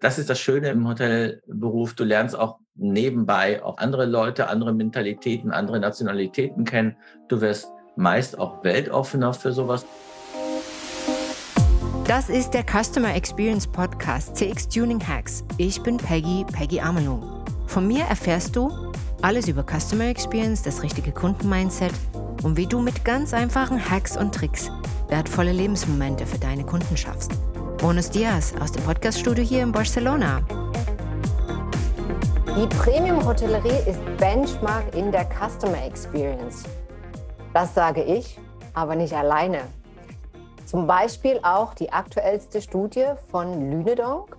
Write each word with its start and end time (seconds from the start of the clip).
das 0.00 0.18
ist 0.18 0.28
das 0.28 0.38
Schöne 0.38 0.68
im 0.68 0.86
Hotelberuf. 0.86 1.94
Du 1.94 2.04
lernst 2.04 2.38
auch 2.38 2.58
nebenbei 2.74 3.62
auch 3.62 3.78
andere 3.78 4.04
Leute, 4.04 4.48
andere 4.48 4.74
Mentalitäten, 4.74 5.50
andere 5.50 5.80
Nationalitäten 5.80 6.64
kennen. 6.64 6.96
Du 7.28 7.40
wirst 7.40 7.68
meist 7.96 8.38
auch 8.38 8.62
weltoffener 8.62 9.32
für 9.32 9.52
sowas. 9.52 9.86
Das 12.06 12.28
ist 12.28 12.50
der 12.50 12.62
Customer 12.62 13.14
Experience 13.14 13.66
Podcast 13.66 14.36
CX 14.36 14.68
Tuning 14.68 15.00
Hacks. 15.00 15.44
Ich 15.56 15.82
bin 15.82 15.96
Peggy, 15.96 16.44
Peggy 16.52 16.80
Amelung. 16.80 17.44
Von 17.66 17.88
mir 17.88 18.04
erfährst 18.04 18.54
du 18.54 18.70
alles 19.22 19.48
über 19.48 19.64
Customer 19.64 20.04
Experience, 20.04 20.62
das 20.62 20.82
richtige 20.82 21.10
Kundenmindset 21.10 21.92
und 22.44 22.56
wie 22.56 22.66
du 22.66 22.80
mit 22.80 23.04
ganz 23.04 23.34
einfachen 23.34 23.90
Hacks 23.90 24.16
und 24.16 24.34
Tricks 24.34 24.70
wertvolle 25.08 25.52
Lebensmomente 25.52 26.26
für 26.26 26.38
deine 26.38 26.64
Kunden 26.64 26.96
schaffst. 26.96 27.32
Buenos 27.78 28.08
Dias 28.08 28.54
aus 28.58 28.72
dem 28.72 28.82
Podcaststudio 28.84 29.44
hier 29.44 29.62
in 29.62 29.70
Barcelona. 29.70 30.40
Die 32.56 32.66
Premium-Hotellerie 32.78 33.90
ist 33.90 34.00
Benchmark 34.16 34.94
in 34.94 35.12
der 35.12 35.28
Customer 35.28 35.84
Experience. 35.84 36.64
Das 37.52 37.74
sage 37.74 38.02
ich, 38.02 38.38
aber 38.72 38.96
nicht 38.96 39.12
alleine. 39.12 39.60
Zum 40.64 40.86
Beispiel 40.86 41.38
auch 41.42 41.74
die 41.74 41.92
aktuellste 41.92 42.62
Studie 42.62 43.12
von 43.30 43.70
Lünedonk, 43.70 44.38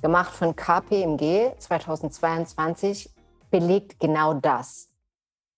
gemacht 0.00 0.32
von 0.32 0.56
KPMG 0.56 1.52
2022, 1.58 3.10
belegt 3.50 4.00
genau 4.00 4.32
das. 4.32 4.88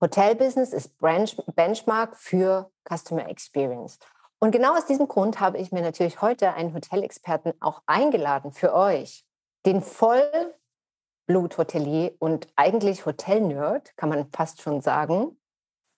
Hotelbusiness 0.01 0.73
ist 0.73 0.99
Benchmark 0.99 2.17
für 2.17 2.73
Customer 2.85 3.29
Experience. 3.29 4.01
Und 4.41 4.51
genau 4.51 4.77
aus 4.77 4.87
diesem 4.87 5.07
Grund 5.09 5.41
habe 5.41 5.59
ich 5.59 5.73
mir 5.73 5.83
natürlich 5.83 6.21
heute 6.21 6.55
einen 6.55 6.75
Hotelexperten 6.75 7.55
auch 7.61 7.83
eingeladen 7.87 8.53
für 8.53 8.75
euch. 8.75 9.25
Den 9.65 9.81
Vollblut-Hotelier 9.81 12.17
und 12.19 12.49
eigentlich 12.57 13.07
Hotelnerd, 13.07 13.97
kann 13.97 14.11
man 14.11 14.29
fast 14.31 14.61
schon 14.61 14.81
sagen. 14.81 15.41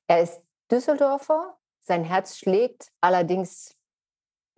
Er 0.07 0.21
ist 0.23 0.43
Düsseldorfer, 0.71 1.57
sein 1.81 2.05
Herz 2.05 2.37
schlägt 2.37 2.93
allerdings 3.01 3.75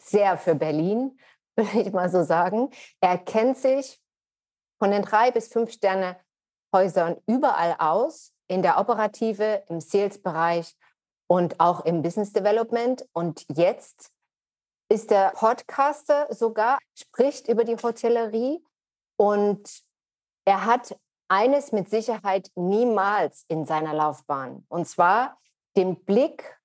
sehr 0.01 0.39
für 0.39 0.55
Berlin, 0.55 1.19
würde 1.56 1.81
ich 1.81 1.93
mal 1.93 2.11
so 2.11 2.23
sagen. 2.23 2.71
Er 3.01 3.19
kennt 3.19 3.59
sich 3.59 4.01
von 4.79 4.91
den 4.91 5.03
drei 5.03 5.31
bis 5.31 5.49
fünf 5.49 5.73
Sterne 5.73 6.17
Häusern 6.75 7.17
überall 7.27 7.77
aus, 7.79 8.33
in 8.47 8.62
der 8.62 8.79
Operative, 8.79 9.65
im 9.69 9.81
Sales-Bereich 9.81 10.75
und 11.29 11.61
auch 11.61 11.84
im 11.84 12.03
Business 12.03 12.33
Development. 12.33 13.07
Und 13.12 13.45
jetzt 13.55 14.11
ist 14.89 15.11
der 15.11 15.33
Podcaster 15.37 16.27
sogar, 16.34 16.79
spricht 16.95 17.48
über 17.48 17.65
die 17.65 17.77
Hotellerie 17.77 18.65
und 19.17 19.83
er 20.45 20.65
hat 20.65 20.99
eines 21.29 21.73
mit 21.73 21.91
Sicherheit 21.91 22.51
niemals 22.56 23.45
in 23.49 23.67
seiner 23.67 23.93
Laufbahn. 23.93 24.65
Und 24.69 24.89
zwar 24.89 25.39
den 25.77 26.03
Blick 26.05 26.59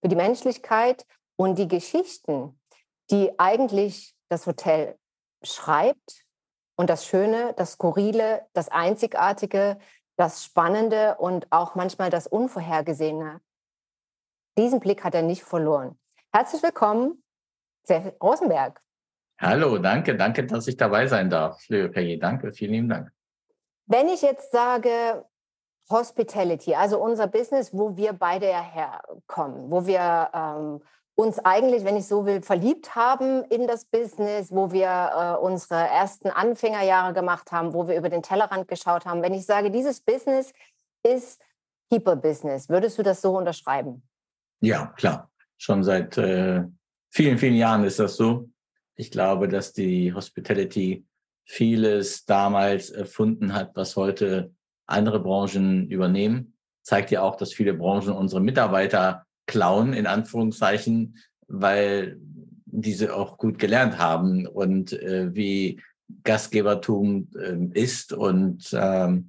für 0.00 0.08
die 0.08 0.16
Menschlichkeit 0.16 1.04
und 1.36 1.58
die 1.58 1.66
Geschichten, 1.66 2.60
die 3.10 3.36
eigentlich 3.38 4.14
das 4.28 4.46
Hotel 4.46 4.96
schreibt 5.42 6.24
und 6.76 6.88
das 6.88 7.06
Schöne, 7.06 7.54
das 7.54 7.72
Skurrile, 7.72 8.46
das 8.52 8.68
Einzigartige, 8.68 9.78
das 10.16 10.44
Spannende 10.44 11.16
und 11.16 11.50
auch 11.50 11.74
manchmal 11.74 12.10
das 12.10 12.28
Unvorhergesehene 12.28 13.40
diesen 14.56 14.80
Blick 14.80 15.04
hat 15.04 15.14
er 15.14 15.22
nicht 15.22 15.42
verloren. 15.42 15.98
Herzlich 16.32 16.62
willkommen, 16.62 17.22
Seth 17.84 18.14
Rosenberg. 18.22 18.80
Hallo, 19.40 19.78
danke, 19.78 20.16
danke, 20.16 20.46
dass 20.46 20.66
ich 20.68 20.76
dabei 20.76 21.06
sein 21.06 21.28
darf, 21.28 21.68
liebe 21.68 21.88
Peggy. 21.88 22.18
Danke, 22.18 22.52
vielen 22.52 22.72
lieben 22.72 22.88
Dank. 22.88 23.10
Wenn 23.86 24.08
ich 24.08 24.22
jetzt 24.22 24.52
sage 24.52 25.24
Hospitality, 25.90 26.74
also 26.74 26.98
unser 26.98 27.26
Business, 27.26 27.72
wo 27.72 27.96
wir 27.96 28.12
beide 28.12 28.46
herkommen, 28.46 29.70
wo 29.70 29.86
wir 29.86 30.30
ähm, 30.32 30.82
uns 31.16 31.38
eigentlich, 31.40 31.84
wenn 31.84 31.96
ich 31.96 32.06
so 32.06 32.24
will, 32.26 32.42
verliebt 32.42 32.94
haben 32.94 33.44
in 33.44 33.66
das 33.66 33.84
Business, 33.84 34.50
wo 34.50 34.72
wir 34.72 34.88
äh, 34.88 35.44
unsere 35.44 35.80
ersten 35.88 36.30
Anfängerjahre 36.30 37.12
gemacht 37.12 37.52
haben, 37.52 37.74
wo 37.74 37.86
wir 37.86 37.96
über 37.96 38.08
den 38.08 38.22
Tellerrand 38.22 38.68
geschaut 38.68 39.04
haben. 39.04 39.22
Wenn 39.22 39.34
ich 39.34 39.46
sage, 39.46 39.70
dieses 39.70 40.00
Business 40.00 40.52
ist 41.04 41.42
People 41.90 42.16
Business, 42.16 42.68
würdest 42.68 42.98
du 42.98 43.02
das 43.02 43.20
so 43.20 43.36
unterschreiben? 43.36 44.02
Ja, 44.60 44.86
klar. 44.96 45.30
Schon 45.56 45.84
seit 45.84 46.18
äh, 46.18 46.64
vielen, 47.10 47.38
vielen 47.38 47.54
Jahren 47.54 47.84
ist 47.84 47.98
das 47.98 48.16
so. 48.16 48.50
Ich 48.96 49.10
glaube, 49.10 49.48
dass 49.48 49.72
die 49.72 50.12
Hospitality 50.12 51.06
vieles 51.44 52.24
damals 52.24 52.90
erfunden 52.90 53.54
hat, 53.54 53.72
was 53.74 53.96
heute 53.96 54.52
andere 54.86 55.20
Branchen 55.20 55.88
übernehmen. 55.90 56.54
Zeigt 56.82 57.10
ja 57.10 57.22
auch, 57.22 57.36
dass 57.36 57.52
viele 57.52 57.74
Branchen 57.74 58.12
unsere 58.12 58.40
Mitarbeiter 58.40 59.26
klauen, 59.46 59.92
in 59.92 60.06
Anführungszeichen, 60.06 61.18
weil 61.46 62.18
diese 62.66 63.14
auch 63.14 63.38
gut 63.38 63.58
gelernt 63.58 63.98
haben 63.98 64.46
und 64.46 64.92
äh, 64.92 65.34
wie 65.34 65.80
Gastgebertum 66.24 67.28
äh, 67.38 67.80
ist 67.80 68.12
und 68.12 68.70
ähm, 68.72 69.28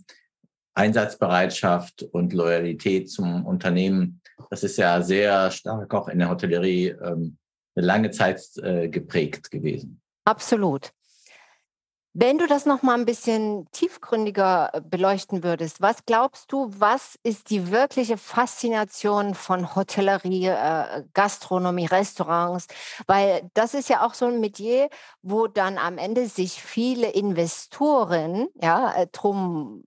Einsatzbereitschaft 0.73 2.03
und 2.03 2.33
Loyalität 2.33 3.09
zum 3.09 3.45
Unternehmen 3.45 4.21
das 4.49 4.63
ist 4.63 4.77
ja 4.77 5.01
sehr 5.01 5.51
stark 5.51 5.93
auch 5.93 6.07
in 6.07 6.19
der 6.19 6.29
Hotellerie 6.29 6.89
ähm, 6.89 7.37
eine 7.75 7.85
lange 7.85 8.11
Zeit 8.11 8.41
äh, 8.57 8.89
geprägt 8.89 9.51
gewesen. 9.51 10.01
Absolut. 10.25 10.91
Wenn 12.17 12.37
du 12.37 12.47
das 12.47 12.65
noch 12.65 12.81
mal 12.81 12.97
ein 12.97 13.05
bisschen 13.05 13.69
tiefgründiger 13.73 14.69
äh, 14.71 14.79
beleuchten 14.81 15.43
würdest, 15.43 15.81
was 15.81 16.05
glaubst 16.05 16.49
du, 16.49 16.71
was 16.77 17.19
ist 17.23 17.49
die 17.49 17.71
wirkliche 17.71 18.17
Faszination 18.17 19.35
von 19.35 19.75
Hotellerie, 19.75 20.47
äh, 20.47 21.03
Gastronomie, 21.13 21.87
Restaurants? 21.87 22.67
Weil 23.05 23.51
das 23.53 23.73
ist 23.73 23.89
ja 23.89 24.05
auch 24.05 24.13
so 24.13 24.27
ein 24.27 24.39
Metier, 24.39 24.87
wo 25.23 25.47
dann 25.47 25.77
am 25.77 25.97
Ende 25.97 26.29
sich 26.29 26.63
viele 26.63 27.09
Investoren 27.09 28.47
ja 28.61 28.93
äh, 28.95 29.07
drum 29.11 29.83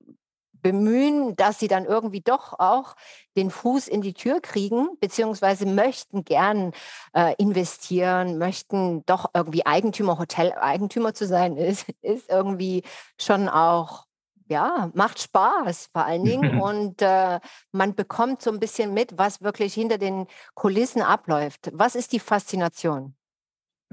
bemühen, 0.63 1.37
dass 1.37 1.59
sie 1.59 1.69
dann 1.69 1.85
irgendwie 1.85 2.21
doch 2.21 2.59
auch 2.59 2.95
den 3.37 3.51
Fuß 3.51 3.89
in 3.89 4.03
die 4.03 4.15
Tür 4.15 4.41
kriegen, 4.41 4.89
beziehungsweise 5.01 5.67
möchten 5.67 6.25
gern 6.25 6.73
äh, 7.15 7.35
investieren, 7.39 8.39
möchten 8.39 9.05
doch 9.07 9.31
irgendwie 9.35 9.67
Eigentümer, 9.67 10.19
Hotel-Eigentümer 10.19 11.15
zu 11.15 11.27
sein, 11.27 11.57
ist, 11.57 11.87
ist 12.03 12.29
irgendwie 12.29 12.83
schon 13.21 13.49
auch, 13.49 14.07
ja, 14.49 14.91
macht 14.95 15.21
Spaß 15.21 15.91
vor 15.93 16.05
allen 16.05 16.25
Dingen. 16.25 16.61
und 16.61 17.03
äh, 17.03 17.41
man 17.73 17.95
bekommt 17.95 18.43
so 18.43 18.51
ein 18.51 18.61
bisschen 18.61 18.95
mit, 18.95 19.17
was 19.17 19.43
wirklich 19.43 19.75
hinter 19.75 19.99
den 19.99 20.27
Kulissen 20.55 21.03
abläuft. 21.03 21.71
Was 21.73 21.95
ist 21.95 22.13
die 22.13 22.21
Faszination? 22.21 23.15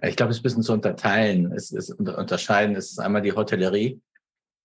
Ich 0.01 0.17
glaube, 0.17 0.31
es 0.31 0.37
ist 0.37 0.41
ein 0.41 0.43
bisschen 0.43 0.63
zu 0.63 0.73
unterteilen. 0.73 1.53
Es 1.53 1.71
ist 1.71 1.91
unterscheiden. 1.91 2.75
Es 2.75 2.91
ist 2.91 2.99
einmal 2.99 3.21
die 3.21 3.31
Hotellerie, 3.31 4.01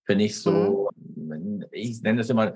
finde 0.05 0.25
ich 0.25 0.41
so 0.41 0.50
mhm 0.50 0.91
ich 1.71 2.03
nenne 2.03 2.21
es 2.21 2.31
immer 2.31 2.54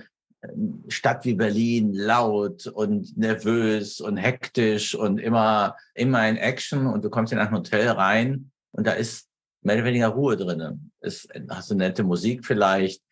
Stadt 0.89 1.25
wie 1.25 1.35
Berlin 1.35 1.95
laut 1.95 2.67
und 2.67 3.17
nervös 3.17 4.01
und 4.01 4.17
hektisch 4.17 4.95
und 4.95 5.19
immer, 5.19 5.77
immer 5.95 6.29
in 6.29 6.37
Action 6.37 6.87
und 6.87 7.05
du 7.05 7.11
kommst 7.11 7.33
in 7.33 7.39
ein 7.39 7.51
Hotel 7.51 7.89
rein 7.89 8.51
und 8.73 8.87
da 8.87 8.93
ist 8.93 9.29
mehr 9.63 9.77
oder 9.77 9.87
weniger 9.87 10.09
Ruhe 10.09 10.37
drin. 10.37 10.91
Es 11.01 11.27
hast 11.49 11.71
du 11.71 11.75
nette 11.75 12.03
Musik 12.03 12.45
vielleicht, 12.45 13.03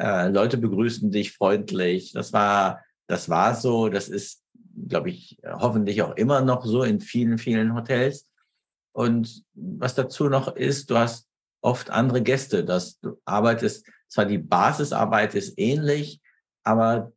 äh, 0.00 0.28
Leute 0.28 0.56
begrüßen 0.56 1.10
dich 1.10 1.32
freundlich. 1.32 2.12
Das 2.12 2.32
war, 2.32 2.82
das 3.06 3.28
war 3.28 3.54
so. 3.54 3.88
Das 3.88 4.08
ist, 4.08 4.42
glaube 4.88 5.10
ich, 5.10 5.38
hoffentlich 5.44 6.02
auch 6.02 6.16
immer 6.16 6.40
noch 6.40 6.64
so 6.64 6.82
in 6.82 7.00
vielen, 7.00 7.38
vielen 7.38 7.74
Hotels. 7.74 8.26
Und 8.92 9.44
was 9.54 9.94
dazu 9.94 10.28
noch 10.28 10.56
ist, 10.56 10.90
du 10.90 10.96
hast 10.96 11.28
oft 11.60 11.90
andere 11.90 12.22
Gäste, 12.22 12.64
dass 12.64 12.98
du 13.00 13.20
arbeitest 13.24 13.86
zwar 14.08 14.26
die 14.26 14.38
Basisarbeit 14.38 15.34
ist 15.34 15.58
ähnlich, 15.58 16.20
aber 16.64 17.12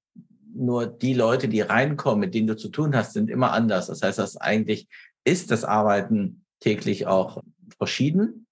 nur 0.53 0.85
die 0.85 1.13
Leute, 1.13 1.47
die 1.47 1.61
reinkommen, 1.61 2.19
mit 2.19 2.35
denen 2.35 2.47
du 2.47 2.55
zu 2.55 2.69
tun 2.69 2.95
hast, 2.95 3.13
sind 3.13 3.29
immer 3.29 3.51
anders. 3.51 3.87
Das 3.87 4.01
heißt, 4.01 4.19
das 4.19 4.37
eigentlich 4.37 4.87
ist 5.23 5.51
das 5.51 5.63
Arbeiten 5.63 6.45
täglich 6.59 7.07
auch 7.07 7.41
verschieden 7.77 8.45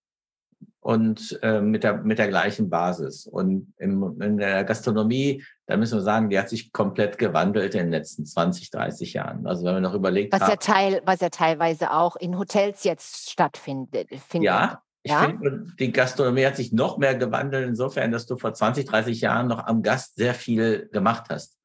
und 0.79 1.39
äh, 1.43 1.61
mit 1.61 1.83
der 1.83 1.97
mit 1.97 2.17
der 2.17 2.27
gleichen 2.27 2.69
Basis. 2.69 3.27
Und 3.27 3.71
im, 3.77 4.19
in 4.19 4.37
der 4.37 4.63
Gastronomie, 4.63 5.43
da 5.67 5.77
müssen 5.77 5.99
wir 5.99 6.01
sagen, 6.01 6.29
die 6.29 6.39
hat 6.39 6.49
sich 6.49 6.73
komplett 6.73 7.19
gewandelt 7.19 7.75
in 7.75 7.81
den 7.81 7.91
letzten 7.91 8.25
20, 8.25 8.71
30 8.71 9.13
Jahren. 9.13 9.45
Also 9.45 9.63
wenn 9.63 9.75
wir 9.75 9.81
noch 9.81 9.93
überlegt 9.93 10.33
was 10.33 10.41
haben, 10.41 10.49
ja 10.49 10.55
Teil, 10.55 11.01
was 11.05 11.21
ja 11.21 11.29
teilweise 11.29 11.91
auch 11.91 12.15
in 12.15 12.37
Hotels 12.37 12.83
jetzt 12.83 13.29
stattfindet. 13.29 14.09
Findet. 14.27 14.47
Ja, 14.47 14.81
ich 15.03 15.11
ja? 15.11 15.25
finde, 15.25 15.65
die 15.79 15.91
Gastronomie 15.91 16.45
hat 16.45 16.57
sich 16.57 16.71
noch 16.71 16.97
mehr 16.97 17.15
gewandelt, 17.15 17.67
insofern, 17.67 18.11
dass 18.11 18.27
du 18.27 18.37
vor 18.37 18.53
20, 18.53 18.85
30 18.85 19.21
Jahren 19.21 19.47
noch 19.47 19.65
am 19.65 19.81
Gast 19.81 20.15
sehr 20.15 20.33
viel 20.33 20.89
gemacht 20.91 21.25
hast. 21.29 21.57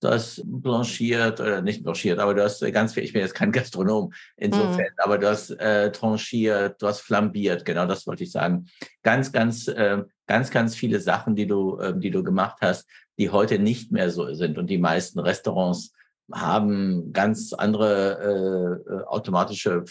du 0.00 0.10
hast 0.10 0.42
blanchiert 0.44 1.40
oder 1.40 1.62
nicht 1.62 1.82
blanchiert, 1.82 2.18
aber 2.18 2.34
du 2.34 2.44
hast 2.44 2.60
ganz 2.72 2.94
viel, 2.94 3.02
ich 3.02 3.12
bin 3.12 3.22
jetzt 3.22 3.34
kein 3.34 3.52
Gastronom 3.52 4.12
insofern, 4.36 4.76
mhm. 4.76 4.98
aber 5.02 5.18
du 5.18 5.28
hast 5.28 5.50
äh, 5.50 5.90
tranchiert, 5.90 6.80
du 6.80 6.86
hast 6.86 7.00
flambiert, 7.00 7.64
genau 7.64 7.86
das 7.86 8.06
wollte 8.06 8.22
ich 8.22 8.30
sagen. 8.30 8.66
Ganz, 9.02 9.32
ganz, 9.32 9.66
äh, 9.66 10.02
ganz, 10.26 10.50
ganz 10.50 10.76
viele 10.76 11.00
Sachen, 11.00 11.34
die 11.34 11.46
du, 11.46 11.78
äh, 11.78 11.98
die 11.98 12.10
du 12.10 12.22
gemacht 12.22 12.58
hast, 12.60 12.86
die 13.18 13.30
heute 13.30 13.58
nicht 13.58 13.92
mehr 13.92 14.10
so 14.10 14.32
sind. 14.34 14.58
Und 14.58 14.68
die 14.68 14.78
meisten 14.78 15.18
Restaurants 15.18 15.92
haben 16.32 17.12
ganz 17.12 17.52
andere 17.52 18.82
äh, 18.88 18.92
äh 18.92 19.04
automatische 19.04 19.84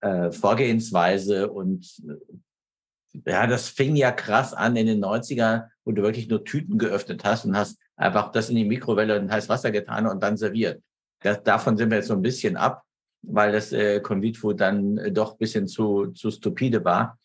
äh, 0.00 0.30
Vorgehensweise 0.30 1.50
und 1.50 1.86
äh, 2.08 2.14
ja, 3.24 3.46
das 3.46 3.68
fing 3.68 3.96
ja 3.96 4.12
krass 4.12 4.52
an 4.52 4.76
in 4.76 4.86
den 4.86 5.04
90ern, 5.04 5.68
wo 5.84 5.92
du 5.92 6.02
wirklich 6.02 6.28
nur 6.28 6.44
Tüten 6.44 6.78
geöffnet 6.78 7.24
hast 7.24 7.44
und 7.44 7.56
hast 7.56 7.78
einfach 7.96 8.32
das 8.32 8.50
in 8.50 8.56
die 8.56 8.64
Mikrowelle 8.64 9.18
und 9.18 9.30
heiß 9.30 9.48
Wasser 9.48 9.70
getan 9.70 10.06
und 10.06 10.22
dann 10.22 10.36
serviert. 10.36 10.82
Das, 11.20 11.42
davon 11.42 11.76
sind 11.76 11.90
wir 11.90 11.98
jetzt 11.98 12.08
so 12.08 12.14
ein 12.14 12.22
bisschen 12.22 12.56
ab, 12.56 12.82
weil 13.22 13.52
das 13.52 13.72
äh, 13.72 14.00
Convit 14.00 14.36
Food 14.36 14.60
dann 14.60 14.98
äh, 14.98 15.12
doch 15.12 15.36
bisschen 15.36 15.66
zu, 15.66 16.08
zu 16.08 16.30
stupide 16.30 16.84
war. 16.84 17.18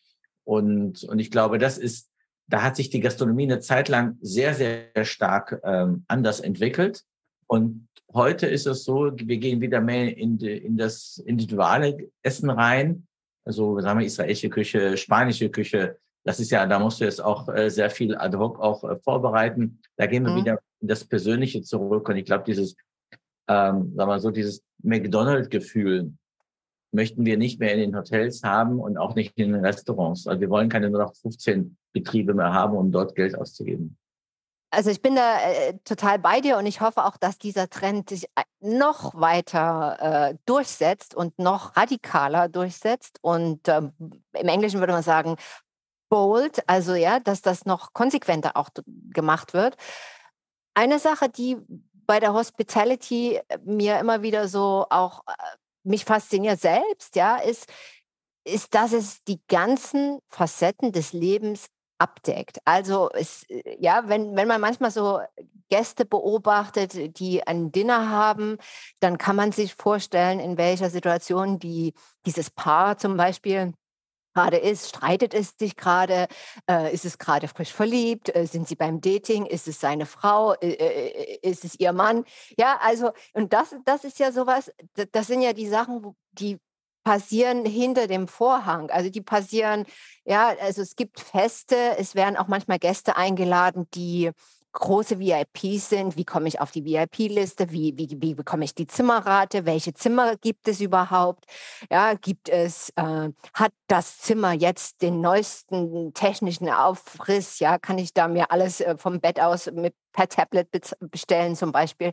Und, 0.44 1.04
und 1.04 1.20
ich 1.20 1.32
glaube, 1.32 1.58
das 1.58 1.78
ist, 1.78 2.10
da 2.48 2.64
hat 2.64 2.76
sich 2.76 2.90
die 2.90 3.00
Gastronomie 3.00 3.44
eine 3.44 3.60
Zeit 3.60 3.90
lang 3.90 4.18
sehr, 4.22 4.54
sehr 4.54 4.90
stark 5.04 5.60
ähm, 5.64 6.04
anders 6.08 6.40
entwickelt. 6.40 7.04
Und 7.48 7.88
heute 8.14 8.48
ist 8.48 8.66
es 8.66 8.84
so, 8.84 9.12
wir 9.16 9.38
gehen 9.38 9.62
wieder 9.62 9.82
mehr 9.82 10.18
in, 10.18 10.38
die, 10.38 10.58
in 10.58 10.78
das 10.78 11.22
individuelle 11.26 12.10
Essen 12.24 12.50
rein. 12.50 13.08
Also 13.46 13.80
sagen 13.80 14.00
wir 14.00 14.06
israelische 14.06 14.50
Küche, 14.50 14.98
spanische 14.98 15.50
Küche. 15.50 15.98
Das 16.24 16.40
ist 16.40 16.52
ja, 16.52 16.66
da 16.68 16.78
musst 16.80 17.02
du 17.02 17.06
jetzt 17.06 17.24
auch 17.24 17.50
äh, 17.50 17.70
sehr 17.70 17.90
viel 17.90 18.16
ad 18.16 18.38
hoc 18.38 18.60
auch 18.60 18.84
äh, 18.84 18.96
vorbereiten. 18.98 19.80
Da 19.98 20.06
gehen 20.06 20.24
wir 20.24 20.32
mhm. 20.32 20.38
wieder 20.38 20.60
in 20.80 20.88
das 20.88 21.04
Persönliche 21.04 21.64
zurück. 21.64 22.08
Und 22.10 22.18
ich 22.18 22.26
glaube, 22.26 22.44
dieses, 22.46 22.76
ähm, 23.48 23.94
sagen 23.96 24.10
wir 24.10 24.20
so, 24.20 24.30
dieses 24.30 24.64
McDonald-Gefühl 24.84 26.14
möchten 26.92 27.26
wir 27.26 27.38
nicht 27.38 27.60
mehr 27.60 27.74
in 27.74 27.80
den 27.80 27.96
Hotels 27.96 28.44
haben 28.44 28.80
und 28.80 28.98
auch 28.98 29.16
nicht 29.16 29.38
in 29.38 29.54
den 29.54 29.66
Restaurants. 29.66 30.28
Also 30.28 30.42
wir 30.42 30.50
wollen 30.50 30.70
keine 30.70 30.90
nur 30.90 31.02
noch 31.02 31.16
15 31.16 31.78
Betriebe 31.94 32.34
mehr 32.34 32.54
haben, 32.54 32.76
um 32.76 32.92
dort 32.92 33.16
Geld 33.16 33.36
auszugeben. 33.36 33.98
Also 34.74 34.90
ich 34.90 35.02
bin 35.02 35.16
da 35.16 35.42
äh, 35.42 35.78
total 35.84 36.18
bei 36.18 36.40
dir 36.40 36.58
und 36.58 36.66
ich 36.66 36.80
hoffe 36.80 37.04
auch, 37.04 37.18
dass 37.18 37.38
dieser 37.38 37.70
Trend 37.70 38.10
sich 38.10 38.26
äh, 38.36 38.44
noch 38.62 39.14
weiter 39.20 39.98
äh, 40.32 40.38
durchsetzt 40.46 41.14
und 41.14 41.38
noch 41.38 41.76
radikaler 41.76 42.48
durchsetzt. 42.48 43.20
Und 43.22 43.68
ähm, 43.68 43.92
im 44.00 44.48
Englischen 44.48 44.80
würde 44.80 44.94
man 44.94 45.04
sagen, 45.04 45.36
bold, 46.10 46.68
also 46.70 46.96
ja, 46.96 47.20
dass 47.20 47.42
das 47.42 47.66
noch 47.66 47.92
konsequenter 47.92 48.56
auch 48.56 48.70
gemacht 48.86 49.54
wird. 49.54 49.76
Eine 50.74 51.00
Sache, 51.00 51.28
die 51.28 51.58
bei 52.06 52.22
der 52.22 52.34
Hospitality 52.34 53.42
äh, 53.48 53.58
mir 53.66 54.00
immer 54.00 54.22
wieder 54.22 54.48
so 54.48 54.86
auch 54.90 55.22
äh, 55.28 55.34
mich 55.84 56.06
fasziniert 56.06 56.62
selbst, 56.62 57.18
ja, 57.18 57.36
ist, 57.38 57.70
ist, 58.46 58.74
dass 58.74 58.94
es 58.94 59.24
die 59.24 59.42
ganzen 59.48 60.20
Facetten 60.28 60.94
des 60.94 61.12
Lebens 61.12 61.68
abdeckt. 62.02 62.60
Also 62.66 63.10
es, 63.14 63.44
äh, 63.50 63.78
ja, 63.80 64.04
wenn, 64.08 64.36
wenn 64.36 64.48
man 64.48 64.60
manchmal 64.60 64.92
so 64.92 65.22
Gäste 65.70 66.06
beobachtet, 66.06 67.20
die 67.20 67.46
ein 67.46 67.72
Dinner 67.72 68.10
haben, 68.10 68.58
dann 69.00 69.18
kann 69.18 69.36
man 69.36 69.52
sich 69.52 69.76
vorstellen, 69.76 70.40
in 70.40 70.58
welcher 70.58 70.90
Situation 70.90 71.60
die, 71.60 71.94
dieses 72.26 72.50
Paar 72.50 72.98
zum 72.98 73.16
Beispiel 73.18 73.74
gerade 74.34 74.58
ist. 74.58 74.90
Streitet 74.90 75.34
es 75.34 75.56
sich 75.58 75.76
gerade? 75.76 76.28
Äh, 76.70 76.94
ist 76.94 77.06
es 77.06 77.18
gerade 77.18 77.48
frisch 77.48 77.72
verliebt? 77.72 78.36
Äh, 78.36 78.46
sind 78.48 78.68
sie 78.68 78.76
beim 78.76 79.02
Dating? 79.02 79.46
Ist 79.46 79.68
es 79.68 79.80
seine 79.80 80.06
Frau? 80.06 80.54
Äh, 80.56 80.72
äh 80.72 81.50
ist 81.50 81.64
es 81.66 81.80
ihr 81.80 81.94
Mann? 81.94 82.26
Ja, 82.58 82.80
also, 82.82 83.12
und 83.34 83.54
das, 83.54 83.76
das 83.86 84.04
ist 84.04 84.20
ja 84.20 84.32
sowas, 84.32 84.72
das 85.12 85.28
sind 85.28 85.42
ja 85.42 85.54
die 85.54 85.68
Sachen, 85.68 86.16
die 86.32 86.60
passieren 87.04 87.66
hinter 87.66 88.08
dem 88.08 88.28
Vorhang. 88.28 88.90
Also 88.90 89.10
die 89.10 89.22
passieren, 89.22 89.86
ja, 90.26 90.54
also 90.62 90.82
es 90.82 90.96
gibt 90.96 91.20
Feste, 91.20 91.76
es 91.98 92.16
werden 92.16 92.38
auch 92.38 92.48
manchmal 92.48 92.80
Gäste 92.80 93.16
eingeladen, 93.16 93.88
die 93.94 94.32
große 94.74 95.20
VIPs 95.20 95.90
sind. 95.90 96.18
Wie 96.18 96.26
komme 96.26 96.48
ich 96.48 96.62
auf 96.62 96.72
die 96.72 96.86
VIP-Liste? 96.86 97.72
Wie, 97.72 97.98
wie, 97.98 98.18
wie 98.22 98.36
bekomme 98.36 98.64
ich 98.64 98.74
die 98.74 98.88
Zimmerrate? 98.88 99.66
Welche 99.66 99.94
Zimmer 99.94 100.38
gibt 100.38 100.68
es 100.68 100.80
überhaupt? 100.80 101.46
Ja, 101.92 102.14
gibt 102.14 102.50
es, 102.50 102.90
äh, 102.96 103.30
hat 103.54 103.74
das 103.88 104.20
Zimmer 104.20 104.54
jetzt 104.54 105.02
den 105.02 105.22
neuesten 105.22 106.14
technischen 106.14 106.70
Aufriss? 106.70 107.60
Ja, 107.60 107.78
kann 107.80 107.98
ich 107.98 108.14
da 108.14 108.28
mir 108.28 108.52
alles 108.52 108.82
äh, 108.82 108.98
vom 108.98 109.20
Bett 109.20 109.40
aus 109.40 109.70
mit, 109.72 109.96
per 110.14 110.30
Tablet 110.30 110.70
bestellen 111.00 111.56
zum 111.56 111.72
Beispiel? 111.72 112.12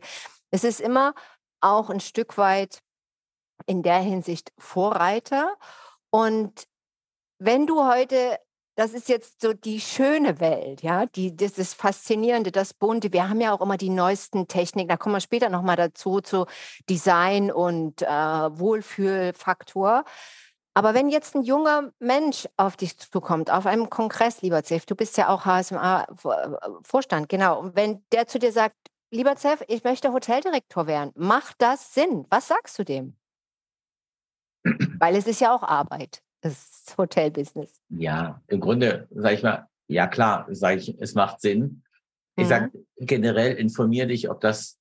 Es 0.51 0.63
ist 0.63 0.81
immer 0.81 1.13
auch 1.61 1.89
ein 1.89 1.99
Stück 1.99 2.37
weit 2.37 2.79
in 3.65 3.83
der 3.83 3.99
Hinsicht 3.99 4.51
Vorreiter. 4.57 5.55
Und 6.09 6.67
wenn 7.39 7.67
du 7.67 7.85
heute, 7.85 8.37
das 8.75 8.93
ist 8.93 9.09
jetzt 9.09 9.41
so 9.41 9.53
die 9.53 9.79
schöne 9.79 10.39
Welt, 10.39 10.81
ja, 10.83 11.05
die, 11.05 11.35
das 11.35 11.57
ist 11.57 11.73
Faszinierende, 11.73 12.51
das 12.51 12.73
Bunte. 12.73 13.13
Wir 13.13 13.29
haben 13.29 13.41
ja 13.41 13.53
auch 13.53 13.61
immer 13.61 13.77
die 13.77 13.89
neuesten 13.89 14.47
Techniken, 14.47 14.89
da 14.89 14.97
kommen 14.97 15.15
wir 15.15 15.21
später 15.21 15.49
nochmal 15.49 15.75
dazu, 15.75 16.21
zu 16.21 16.45
Design 16.89 17.51
und 17.51 18.01
äh, 18.01 18.07
Wohlfühlfaktor. 18.07 20.05
Aber 20.73 20.93
wenn 20.93 21.09
jetzt 21.09 21.35
ein 21.35 21.43
junger 21.43 21.91
Mensch 21.99 22.47
auf 22.55 22.77
dich 22.77 22.97
zukommt, 22.97 23.51
auf 23.51 23.65
einem 23.65 23.89
Kongress, 23.89 24.41
lieber 24.41 24.63
Zef, 24.63 24.85
du 24.85 24.95
bist 24.95 25.17
ja 25.17 25.27
auch 25.29 25.45
HSMA-Vorstand, 25.45 27.27
genau, 27.27 27.59
und 27.59 27.75
wenn 27.75 28.01
der 28.13 28.27
zu 28.27 28.39
dir 28.39 28.53
sagt, 28.53 28.75
lieber 29.11 29.35
Zef, 29.35 29.63
ich 29.67 29.83
möchte 29.83 30.13
Hoteldirektor 30.13 30.87
werden, 30.87 31.11
macht 31.15 31.55
das 31.59 31.93
Sinn? 31.93 32.25
Was 32.29 32.47
sagst 32.47 32.79
du 32.79 32.85
dem? 32.85 33.18
Weil 34.63 35.15
es 35.15 35.27
ist 35.27 35.41
ja 35.41 35.53
auch 35.55 35.63
Arbeit, 35.63 36.21
das 36.41 36.95
Hotelbusiness. 36.97 37.81
Ja, 37.89 38.41
im 38.47 38.59
Grunde 38.59 39.07
sage 39.11 39.35
ich 39.35 39.43
mal, 39.43 39.67
ja 39.87 40.07
klar, 40.07 40.47
sage 40.49 40.77
ich, 40.77 40.95
es 40.99 41.15
macht 41.15 41.41
Sinn. 41.41 41.83
Ich 42.35 42.45
mhm. 42.45 42.49
sage 42.49 42.71
generell, 42.97 43.55
informier 43.55 44.05
dich, 44.05 44.29
ob 44.29 44.41
das, 44.41 44.79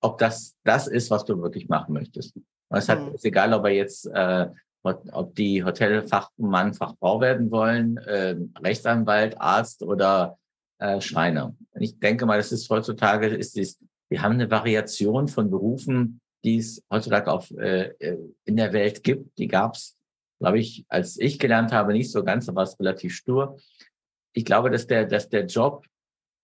ob 0.00 0.18
das 0.18 0.56
das 0.64 0.86
ist, 0.86 1.10
was 1.10 1.24
du 1.24 1.40
wirklich 1.40 1.68
machen 1.68 1.94
möchtest. 1.94 2.36
Und 2.36 2.78
es 2.78 2.88
mhm. 2.88 3.14
ist 3.14 3.24
egal, 3.24 3.52
ob 3.54 3.64
er 3.64 3.72
jetzt, 3.72 4.06
äh, 4.06 4.48
ob 4.82 5.34
die 5.34 5.64
Hotelfachmann, 5.64 6.74
Fachfrau 6.74 7.20
werden 7.20 7.50
wollen, 7.50 7.98
äh, 7.98 8.36
Rechtsanwalt, 8.58 9.40
Arzt 9.40 9.82
oder 9.82 10.38
äh, 10.78 11.00
Schreiner. 11.00 11.54
Ich 11.74 11.98
denke 11.98 12.26
mal, 12.26 12.38
das 12.38 12.50
ist 12.50 12.68
heutzutage, 12.68 13.28
ist 13.28 13.56
dies, 13.56 13.78
wir 14.08 14.22
haben 14.22 14.34
eine 14.34 14.50
Variation 14.50 15.28
von 15.28 15.50
Berufen, 15.50 16.20
die 16.44 16.58
es 16.58 16.82
heutzutage 16.90 17.30
auf, 17.30 17.50
äh, 17.52 17.94
äh, 17.98 18.18
in 18.44 18.56
der 18.56 18.72
Welt 18.72 19.02
gibt. 19.02 19.38
Die 19.38 19.48
gab 19.48 19.74
es, 19.74 19.96
glaube 20.40 20.58
ich, 20.58 20.84
als 20.88 21.18
ich 21.18 21.38
gelernt 21.38 21.72
habe, 21.72 21.92
nicht 21.92 22.10
so 22.10 22.24
ganz, 22.24 22.48
aber 22.48 22.62
es 22.62 22.78
relativ 22.78 23.14
stur. 23.14 23.58
Ich 24.32 24.44
glaube, 24.44 24.70
dass 24.70 24.86
der, 24.86 25.06
dass 25.06 25.28
der 25.28 25.46
Job 25.46 25.84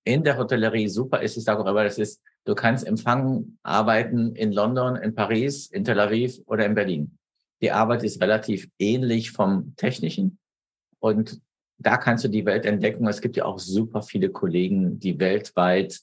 in 0.05 0.23
der 0.23 0.39
Hotellerie 0.39 0.89
super 0.89 1.21
ist. 1.21 1.37
Ich 1.37 1.45
sage 1.45 1.61
auch 1.63 1.67
immer, 1.67 1.85
das 1.85 1.99
ist, 1.99 2.23
du 2.45 2.55
kannst 2.55 2.87
empfangen, 2.87 3.59
arbeiten 3.63 4.35
in 4.37 4.53
London, 4.53 4.97
in 4.97 5.15
Paris, 5.15 5.67
in 5.67 5.85
Tel 5.85 6.01
Aviv 6.01 6.41
oder 6.47 6.65
in 6.65 6.75
Berlin. 6.75 7.19
Die 7.61 7.73
Arbeit 7.73 8.05
ist 8.05 8.21
relativ 8.23 8.69
ähnlich 8.79 9.33
vom 9.33 9.75
Technischen 9.77 10.39
und 11.01 11.41
da 11.79 11.97
kannst 11.97 12.25
du 12.25 12.29
die 12.29 12.45
Welt 12.45 12.67
entdecken. 12.67 13.07
Es 13.07 13.21
gibt 13.21 13.37
ja 13.37 13.45
auch 13.45 13.59
super 13.59 14.03
viele 14.03 14.31
Kollegen, 14.31 14.99
die 14.99 15.19
weltweit 15.19 16.01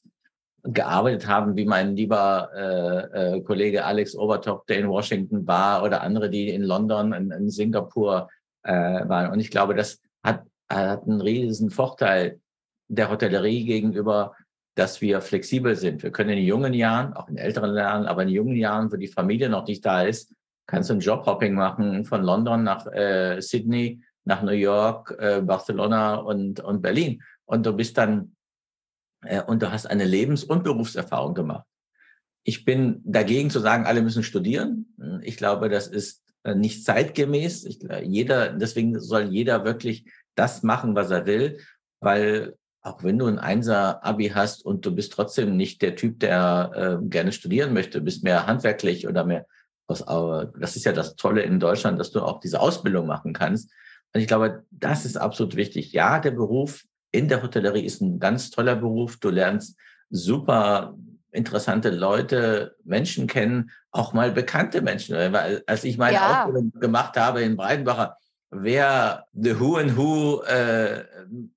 gearbeitet 0.67 1.27
haben, 1.27 1.55
wie 1.55 1.65
mein 1.65 1.95
lieber 1.95 2.49
äh, 2.55 3.37
äh, 3.37 3.41
Kollege 3.41 3.85
Alex 3.85 4.15
Obertop, 4.15 4.65
der 4.67 4.79
in 4.79 4.89
Washington 4.89 5.45
war, 5.47 5.83
oder 5.83 6.01
andere, 6.01 6.29
die 6.29 6.49
in 6.49 6.63
London, 6.63 7.13
in, 7.13 7.31
in 7.31 7.49
Singapur 7.49 8.29
äh, 8.63 8.73
waren. 8.73 9.31
Und 9.31 9.39
ich 9.39 9.51
glaube, 9.51 9.75
das 9.75 10.01
hat, 10.23 10.43
hat 10.69 11.03
einen 11.03 11.21
riesen 11.21 11.69
Vorteil 11.69 12.39
der 12.87 13.09
Hotellerie 13.09 13.65
gegenüber, 13.65 14.33
dass 14.75 15.01
wir 15.01 15.21
flexibel 15.21 15.75
sind. 15.75 16.03
Wir 16.03 16.11
können 16.11 16.37
in 16.37 16.43
jungen 16.43 16.73
Jahren, 16.73 17.13
auch 17.13 17.29
in 17.29 17.37
älteren 17.37 17.75
Jahren, 17.75 18.05
aber 18.05 18.23
in 18.23 18.29
jungen 18.29 18.55
Jahren, 18.55 18.91
wo 18.91 18.97
die 18.97 19.07
Familie 19.07 19.49
noch 19.49 19.67
nicht 19.67 19.85
da 19.85 20.03
ist, 20.03 20.33
kannst 20.67 20.89
du 20.89 20.95
ein 20.95 20.99
Jobhopping 20.99 21.53
machen 21.53 22.05
von 22.05 22.23
London 22.23 22.63
nach 22.63 22.85
äh, 22.87 23.39
Sydney, 23.39 24.01
nach 24.25 24.41
New 24.41 24.51
York, 24.51 25.15
äh, 25.19 25.41
Barcelona 25.41 26.15
und, 26.15 26.59
und 26.59 26.81
Berlin. 26.81 27.21
Und 27.45 27.65
du 27.65 27.73
bist 27.73 27.97
dann 27.97 28.34
und 29.47 29.61
du 29.61 29.71
hast 29.71 29.85
eine 29.85 30.05
Lebens- 30.05 30.43
und 30.43 30.63
Berufserfahrung 30.63 31.33
gemacht. 31.33 31.65
Ich 32.43 32.65
bin 32.65 33.01
dagegen 33.03 33.49
zu 33.49 33.59
sagen, 33.59 33.85
alle 33.85 34.01
müssen 34.01 34.23
studieren. 34.23 34.95
Ich 35.21 35.37
glaube, 35.37 35.69
das 35.69 35.87
ist 35.87 36.23
äh, 36.43 36.55
nicht 36.55 36.85
zeitgemäß. 36.85 37.65
Ich, 37.65 37.79
jeder, 38.03 38.49
deswegen 38.53 38.99
soll 38.99 39.23
jeder 39.23 39.65
wirklich 39.65 40.05
das 40.35 40.63
machen, 40.63 40.95
was 40.95 41.11
er 41.11 41.25
will, 41.25 41.59
weil 42.01 42.55
auch 42.81 43.03
wenn 43.03 43.17
du 43.17 43.25
ein 43.25 43.39
Einser-Abi 43.39 44.29
hast 44.29 44.63
und 44.63 44.85
du 44.85 44.93
bist 44.93 45.13
trotzdem 45.13 45.57
nicht 45.57 45.81
der 45.81 45.95
Typ, 45.95 46.19
der 46.19 46.99
äh, 47.01 47.07
gerne 47.07 47.31
studieren 47.31 47.73
möchte, 47.73 47.99
bist 47.99 48.23
mehr 48.23 48.45
handwerklich 48.45 49.07
oder 49.07 49.25
mehr 49.25 49.47
aber 49.87 50.51
das 50.57 50.75
ist 50.75 50.85
ja 50.85 50.91
das 50.91 51.15
Tolle 51.15 51.43
in 51.43 51.59
Deutschland, 51.59 51.99
dass 51.99 52.11
du 52.11 52.21
auch 52.21 52.39
diese 52.39 52.59
Ausbildung 52.59 53.05
machen 53.05 53.33
kannst. 53.33 53.71
Und 54.13 54.21
ich 54.21 54.27
glaube, 54.27 54.63
das 54.71 55.05
ist 55.05 55.17
absolut 55.17 55.55
wichtig. 55.55 55.91
Ja, 55.91 56.19
der 56.19 56.31
Beruf 56.31 56.83
in 57.15 57.27
der 57.27 57.41
Hotellerie 57.41 57.85
ist 57.85 58.01
ein 58.01 58.19
ganz 58.19 58.51
toller 58.51 58.75
Beruf. 58.75 59.17
Du 59.17 59.29
lernst 59.29 59.77
super 60.09 60.95
interessante 61.31 61.89
Leute, 61.89 62.75
Menschen 62.83 63.27
kennen, 63.27 63.71
auch 63.91 64.13
mal 64.13 64.31
bekannte 64.31 64.81
Menschen. 64.81 65.15
Als 65.15 65.83
ich 65.83 65.97
meine 65.97 66.15
ja. 66.15 66.43
Ausbildung 66.43 66.71
gemacht 66.79 67.17
habe 67.17 67.41
in 67.41 67.57
Breidenbacher, 67.57 68.17
wer 68.51 69.25
the 69.33 69.59
Who 69.59 69.77
and 69.77 69.97
Who 69.97 70.41
äh, 70.43 71.03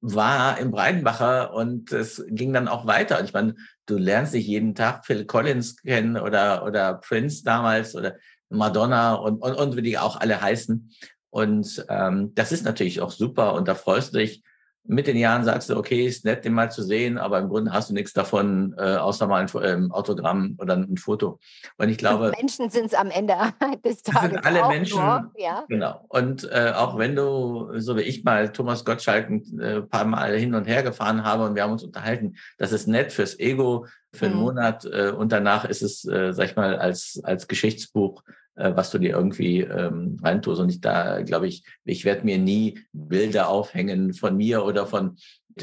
war 0.01 0.59
im 0.59 0.71
Breidenbacher 0.71 1.53
und 1.53 1.93
es 1.93 2.25
ging 2.29 2.53
dann 2.53 2.69
auch 2.69 2.87
weiter. 2.87 3.19
Und 3.19 3.27
ich 3.27 3.33
meine, 3.33 3.55
du 3.87 3.97
lernst 3.97 4.35
dich 4.35 4.47
jeden 4.47 4.75
Tag 4.75 5.07
Phil 5.07 5.25
Collins 5.25 5.77
kennen 5.77 6.17
oder, 6.17 6.65
oder 6.65 6.95
Prince 6.95 7.45
damals 7.45 7.95
oder 7.95 8.17
Madonna 8.49 9.15
und, 9.15 9.41
und, 9.43 9.55
und 9.55 9.77
wie 9.77 9.83
die 9.83 9.99
auch 9.99 10.19
alle 10.21 10.41
heißen. 10.41 10.91
Und 11.31 11.85
ähm, 11.89 12.35
das 12.35 12.53
ist 12.53 12.65
natürlich 12.65 13.01
auch 13.01 13.11
super 13.11 13.55
und 13.55 13.69
da 13.69 13.75
freust 13.75 14.15
du 14.15 14.19
dich, 14.19 14.43
mit 14.89 15.07
den 15.07 15.19
Jahren 15.19 15.45
sagst 15.45 15.69
du, 15.69 15.77
okay, 15.77 16.07
ist 16.07 16.25
nett, 16.25 16.47
den 16.47 16.55
mal 16.55 16.71
zu 16.71 16.83
sehen, 16.83 17.19
aber 17.19 17.39
im 17.39 17.49
Grunde 17.49 17.73
hast 17.73 17.91
du 17.91 17.95
nichts 17.95 18.15
davon, 18.15 18.75
äh, 18.79 18.97
außer 18.97 19.27
mal 19.27 19.43
ein 19.43 19.51
ähm, 19.63 19.93
Autogramm 19.93 20.57
oder 20.59 20.77
ein 20.77 20.97
Foto. 20.97 21.39
Und 21.77 21.91
ich 21.91 21.99
glaube. 21.99 22.33
Menschen 22.39 22.71
sind 22.71 22.87
es 22.87 22.95
am 22.95 23.11
Ende 23.11 23.35
des 23.85 24.03
Tages. 24.03 24.31
Sind 24.31 24.47
alle 24.47 24.67
Menschen. 24.67 24.99
Nur, 24.99 25.31
ja. 25.37 25.65
Genau. 25.69 26.05
Und 26.09 26.45
äh, 26.51 26.73
auch 26.75 26.97
wenn 26.97 27.15
du, 27.15 27.79
so 27.79 27.97
wie 27.97 28.03
ich 28.03 28.25
mal 28.25 28.51
Thomas 28.51 28.85
Gottschalk 28.87 29.29
ein 29.29 29.61
äh, 29.61 29.83
paar 29.83 30.07
Mal 30.07 30.39
hin 30.39 30.55
und 30.55 30.67
her 30.67 30.83
gefahren 30.83 31.23
habe 31.23 31.45
und 31.45 31.55
wir 31.55 31.65
haben 31.65 31.73
uns 31.73 31.85
unterhalten, 31.85 32.37
das 32.57 32.73
ist 32.73 32.89
nett 32.89 33.13
fürs 33.13 33.39
Ego, 33.39 33.87
für 34.15 34.27
einen 34.27 34.37
mhm. 34.37 34.41
Monat 34.41 34.87
äh, 34.87 35.11
und 35.11 35.33
danach 35.33 35.67
ist 35.67 35.83
es, 35.83 36.07
äh, 36.07 36.33
sag 36.33 36.47
ich 36.47 36.57
mal, 36.57 36.79
als, 36.79 37.21
als 37.25 37.47
Geschichtsbuch 37.47 38.23
äh, 38.59 38.75
was 38.75 38.91
du 38.91 38.99
dir 38.99 39.11
irgendwie 39.11 39.61
ähm, 39.61 40.19
reintust. 40.23 40.61
Und 40.61 40.69
ich 40.69 40.81
da, 40.81 41.23
glaube 41.23 41.47
ich, 41.47 41.65
ich 41.85 42.05
werde 42.05 42.25
mir 42.25 42.39
nie 42.39 42.81
Bilder 42.93 43.49
aufhängen 43.49 44.13
von 44.13 44.37
mir 44.37 44.65
oder 44.65 44.87
von 44.87 45.17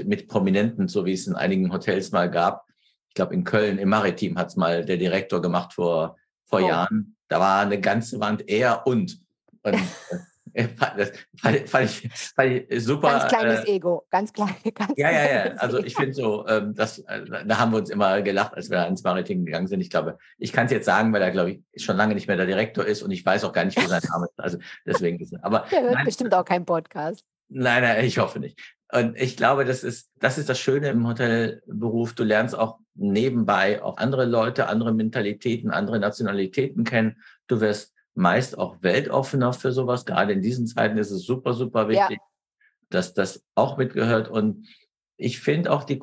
mit 0.03 0.27
Prominenten, 0.27 0.87
so 0.87 1.05
wie 1.05 1.13
es 1.13 1.27
in 1.27 1.35
einigen 1.35 1.71
Hotels 1.71 2.11
mal 2.11 2.29
gab. 2.29 2.65
Ich 3.09 3.15
glaube, 3.15 3.33
in 3.33 3.43
Köln 3.43 3.77
im 3.77 3.89
Maritim 3.89 4.37
hat 4.37 4.47
es 4.47 4.55
mal 4.55 4.83
der 4.83 4.97
Direktor 4.97 5.41
gemacht 5.41 5.73
vor, 5.73 6.17
vor 6.45 6.61
oh. 6.61 6.67
Jahren. 6.67 7.15
Da 7.27 7.39
war 7.39 7.61
eine 7.61 7.79
ganze 7.79 8.19
Wand 8.19 8.47
er 8.47 8.85
und. 8.87 9.19
und 9.63 9.75
das 10.55 11.11
fand, 11.37 11.69
fand, 11.69 11.85
ich, 11.85 12.09
fand 12.35 12.51
ich 12.69 12.83
super. 12.83 13.09
Ganz 13.09 13.27
kleines 13.27 13.65
äh, 13.65 13.75
Ego, 13.75 14.05
ganz 14.09 14.31
klein. 14.31 14.55
Ganz 14.73 14.93
ja, 14.95 15.11
ja, 15.11 15.45
ja. 15.45 15.51
Also 15.57 15.83
ich 15.83 15.95
finde 15.95 16.13
so, 16.13 16.47
ähm, 16.47 16.73
das, 16.73 16.99
äh, 16.99 17.25
da 17.45 17.59
haben 17.59 17.71
wir 17.71 17.79
uns 17.79 17.89
immer 17.89 18.21
gelacht, 18.21 18.53
als 18.53 18.69
wir 18.69 18.87
ins 18.87 19.03
Maritim 19.03 19.45
gegangen 19.45 19.67
sind. 19.67 19.81
Ich 19.81 19.89
glaube, 19.89 20.17
ich 20.37 20.53
kann 20.53 20.65
es 20.65 20.71
jetzt 20.71 20.85
sagen, 20.85 21.11
weil 21.13 21.21
er, 21.21 21.31
glaube 21.31 21.51
ich, 21.51 21.83
schon 21.83 21.97
lange 21.97 22.15
nicht 22.15 22.27
mehr 22.27 22.37
der 22.37 22.45
Direktor 22.45 22.85
ist 22.85 23.03
und 23.03 23.11
ich 23.11 23.25
weiß 23.25 23.43
auch 23.43 23.53
gar 23.53 23.65
nicht, 23.65 23.77
wie 23.77 23.85
sein 23.85 24.01
Name 24.09 24.27
ist. 24.27 24.39
Also 24.39 24.57
deswegen 24.85 25.19
ist 25.19 25.35
Aber 25.43 25.65
der 25.71 25.81
hört 25.81 25.93
nein, 25.93 26.05
bestimmt 26.05 26.33
auch 26.33 26.45
kein 26.45 26.65
Podcast. 26.65 27.25
Nein, 27.49 27.83
nein, 27.83 28.05
ich 28.05 28.17
hoffe 28.17 28.39
nicht. 28.39 28.59
Und 28.91 29.17
ich 29.17 29.35
glaube, 29.35 29.65
das 29.65 29.83
ist, 29.83 30.11
das 30.19 30.37
ist 30.37 30.47
das 30.47 30.59
Schöne 30.59 30.89
im 30.89 31.07
Hotelberuf. 31.07 32.13
Du 32.13 32.23
lernst 32.23 32.57
auch 32.57 32.79
nebenbei 32.93 33.83
auch 33.83 33.97
andere 33.97 34.25
Leute, 34.25 34.67
andere 34.67 34.93
Mentalitäten, 34.93 35.71
andere 35.71 35.99
Nationalitäten 35.99 36.83
kennen. 36.83 37.17
Du 37.47 37.59
wirst 37.61 37.94
meist 38.15 38.57
auch 38.57 38.77
weltoffener 38.81 39.53
für 39.53 39.71
sowas. 39.71 40.05
Gerade 40.05 40.33
in 40.33 40.41
diesen 40.41 40.67
Zeiten 40.67 40.97
ist 40.97 41.11
es 41.11 41.23
super, 41.23 41.53
super 41.53 41.87
wichtig, 41.87 42.17
ja. 42.17 42.27
dass 42.89 43.13
das 43.13 43.43
auch 43.55 43.77
mitgehört. 43.77 44.29
Und 44.29 44.67
ich 45.17 45.39
finde 45.39 45.71
auch 45.71 45.83
die 45.83 46.01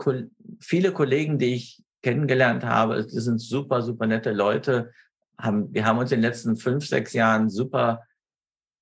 viele 0.61 0.93
Kollegen, 0.93 1.39
die 1.39 1.55
ich 1.55 1.83
kennengelernt 2.03 2.65
habe, 2.65 3.07
die 3.07 3.21
sind 3.21 3.41
super, 3.41 3.83
super 3.83 4.07
nette 4.07 4.33
Leute. 4.33 4.93
Haben, 5.39 5.73
wir 5.73 5.87
haben 5.87 5.99
uns 5.99 6.13
in 6.13 6.21
den 6.21 6.29
letzten 6.29 6.57
fünf, 6.57 6.87
sechs 6.87 7.13
Jahren 7.13 7.49
super 7.49 8.03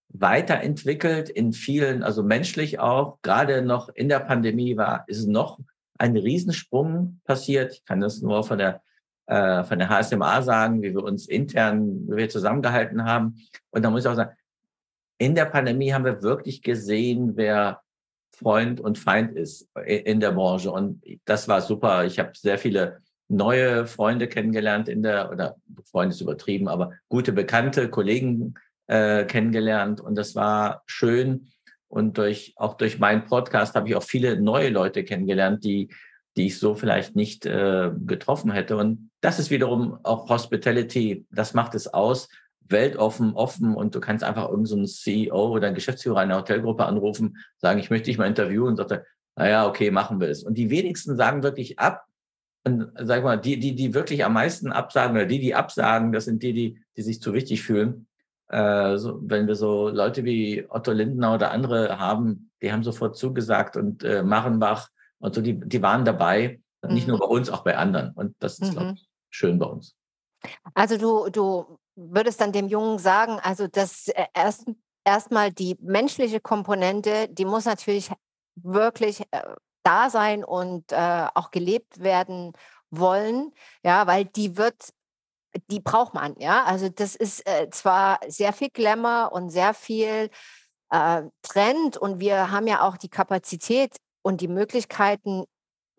weiterentwickelt 0.09 1.29
in 1.31 1.53
vielen, 1.53 2.03
also 2.03 2.23
menschlich 2.23 2.81
auch. 2.81 3.19
Gerade 3.23 3.63
noch 3.63 3.89
in 3.91 4.09
der 4.09 4.21
Pandemie 4.21 4.77
war, 4.77 5.05
ist 5.07 5.27
noch 5.27 5.61
ein 5.99 6.17
Riesensprung 6.17 7.21
passiert. 7.25 7.75
Ich 7.75 7.85
kann 7.85 8.01
das 8.01 8.21
nur 8.21 8.43
von 8.43 8.59
der 8.59 8.83
äh, 9.31 9.63
von 9.63 9.79
der 9.79 9.89
HSMA 9.89 10.43
sagen, 10.43 10.83
wie 10.83 10.93
wir 10.93 11.05
uns 11.05 11.29
intern, 11.29 12.09
wie 12.09 12.17
wir 12.17 12.29
zusammengehalten 12.29 13.05
haben. 13.05 13.37
Und 13.71 13.85
da 13.85 13.91
muss 13.91 14.03
ich 14.03 14.09
auch 14.09 14.17
sagen, 14.17 14.37
in 15.19 15.37
der 15.37 15.45
Pandemie 15.45 15.93
haben 15.93 16.05
wir 16.05 16.23
wirklich 16.23 16.63
gesehen, 16.63 17.37
wer 17.37 17.81
Freund 18.35 18.81
und 18.81 18.99
Feind 18.99 19.37
ist 19.37 19.69
in 19.87 20.19
der 20.19 20.33
Branche. 20.33 20.73
Und 20.73 21.05
das 21.27 21.47
war 21.47 21.61
super. 21.61 22.07
Ich 22.07 22.19
habe 22.19 22.33
sehr 22.35 22.59
viele 22.59 23.03
neue 23.29 23.87
Freunde 23.87 24.27
kennengelernt 24.27 24.89
in 24.89 25.03
der, 25.03 25.31
oder 25.31 25.57
Freunde 25.85 26.15
ist 26.15 26.21
übertrieben, 26.21 26.67
aber 26.67 26.95
gute 27.09 27.33
Bekannte, 27.33 27.89
Kollegen 27.89 28.55
äh, 28.89 29.25
kennengelernt. 29.27 30.01
Und 30.01 30.17
das 30.17 30.35
war 30.35 30.83
schön. 30.87 31.53
Und 31.87 32.19
durch, 32.19 32.55
auch 32.57 32.75
durch 32.75 32.99
meinen 32.99 33.27
Podcast 33.27 33.77
habe 33.77 33.89
ich 33.89 33.95
auch 33.95 34.03
viele 34.03 34.41
neue 34.41 34.71
Leute 34.71 35.05
kennengelernt, 35.05 35.63
die, 35.63 35.91
die 36.37 36.47
ich 36.47 36.59
so 36.59 36.75
vielleicht 36.75 37.15
nicht 37.15 37.47
äh, 37.47 37.91
getroffen 38.07 38.51
hätte. 38.51 38.77
Und 38.77 39.10
das 39.21 39.39
ist 39.39 39.51
wiederum 39.51 39.99
auch 40.03 40.29
Hospitality. 40.29 41.27
Das 41.31 41.55
macht 41.55 41.75
es 41.75 41.93
aus. 41.93 42.29
Weltoffen, 42.71 43.35
offen 43.35 43.75
und 43.75 43.95
du 43.95 44.01
kannst 44.01 44.25
einfach 44.25 44.49
irgendeinen 44.49 44.87
so 44.87 44.95
CEO 44.95 45.49
oder 45.49 45.67
einen 45.67 45.75
Geschäftsführer 45.75 46.21
einer 46.21 46.39
Hotelgruppe 46.39 46.85
anrufen, 46.85 47.37
sagen, 47.59 47.81
ich 47.81 47.91
möchte 47.91 48.07
dich 48.07 48.19
mal 48.19 48.29
interviewen 48.29 48.69
und 48.69 48.77
sagt 48.77 48.93
er, 48.93 49.05
naja, 49.37 49.67
okay, 49.67 49.91
machen 49.91 50.21
wir 50.21 50.29
es. 50.29 50.45
Und 50.45 50.55
die 50.55 50.71
wenigsten 50.71 51.17
sagen 51.17 51.43
wirklich 51.43 51.79
ab. 51.79 52.05
Und 52.65 52.93
sag 52.95 53.25
mal, 53.25 53.39
die, 53.39 53.59
die, 53.59 53.75
die 53.75 53.95
wirklich 53.95 54.25
am 54.25 54.35
meisten 54.35 54.71
absagen 54.71 55.17
oder 55.17 55.27
die, 55.27 55.41
die 55.41 55.55
absagen, 55.55 56.13
das 56.13 56.27
sind 56.27 56.43
die, 56.43 56.53
die, 56.53 56.83
die 56.97 57.03
sich 57.03 57.21
zu 57.21 57.33
wichtig 57.33 57.63
fühlen. 57.63 58.07
Äh, 58.49 58.99
so, 58.99 59.19
wenn 59.23 59.47
wir 59.47 59.55
so 59.55 59.89
Leute 59.89 60.25
wie 60.25 60.67
Otto 60.69 60.93
Lindner 60.93 61.35
oder 61.35 61.53
andere 61.53 61.99
haben, 61.99 62.51
die 62.63 62.73
haben 62.73 62.83
sofort 62.83 63.17
zugesagt 63.17 63.77
und 63.77 64.05
äh, 64.05 64.23
Machenbach 64.23 64.91
und 65.19 65.35
so, 65.35 65.41
die, 65.41 65.59
die 65.59 65.83
waren 65.83 66.05
dabei. 66.05 66.61
Nicht 66.87 67.07
mhm. 67.07 67.13
nur 67.13 67.21
bei 67.21 67.27
uns, 67.27 67.51
auch 67.51 67.63
bei 67.63 67.77
anderen. 67.77 68.13
Und 68.13 68.35
das 68.41 68.59
ist, 68.59 68.71
mhm. 68.71 68.77
glaube 68.77 68.93
ich, 68.97 69.10
schön 69.31 69.59
bei 69.59 69.67
uns. 69.67 69.95
Also 70.75 70.97
du, 70.97 71.31
du 71.31 71.79
würdest 71.95 72.41
dann 72.41 72.53
dem 72.53 72.69
Jungen 72.69 72.99
sagen, 72.99 73.39
also 73.41 73.67
das 73.67 74.09
äh, 74.09 74.27
erst 74.35 74.67
erstmal 75.05 75.51
die 75.51 75.77
menschliche 75.81 76.41
Komponente, 76.41 77.29
die 77.29 77.45
muss 77.45 77.65
natürlich 77.65 78.11
wirklich 78.55 79.23
äh, 79.31 79.43
da 79.83 80.11
sein 80.11 80.45
und 80.45 80.93
äh, 80.93 81.27
auch 81.35 81.51
gelebt 81.51 82.01
werden 82.01 82.53
wollen, 82.91 83.53
ja, 83.83 84.07
weil 84.07 84.25
die 84.25 84.57
wird, 84.57 84.91
die 85.71 85.81
braucht 85.81 86.15
man, 86.15 86.37
ja. 86.39 86.65
Also 86.65 86.89
das 86.89 87.15
ist 87.17 87.47
äh, 87.49 87.71
zwar 87.71 88.21
sehr 88.29 88.53
viel 88.53 88.69
Glamour 88.71 89.33
und 89.33 89.51
sehr 89.51 89.75
viel 89.75 90.31
äh, 90.91 91.23
Trend 91.43 91.97
und 91.97 92.21
wir 92.21 92.51
haben 92.51 92.67
ja 92.67 92.83
auch 92.83 92.97
die 92.97 93.09
Kapazität 93.09 93.97
und 94.23 94.41
die 94.41 94.49
Möglichkeiten 94.49 95.45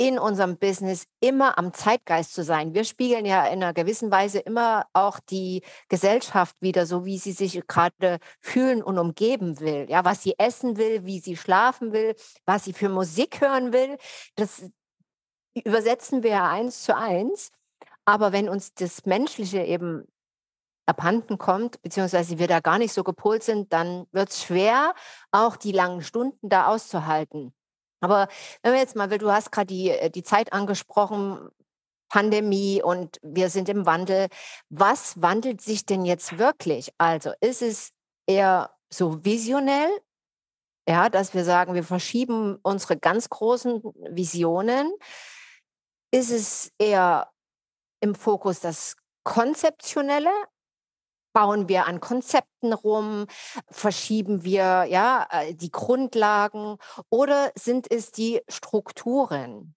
in 0.01 0.17
unserem 0.17 0.58
Business 0.58 1.05
immer 1.20 1.60
am 1.60 1.75
Zeitgeist 1.75 2.34
zu 2.34 2.43
sein. 2.43 2.74
Wir 2.74 2.86
spiegeln 2.86 3.24
ja 3.24 3.46
in 3.46 3.62
einer 3.62 3.72
gewissen 3.72 4.10
Weise 4.10 4.39
immer 4.39 4.88
auch 4.93 5.20
die 5.20 5.62
Gesellschaft 5.89 6.55
wieder, 6.60 6.88
so 6.88 7.05
wie 7.05 7.20
sie 7.20 7.34
sich 7.34 7.62
gerade 7.67 8.17
fühlen 8.39 8.81
und 8.81 8.98
umgeben 8.98 9.60
will. 9.60 9.86
Ja, 9.89 10.03
was 10.03 10.24
sie 10.24 10.34
essen 10.39 10.77
will, 10.77 11.05
wie 11.05 11.20
sie 11.20 11.38
schlafen 11.38 11.93
will, 11.93 12.15
was 12.48 12.63
sie 12.63 12.74
für 12.74 12.89
Musik 12.89 13.41
hören 13.41 13.74
will. 13.74 14.00
Das 14.34 14.72
übersetzen 15.53 16.24
wir 16.24 16.31
ja 16.31 16.50
eins 16.50 16.81
zu 16.81 16.98
eins. 16.98 17.51
Aber 18.03 18.31
wenn 18.31 18.50
uns 18.50 18.74
das 18.74 19.05
Menschliche 19.05 19.62
eben 19.62 20.08
abhanden 20.88 21.38
kommt, 21.38 21.79
beziehungsweise 21.84 22.39
wir 22.39 22.48
da 22.48 22.60
gar 22.60 22.79
nicht 22.79 22.93
so 22.93 23.03
gepolt 23.03 23.43
sind, 23.43 23.72
dann 23.72 24.08
wird 24.12 24.29
es 24.29 24.43
schwer, 24.43 24.96
auch 25.29 25.58
die 25.58 25.74
langen 25.74 26.01
Stunden 26.01 26.50
da 26.50 26.65
auszuhalten. 26.65 27.53
Aber 28.01 28.27
wenn 28.63 28.74
wir 28.74 28.79
jetzt 28.79 28.96
mal, 28.96 29.08
du 29.08 29.31
hast 29.31 29.51
gerade 29.51 29.67
die, 29.67 29.89
äh, 29.89 30.10
die 30.10 30.24
Zeit 30.24 30.53
angesprochen, 30.53 31.50
Pandemie 32.12 32.84
und 32.84 33.20
wir 33.24 33.50
sind 33.50 33.70
im 33.70 33.86
Wandel. 33.86 34.27
Was 34.70 35.22
wandelt 35.22 35.62
sich 35.62 35.86
denn 35.86 36.03
jetzt 36.03 36.38
wirklich? 36.38 36.91
Also 36.98 37.31
ist 37.39 37.62
es 37.62 37.91
eher 38.27 38.72
so 38.89 39.24
visionell, 39.24 39.89
ja, 40.88 41.10
dass 41.10 41.34
wir 41.34 41.46
sagen, 41.46 41.74
wir 41.74 41.86
verschieben 41.86 42.60
unsere 42.63 42.98
ganz 42.98 43.29
großen 43.29 43.81
Visionen? 44.10 44.91
Ist 46.13 46.31
es 46.31 46.74
eher 46.77 47.31
im 48.01 48.13
Fokus 48.13 48.60
das 48.60 48.98
Konzeptionelle? 49.24 50.34
Bauen 51.33 51.69
wir 51.69 51.88
an 51.88 52.00
Konzepten 52.00 52.73
rum, 52.73 53.25
verschieben 53.69 54.43
wir 54.43 54.85
ja 54.89 55.27
äh, 55.31 55.53
die 55.53 55.71
Grundlagen 55.71 56.77
oder 57.09 57.51
sind 57.55 57.91
es 57.91 58.11
die 58.11 58.41
Strukturen? 58.50 59.75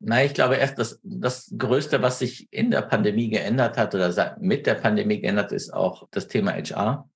Nein, 0.00 0.26
ich 0.26 0.34
glaube 0.34 0.56
erst, 0.56 0.78
dass 0.78 1.00
das 1.02 1.54
Größte, 1.56 2.02
was 2.02 2.18
sich 2.18 2.48
in 2.52 2.70
der 2.70 2.82
Pandemie 2.82 3.30
geändert 3.30 3.78
hat 3.78 3.94
oder 3.94 4.36
mit 4.38 4.66
der 4.66 4.74
Pandemie 4.74 5.20
geändert, 5.20 5.52
ist 5.52 5.72
auch 5.72 6.06
das 6.10 6.28
Thema 6.28 6.52
HR. 6.52 7.08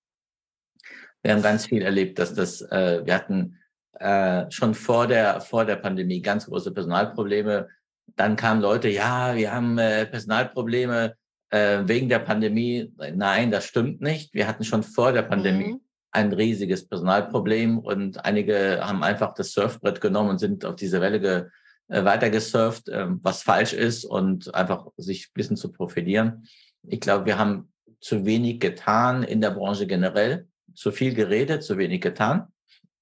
Wir 1.23 1.33
haben 1.33 1.43
ganz 1.43 1.67
viel 1.67 1.83
erlebt, 1.83 2.19
dass 2.19 2.35
das, 2.35 2.63
äh, 2.63 3.05
wir 3.05 3.15
hatten 3.15 3.59
äh, 3.99 4.51
schon 4.51 4.75
vor 4.75 5.07
der, 5.07 5.41
vor 5.41 5.65
der 5.65 5.77
Pandemie 5.77 6.23
ganz 6.23 6.47
große 6.47 6.73
Personalprobleme. 6.73 7.69
Dann 8.17 8.37
kamen 8.37 8.63
Leute, 8.63 8.89
ja, 8.89 9.35
wir 9.35 9.53
haben 9.53 9.77
äh, 9.79 10.07
Personalprobleme, 10.07 11.15
äh, 11.51 11.81
wegen 11.85 12.09
der 12.09 12.19
Pandemie, 12.21 12.93
nein, 13.15 13.51
das 13.51 13.65
stimmt 13.65 14.01
nicht. 14.01 14.35
Wir 14.35 14.47
hatten 14.47 14.65
schon 14.65 14.83
vor 14.83 15.13
der 15.13 15.23
Pandemie 15.23 15.75
mhm. 15.75 15.81
ein 16.11 16.33
riesiges 16.33 16.87
Personalproblem 16.87 17.79
und 17.79 18.25
einige 18.25 18.81
haben 18.83 19.03
einfach 19.03 19.35
das 19.35 19.53
Surfbrett 19.53 20.01
genommen 20.01 20.31
und 20.31 20.39
sind 20.39 20.65
auf 20.65 20.77
diese 20.77 21.01
Welle 21.01 21.21
ge, 21.21 21.45
äh, 21.89 22.05
weitergesurft, 22.05 22.89
äh, 22.89 23.07
was 23.23 23.43
falsch 23.43 23.73
ist 23.73 24.05
und 24.05 24.55
einfach 24.55 24.89
sich 24.97 25.29
ein 25.29 25.35
bisschen 25.35 25.57
zu 25.57 25.73
profilieren. 25.73 26.47
Ich 26.87 27.01
glaube, 27.01 27.27
wir 27.27 27.39
haben 27.39 27.73
zu 28.01 28.27
wenig 28.27 28.61
getan 28.61 29.23
in 29.23 29.41
der 29.41 29.51
Branche 29.51 29.87
generell, 29.87 30.47
zu 30.75 30.93
viel 30.93 31.15
geredet, 31.15 31.63
zu 31.63 31.79
wenig 31.79 32.01
getan. 32.01 32.49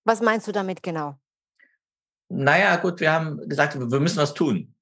Was 0.04 0.20
meinst 0.20 0.46
du 0.46 0.52
damit 0.52 0.82
genau? 0.82 1.18
Naja, 2.28 2.76
gut, 2.76 3.00
wir 3.00 3.12
haben 3.12 3.48
gesagt, 3.48 3.78
wir 3.78 4.00
müssen 4.00 4.18
was 4.18 4.34
tun. 4.34 4.74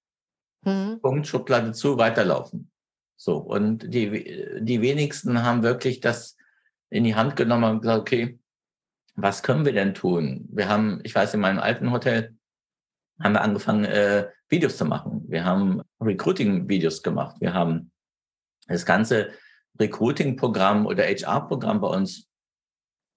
Mhm. 0.65 1.01
Punkt, 1.01 1.27
Schublade 1.27 1.73
zu, 1.73 1.97
weiterlaufen. 1.99 2.71
So, 3.25 3.39
und 3.39 3.95
die, 3.95 4.61
die 4.61 4.83
wenigsten 4.83 5.43
haben 5.43 5.63
wirklich 5.63 6.01
das 6.01 6.37
in 6.91 7.05
die 7.05 7.15
Hand 7.15 7.37
genommen 7.37 7.71
und 7.71 7.81
gesagt, 7.81 8.01
okay, 8.01 8.39
was 9.15 9.43
können 9.43 9.65
wir 9.65 9.73
denn 9.73 9.95
tun? 9.95 10.47
Wir 10.53 10.69
haben, 10.69 11.01
ich 11.05 11.15
weiß, 11.15 11.33
in 11.33 11.41
meinem 11.41 11.59
alten 11.59 11.91
Hotel 11.91 12.37
haben 13.19 13.33
wir 13.33 13.41
angefangen, 13.41 13.87
äh, 13.87 14.29
Videos 14.51 14.77
zu 14.77 14.85
machen. 14.85 15.25
Wir 15.27 15.43
haben 15.43 15.81
Recruiting-Videos 16.03 17.03
gemacht. 17.03 17.37
Wir 17.41 17.55
haben 17.55 17.93
das 18.67 18.85
ganze 18.85 19.31
Recruiting-Programm 19.81 20.85
oder 20.85 21.05
HR-Programm 21.05 21.81
bei 21.81 21.89
uns 21.89 22.29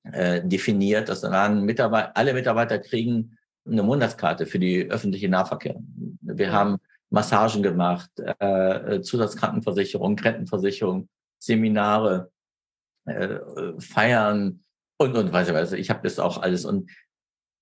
äh, 0.04 0.42
definiert, 0.42 1.10
dass 1.10 1.20
dann 1.20 1.66
Mitarbeiter, 1.66 2.16
alle 2.16 2.34
Mitarbeiter 2.34 2.80
kriegen 2.80 3.38
eine 3.66 3.84
Monatskarte 3.84 4.46
für 4.46 4.58
die 4.58 4.90
öffentliche 4.90 5.28
Nahverkehr. 5.28 5.76
Wir 6.22 6.54
haben 6.54 6.78
Massagen 7.10 7.64
gemacht, 7.64 8.12
äh, 8.20 9.02
Zusatzkrankenversicherung, 9.02 10.18
Rentenversicherung, 10.20 11.10
Seminare, 11.40 12.32
äh, 13.06 13.40
Feiern 13.80 14.64
und 14.98 15.16
und 15.16 15.32
weiß 15.32 15.74
ich, 15.74 15.80
ich 15.80 15.90
habe 15.90 16.02
das 16.04 16.20
auch 16.20 16.42
alles 16.42 16.66
und 16.66 16.90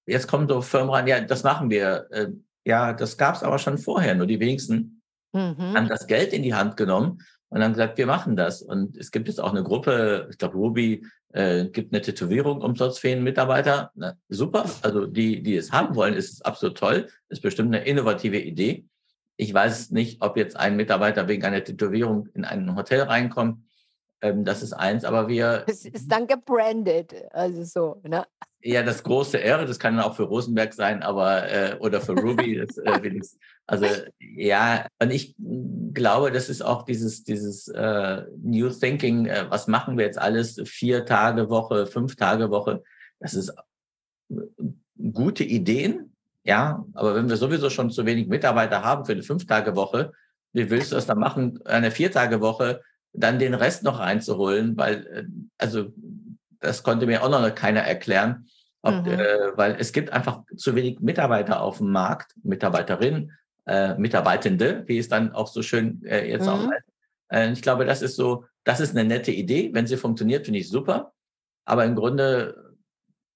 jetzt 0.08 0.28
kommen 0.28 0.48
so 0.48 0.62
Firmen 0.62 0.90
rein, 0.90 1.08
ja, 1.08 1.22
das 1.22 1.44
machen 1.44 1.70
wir. 1.70 2.08
Äh, 2.12 2.32
ja, 2.66 2.94
das 2.94 3.18
gab 3.18 3.36
es 3.36 3.44
aber 3.44 3.60
schon 3.60 3.78
vorher, 3.78 4.16
nur 4.16 4.28
die 4.28 4.40
wenigsten 4.40 5.02
mhm. 5.34 5.76
haben 5.76 5.88
das 5.88 6.08
Geld 6.08 6.34
in 6.34 6.42
die 6.42 6.56
Hand 6.56 6.78
genommen 6.78 7.20
und 7.50 7.64
haben 7.64 7.74
gesagt, 7.74 7.98
wir 7.98 8.08
machen 8.08 8.36
das. 8.36 8.62
Und 8.62 8.98
es 8.98 9.12
gibt 9.12 9.28
jetzt 9.28 9.40
auch 9.40 9.52
eine 9.52 9.64
Gruppe, 9.64 10.28
ich 10.32 10.38
glaube, 10.38 10.58
Ruby 10.58 11.06
äh, 11.34 11.66
gibt 11.66 11.94
eine 11.94 12.02
Tätowierung 12.02 12.62
umsonst 12.62 13.00
für 13.00 13.16
Mitarbeiter. 13.16 13.92
Na, 13.96 14.18
super. 14.30 14.66
Also 14.82 15.06
die, 15.06 15.44
die 15.44 15.56
es 15.56 15.72
haben 15.72 15.96
wollen, 15.96 16.16
ist 16.16 16.46
absolut 16.46 16.78
toll. 16.78 17.08
Ist 17.30 17.42
bestimmt 17.42 17.76
eine 17.76 17.86
innovative 17.86 18.40
Idee. 18.40 18.86
Ich 19.38 19.54
weiß 19.54 19.92
nicht, 19.92 20.22
ob 20.22 20.38
jetzt 20.38 20.56
ein 20.56 20.76
Mitarbeiter 20.76 21.28
wegen 21.28 21.44
einer 21.44 21.64
Tätowierung 21.64 22.28
in 22.34 22.46
ein 22.46 22.76
Hotel 22.76 23.02
reinkommt. 23.02 23.66
Ähm, 24.22 24.46
das 24.46 24.64
ist 24.64 24.74
eins, 24.74 25.04
aber 25.04 25.28
wir. 25.28 25.66
Es 25.68 25.86
ist 25.86 26.12
dann 26.12 26.28
gebrandet, 26.28 27.14
also 27.32 27.64
so, 27.64 28.02
ne? 28.08 28.26
Ja, 28.62 28.82
das 28.82 29.04
große 29.04 29.40
R, 29.40 29.64
das 29.66 29.78
kann 29.78 30.00
auch 30.00 30.16
für 30.16 30.24
Rosenberg 30.24 30.74
sein, 30.74 31.04
aber 31.04 31.48
äh, 31.52 31.78
oder 31.80 32.02
für 32.02 32.14
Ruby. 32.14 32.58
das, 32.58 32.78
äh, 32.78 33.22
also 33.68 33.86
ja, 34.20 34.88
und 35.00 35.12
ich 35.12 35.36
glaube, 35.94 36.32
das 36.32 36.50
ist 36.50 36.64
auch 36.64 36.82
dieses 36.84 37.24
dieses 37.24 37.68
äh, 37.68 38.24
New 38.42 38.70
Thinking. 38.70 39.28
Äh, 39.28 39.46
was 39.50 39.68
machen 39.68 40.00
wir 40.00 40.06
jetzt 40.06 40.18
alles? 40.18 40.60
Vier 40.66 41.06
Tage 41.06 41.50
Woche, 41.50 41.86
fünf 41.86 42.16
Tage 42.16 42.50
Woche. 42.50 42.84
Das 43.20 43.36
ist 43.36 43.54
äh, 44.30 44.36
gute 45.14 45.44
Ideen, 45.44 46.15
ja, 46.46 46.86
aber 46.94 47.16
wenn 47.16 47.28
wir 47.28 47.38
sowieso 47.38 47.70
schon 47.70 47.90
zu 47.90 48.06
wenig 48.06 48.28
Mitarbeiter 48.28 48.84
haben 48.84 49.04
für 49.04 49.14
eine 49.14 49.24
Fünf-Tage-Woche, 49.24 50.12
wie 50.54 50.70
willst 50.70 50.92
du 50.92 50.96
das 50.96 51.08
dann 51.08 51.20
machen, 51.20 51.60
eine 51.66 51.92
Vier-Tage-Woche, 51.92 52.82
dann 53.14 53.40
den 53.40 53.56
Rest 53.56 53.84
noch 53.84 54.00
reinzuholen? 54.00 54.78
Weil, 54.78 55.08
äh, 55.08 55.24
also, 55.58 55.92
das 56.60 56.84
konnte 56.84 57.08
mir 57.08 57.24
auch 57.24 57.30
noch 57.30 57.56
keiner 57.56 57.82
erklären, 57.82 58.48
ob, 58.84 59.06
mhm. 59.06 59.14
äh, 59.14 59.58
weil 59.58 59.76
es 59.80 59.92
gibt 59.92 60.12
einfach 60.12 60.44
zu 60.56 60.76
wenig 60.76 61.00
Mitarbeiter 61.00 61.62
auf 61.62 61.80
dem 61.80 61.92
Markt, 61.92 62.36
Mitarbeiterinnen, 62.44 63.32
äh, 63.66 63.96
Mitarbeitende, 63.96 64.84
wie 64.86 65.00
es 65.00 65.10
dann 65.10 65.34
auch 65.34 65.48
so 65.48 65.64
schön 65.64 66.04
äh, 66.06 66.30
jetzt 66.30 66.44
mhm. 66.44 66.50
auch 66.50 66.68
heißt. 66.70 66.86
Äh, 67.30 67.52
ich 67.52 67.64
glaube, 67.64 67.86
das 67.86 68.04
ist 68.04 68.16
so, 68.16 68.46
das 68.64 68.80
ist 68.80 68.96
eine 68.96 69.08
nette 69.08 69.32
Idee. 69.32 69.72
Wenn 69.74 69.88
sie 69.88 69.98
funktioniert, 69.98 70.46
finde 70.46 70.60
ich 70.60 70.70
super. 70.70 71.14
Aber 71.66 71.86
im 71.86 71.96
Grunde 71.96 72.75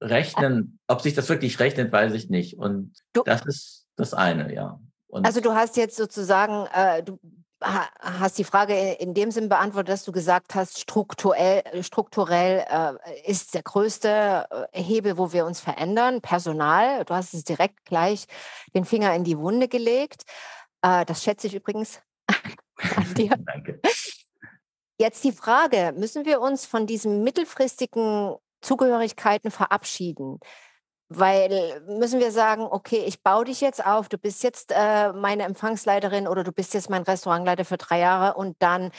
rechnen, 0.02 0.80
ob 0.88 1.02
sich 1.02 1.14
das 1.14 1.30
wirklich 1.30 1.60
rechnet, 1.60 1.92
weiß 1.92 2.14
ich 2.14 2.30
nicht. 2.30 2.58
Und 2.58 2.94
du, 3.14 3.24
das 3.24 3.46
ist 3.46 3.88
das 3.96 4.14
eine, 4.14 4.54
ja. 4.54 4.80
Und 5.08 5.26
also 5.26 5.42
du 5.42 5.54
hast 5.54 5.78
jetzt 5.78 5.98
sozusagen, 5.98 6.68
äh, 6.74 7.04
du 7.04 7.20
hast 7.62 8.38
die 8.38 8.44
Frage 8.44 8.94
in 8.94 9.14
dem 9.14 9.32
Sinn 9.32 9.50
beantwortet, 9.50 9.90
dass 9.90 10.06
du 10.06 10.12
gesagt 10.12 10.56
hast, 10.56 10.80
strukturell, 10.80 11.64
strukturell 11.84 12.66
äh, 12.70 13.30
ist 13.30 13.54
der 13.54 13.64
größte 13.64 14.68
äh, 14.72 14.82
Hebel, 14.82 15.18
wo 15.18 15.34
wir 15.34 15.46
uns 15.46 15.60
verändern, 15.60 16.22
Personal. 16.22 17.04
Du 17.06 17.14
hast 17.14 17.34
es 17.34 17.44
direkt 17.44 17.84
gleich 17.86 18.26
den 18.74 18.86
Finger 18.86 19.14
in 19.14 19.24
die 19.24 19.38
Wunde 19.38 19.68
gelegt. 19.68 20.24
Äh, 20.82 21.06
das 21.06 21.24
schätze 21.24 21.48
ich 21.48 21.56
übrigens 21.56 22.00
an 22.96 23.14
dir. 23.16 23.36
Danke. 23.46 23.82
Jetzt 24.98 25.24
die 25.24 25.32
Frage, 25.32 25.94
müssen 25.98 26.26
wir 26.26 26.42
uns 26.42 26.66
von 26.66 26.86
diesem 26.86 27.24
mittelfristigen 27.24 28.36
Zugehörigkeiten 28.62 29.52
verabschieden. 29.52 30.40
Weil 31.10 31.82
müssen 31.88 32.20
wir 32.20 32.32
sagen, 32.32 32.68
okay, 32.70 33.04
ich 33.08 33.24
baue 33.24 33.46
dich 33.46 33.62
jetzt 33.62 33.84
auf, 33.84 34.10
du 34.10 34.18
bist 34.20 34.44
jetzt 34.44 34.72
äh, 34.72 35.12
meine 35.14 35.44
Empfangsleiterin 35.44 36.28
oder 36.28 36.44
du 36.44 36.52
bist 36.52 36.74
jetzt 36.76 36.90
mein 36.90 37.02
Restaurantleiter 37.02 37.66
für 37.66 37.78
drei 37.78 38.00
Jahre 38.00 38.36
und 38.36 38.56
dann 38.60 38.92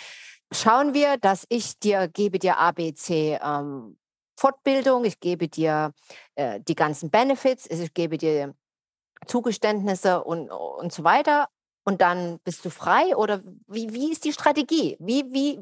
schauen 0.53 0.93
wir, 0.93 1.19
dass 1.19 1.47
ich 1.49 1.79
dir 1.79 2.09
gebe 2.09 2.41
dir 2.41 2.59
ABC 2.59 3.39
ähm, 3.41 3.97
Fortbildung, 4.37 5.05
ich 5.05 5.21
gebe 5.21 5.49
dir 5.49 5.93
äh, 6.35 6.61
die 6.61 6.75
ganzen 6.75 7.11
Benefits, 7.11 7.67
ich 7.71 7.95
gebe 7.95 8.19
dir 8.19 8.55
Zugeständnisse 9.27 10.25
und, 10.25 10.51
und 10.51 10.93
so 10.93 11.05
weiter 11.05 11.49
und 11.91 12.01
dann 12.01 12.39
bist 12.45 12.65
du 12.65 12.71
frei 12.71 13.17
oder 13.17 13.41
wie, 13.67 13.93
wie 13.93 14.13
ist 14.13 14.25
die 14.25 14.33
Strategie? 14.33 14.97
Wie, 15.01 15.25
wie, 15.33 15.59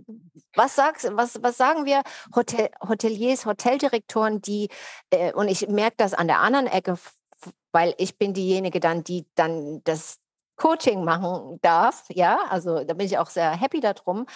was, 0.55 0.77
sagst, 0.77 1.11
was, 1.14 1.43
was 1.43 1.57
sagen 1.57 1.87
wir 1.87 2.03
Hotel, 2.37 2.69
Hoteliers, 2.87 3.47
Hoteldirektoren, 3.47 4.43
die, 4.43 4.69
äh, 5.09 5.33
und 5.33 5.49
ich 5.49 5.69
merke 5.69 5.97
das 5.97 6.12
an 6.12 6.27
der 6.27 6.41
anderen 6.41 6.67
Ecke, 6.67 6.99
weil 7.73 7.95
ich 7.97 8.19
bin 8.19 8.35
diejenige 8.35 8.79
dann, 8.79 9.05
die 9.05 9.25
dann 9.37 9.81
das 9.85 10.19
Coaching 10.57 11.03
machen 11.03 11.61
darf, 11.62 12.05
ja, 12.11 12.41
also 12.51 12.85
da 12.85 12.93
bin 12.93 13.07
ich 13.07 13.17
auch 13.17 13.31
sehr 13.31 13.53
happy 13.53 13.81
darum. 13.81 14.27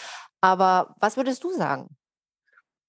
Aber 0.40 0.94
was 0.98 1.18
würdest 1.18 1.44
du 1.44 1.52
sagen? 1.52 1.94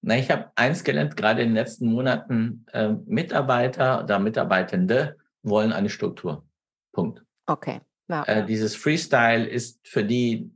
Na, 0.01 0.15
ich 0.15 0.31
habe 0.31 0.49
eins 0.55 0.85
gelernt, 0.85 1.17
gerade 1.17 1.41
in 1.41 1.49
den 1.49 1.55
letzten 1.55 1.91
Monaten, 1.91 2.65
äh, 2.71 2.87
Mitarbeiter 3.05 4.01
oder 4.01 4.19
Mitarbeitende 4.19 5.17
wollen 5.41 5.73
eine 5.73 5.89
Struktur. 5.89 6.45
Punkt. 6.93 7.21
Okay. 7.47 7.81
Ja. 8.07 8.23
Äh, 8.23 8.45
dieses 8.45 8.75
Freestyle 8.75 9.47
ist 9.47 9.79
für 9.87 10.03
die 10.03 10.51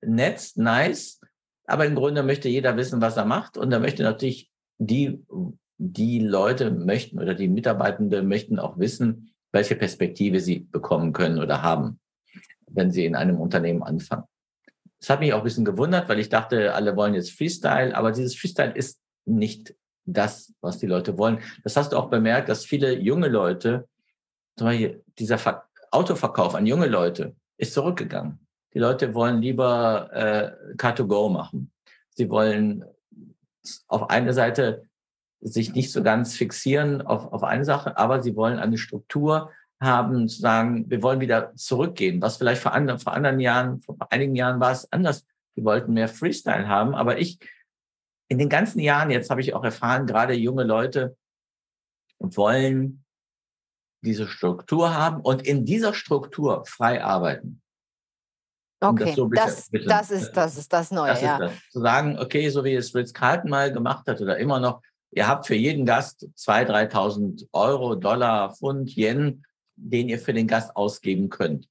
nett, 0.00 0.52
nice, 0.56 1.20
aber 1.66 1.86
im 1.86 1.94
Grunde 1.94 2.22
möchte 2.22 2.48
jeder 2.48 2.76
wissen, 2.76 3.00
was 3.00 3.16
er 3.16 3.24
macht. 3.24 3.58
Und 3.58 3.70
da 3.70 3.78
möchte 3.78 4.02
natürlich 4.02 4.50
die, 4.78 5.22
die 5.76 6.20
Leute 6.20 6.70
möchten 6.70 7.18
oder 7.18 7.34
die 7.34 7.48
Mitarbeitenden 7.48 8.26
möchten 8.26 8.58
auch 8.58 8.78
wissen, 8.78 9.34
welche 9.52 9.76
Perspektive 9.76 10.40
sie 10.40 10.60
bekommen 10.60 11.12
können 11.12 11.38
oder 11.38 11.62
haben, 11.62 12.00
wenn 12.66 12.90
sie 12.90 13.04
in 13.04 13.14
einem 13.14 13.40
Unternehmen 13.40 13.82
anfangen. 13.82 14.24
Das 15.00 15.10
hat 15.10 15.20
mich 15.20 15.32
auch 15.32 15.38
ein 15.38 15.44
bisschen 15.44 15.64
gewundert, 15.64 16.08
weil 16.08 16.18
ich 16.18 16.28
dachte, 16.28 16.74
alle 16.74 16.96
wollen 16.96 17.14
jetzt 17.14 17.32
Freestyle, 17.32 17.94
aber 17.94 18.12
dieses 18.12 18.34
Freestyle 18.34 18.72
ist 18.72 19.00
nicht 19.24 19.74
das, 20.04 20.54
was 20.60 20.78
die 20.78 20.86
Leute 20.86 21.18
wollen. 21.18 21.40
Das 21.62 21.76
hast 21.76 21.92
du 21.92 21.96
auch 21.96 22.10
bemerkt, 22.10 22.48
dass 22.48 22.64
viele 22.64 22.98
junge 22.98 23.28
Leute, 23.28 23.88
zum 24.56 24.66
Beispiel 24.66 25.04
dieser 25.18 25.38
Autoverkauf 25.90 26.54
an 26.54 26.66
junge 26.66 26.86
Leute 26.86 27.34
ist 27.56 27.74
zurückgegangen. 27.74 28.46
Die 28.74 28.78
Leute 28.78 29.14
wollen 29.14 29.40
lieber 29.40 30.10
äh, 30.12 30.74
Car2Go 30.76 31.30
machen. 31.30 31.72
Sie 32.10 32.28
wollen 32.28 32.84
auf 33.86 34.10
eine 34.10 34.32
Seite 34.32 34.84
sich 35.40 35.72
nicht 35.72 35.92
so 35.92 36.02
ganz 36.02 36.36
fixieren 36.36 37.02
auf, 37.02 37.32
auf 37.32 37.44
eine 37.44 37.64
Sache, 37.64 37.96
aber 37.96 38.22
sie 38.22 38.34
wollen 38.36 38.58
eine 38.58 38.78
Struktur 38.78 39.50
haben, 39.80 40.28
zu 40.28 40.40
sagen, 40.40 40.90
wir 40.90 41.02
wollen 41.02 41.20
wieder 41.20 41.54
zurückgehen, 41.54 42.20
was 42.20 42.36
vielleicht 42.36 42.60
vor, 42.60 42.72
anderen, 42.72 42.98
vor 42.98 43.12
anderen 43.12 43.38
Jahren, 43.38 43.80
vor 43.80 43.96
einigen 44.10 44.34
Jahren 44.34 44.58
war 44.58 44.72
es 44.72 44.90
anders. 44.92 45.24
Die 45.56 45.64
wollten 45.64 45.92
mehr 45.92 46.08
Freestyle 46.08 46.68
haben, 46.68 46.94
aber 46.94 47.18
ich, 47.18 47.38
in 48.28 48.38
den 48.38 48.48
ganzen 48.48 48.80
Jahren, 48.80 49.10
jetzt 49.10 49.30
habe 49.30 49.40
ich 49.40 49.54
auch 49.54 49.64
erfahren, 49.64 50.06
gerade 50.06 50.34
junge 50.34 50.64
Leute 50.64 51.16
wollen 52.18 53.04
diese 54.02 54.28
Struktur 54.28 54.94
haben 54.94 55.20
und 55.20 55.46
in 55.46 55.64
dieser 55.64 55.94
Struktur 55.94 56.64
frei 56.66 57.02
arbeiten. 57.02 57.60
Okay, 58.80 59.06
das, 59.06 59.16
so 59.16 59.28
das, 59.28 59.70
bisschen, 59.70 59.88
das, 59.88 60.10
ist, 60.10 60.32
das 60.32 60.56
ist 60.56 60.72
das 60.72 60.90
Neue. 60.90 61.10
Das 61.10 61.22
ja. 61.22 61.38
Das. 61.38 61.52
Zu 61.72 61.80
sagen, 61.80 62.18
okay, 62.18 62.48
so 62.48 62.64
wie 62.64 62.74
es 62.74 62.94
Ritz 62.94 63.12
Carlton 63.12 63.50
mal 63.50 63.72
gemacht 63.72 64.06
hat 64.06 64.20
oder 64.20 64.38
immer 64.38 64.60
noch, 64.60 64.82
ihr 65.10 65.26
habt 65.26 65.46
für 65.46 65.56
jeden 65.56 65.84
Gast 65.84 66.28
2.000, 66.36 66.90
3.000 66.92 67.48
Euro, 67.52 67.96
Dollar, 67.96 68.54
Pfund, 68.54 68.94
Yen, 68.96 69.42
den 69.74 70.08
ihr 70.08 70.18
für 70.18 70.32
den 70.32 70.46
Gast 70.46 70.76
ausgeben 70.76 71.28
könnt. 71.28 71.68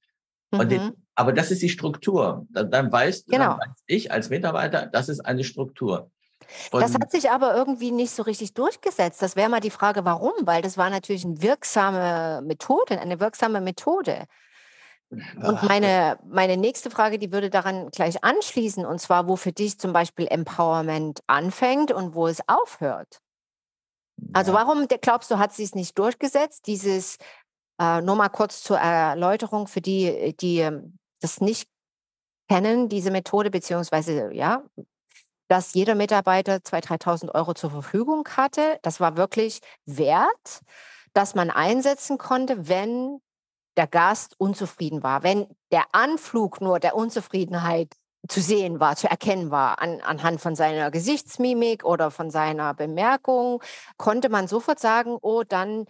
Mhm. 0.50 0.68
Den, 0.68 0.92
aber 1.14 1.32
das 1.32 1.50
ist 1.50 1.62
die 1.62 1.68
Struktur. 1.70 2.46
Dann, 2.50 2.70
dann 2.70 2.92
weißt 2.92 3.28
genau. 3.28 3.50
dann 3.50 3.58
weiß 3.60 3.82
ich 3.86 4.12
als 4.12 4.28
Mitarbeiter, 4.28 4.86
das 4.86 5.08
ist 5.08 5.20
eine 5.20 5.44
Struktur. 5.44 6.10
Und 6.70 6.80
das 6.80 6.94
hat 6.94 7.10
sich 7.10 7.30
aber 7.30 7.54
irgendwie 7.54 7.90
nicht 7.90 8.12
so 8.12 8.22
richtig 8.22 8.54
durchgesetzt. 8.54 9.20
Das 9.22 9.36
wäre 9.36 9.48
mal 9.48 9.60
die 9.60 9.70
Frage, 9.70 10.04
warum? 10.04 10.32
Weil 10.42 10.62
das 10.62 10.76
war 10.76 10.90
natürlich 10.90 11.24
eine 11.24 11.42
wirksame 11.42 12.42
Methode, 12.42 13.00
eine 13.00 13.20
wirksame 13.20 13.60
Methode. 13.60 14.26
Und 15.10 15.62
meine, 15.62 16.18
meine 16.26 16.58
nächste 16.58 16.90
Frage, 16.90 17.18
die 17.18 17.32
würde 17.32 17.48
daran 17.48 17.90
gleich 17.90 18.22
anschließen, 18.22 18.84
und 18.84 19.00
zwar, 19.00 19.26
wo 19.26 19.36
für 19.36 19.52
dich 19.52 19.78
zum 19.78 19.92
Beispiel 19.92 20.26
Empowerment 20.28 21.20
anfängt 21.26 21.92
und 21.92 22.14
wo 22.14 22.26
es 22.26 22.46
aufhört. 22.46 23.20
Also 24.32 24.52
warum 24.52 24.86
glaubst 24.86 25.30
du, 25.30 25.38
hat 25.38 25.54
sie 25.54 25.64
es 25.64 25.74
nicht 25.74 25.98
durchgesetzt? 25.98 26.66
Dieses, 26.66 27.16
äh, 27.80 28.02
nur 28.02 28.16
mal 28.16 28.28
kurz 28.28 28.62
zur 28.62 28.78
Erläuterung 28.78 29.66
für 29.66 29.80
die, 29.80 30.36
die 30.38 30.58
ähm, 30.58 30.98
das 31.20 31.40
nicht 31.40 31.68
kennen, 32.48 32.88
diese 32.88 33.10
Methode, 33.10 33.50
beziehungsweise 33.50 34.32
ja, 34.32 34.64
dass 35.48 35.74
jeder 35.74 35.94
Mitarbeiter 35.94 36.56
2.000, 36.56 37.02
3.000 37.02 37.34
Euro 37.34 37.54
zur 37.54 37.70
Verfügung 37.70 38.28
hatte. 38.36 38.78
Das 38.82 39.00
war 39.00 39.16
wirklich 39.16 39.60
wert, 39.86 40.60
dass 41.14 41.34
man 41.34 41.50
einsetzen 41.50 42.18
konnte, 42.18 42.68
wenn 42.68 43.20
der 43.76 43.86
Gast 43.86 44.34
unzufrieden 44.38 45.02
war, 45.02 45.22
wenn 45.22 45.46
der 45.72 45.84
Anflug 45.92 46.60
nur 46.60 46.80
der 46.80 46.94
Unzufriedenheit 46.96 47.94
zu 48.28 48.40
sehen 48.40 48.80
war, 48.80 48.96
zu 48.96 49.08
erkennen 49.08 49.50
war, 49.50 49.80
an, 49.80 50.00
anhand 50.00 50.40
von 50.40 50.54
seiner 50.54 50.90
Gesichtsmimik 50.90 51.84
oder 51.84 52.10
von 52.10 52.30
seiner 52.30 52.74
Bemerkung, 52.74 53.62
konnte 53.96 54.28
man 54.28 54.48
sofort 54.48 54.80
sagen, 54.80 55.16
oh, 55.22 55.44
dann 55.48 55.86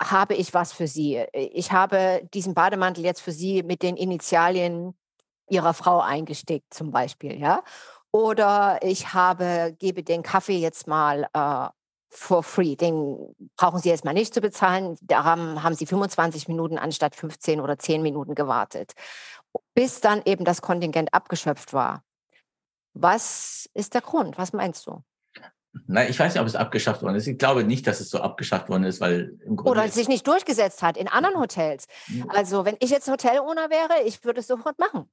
habe 0.00 0.34
ich 0.34 0.54
was 0.54 0.72
für 0.72 0.86
Sie. 0.86 1.24
Ich 1.32 1.72
habe 1.72 2.22
diesen 2.32 2.54
Bademantel 2.54 3.04
jetzt 3.04 3.20
für 3.20 3.32
Sie 3.32 3.62
mit 3.62 3.82
den 3.82 3.96
Initialien 3.96 4.94
Ihrer 5.48 5.74
Frau 5.74 6.00
eingestickt, 6.00 6.72
zum 6.72 6.90
Beispiel, 6.92 7.40
ja. 7.40 7.62
Oder 8.12 8.80
ich 8.82 9.14
habe, 9.14 9.74
gebe 9.78 10.02
den 10.02 10.22
Kaffee 10.22 10.58
jetzt 10.58 10.86
mal 10.86 11.28
äh, 11.32 11.68
for 12.08 12.42
free. 12.42 12.74
Den 12.74 13.34
brauchen 13.56 13.80
Sie 13.80 13.88
jetzt 13.88 14.04
mal 14.04 14.12
nicht 14.12 14.34
zu 14.34 14.40
bezahlen. 14.40 14.96
Da 15.00 15.24
haben, 15.24 15.62
haben 15.62 15.74
Sie 15.74 15.86
25 15.86 16.48
Minuten 16.48 16.76
anstatt 16.76 17.14
15 17.14 17.60
oder 17.60 17.78
10 17.78 18.02
Minuten 18.02 18.34
gewartet, 18.34 18.92
bis 19.74 20.00
dann 20.00 20.22
eben 20.24 20.44
das 20.44 20.60
Kontingent 20.60 21.14
abgeschöpft 21.14 21.72
war. 21.72 22.02
Was 22.94 23.70
ist 23.74 23.94
der 23.94 24.00
Grund? 24.00 24.36
Was 24.36 24.52
meinst 24.52 24.86
du? 24.86 25.02
Nein, 25.86 26.10
ich 26.10 26.18
weiß 26.18 26.34
nicht, 26.34 26.40
ob 26.40 26.48
es 26.48 26.56
abgeschafft 26.56 27.02
worden 27.02 27.14
ist. 27.14 27.28
Ich 27.28 27.38
glaube 27.38 27.62
nicht, 27.62 27.86
dass 27.86 28.00
es 28.00 28.10
so 28.10 28.18
abgeschafft 28.18 28.68
worden 28.68 28.82
ist, 28.82 29.00
weil 29.00 29.38
im 29.44 29.54
Grunde. 29.54 29.70
Oder 29.70 29.84
es 29.84 29.94
sich 29.94 30.08
nicht 30.08 30.26
durchgesetzt 30.26 30.82
hat 30.82 30.96
in 30.96 31.06
anderen 31.06 31.38
Hotels. 31.38 31.86
Also, 32.28 32.64
wenn 32.64 32.76
ich 32.80 32.90
jetzt 32.90 33.08
Hotelowner 33.08 33.70
wäre, 33.70 34.02
ich 34.04 34.24
würde 34.24 34.40
es 34.40 34.48
sofort 34.48 34.80
machen. 34.80 35.08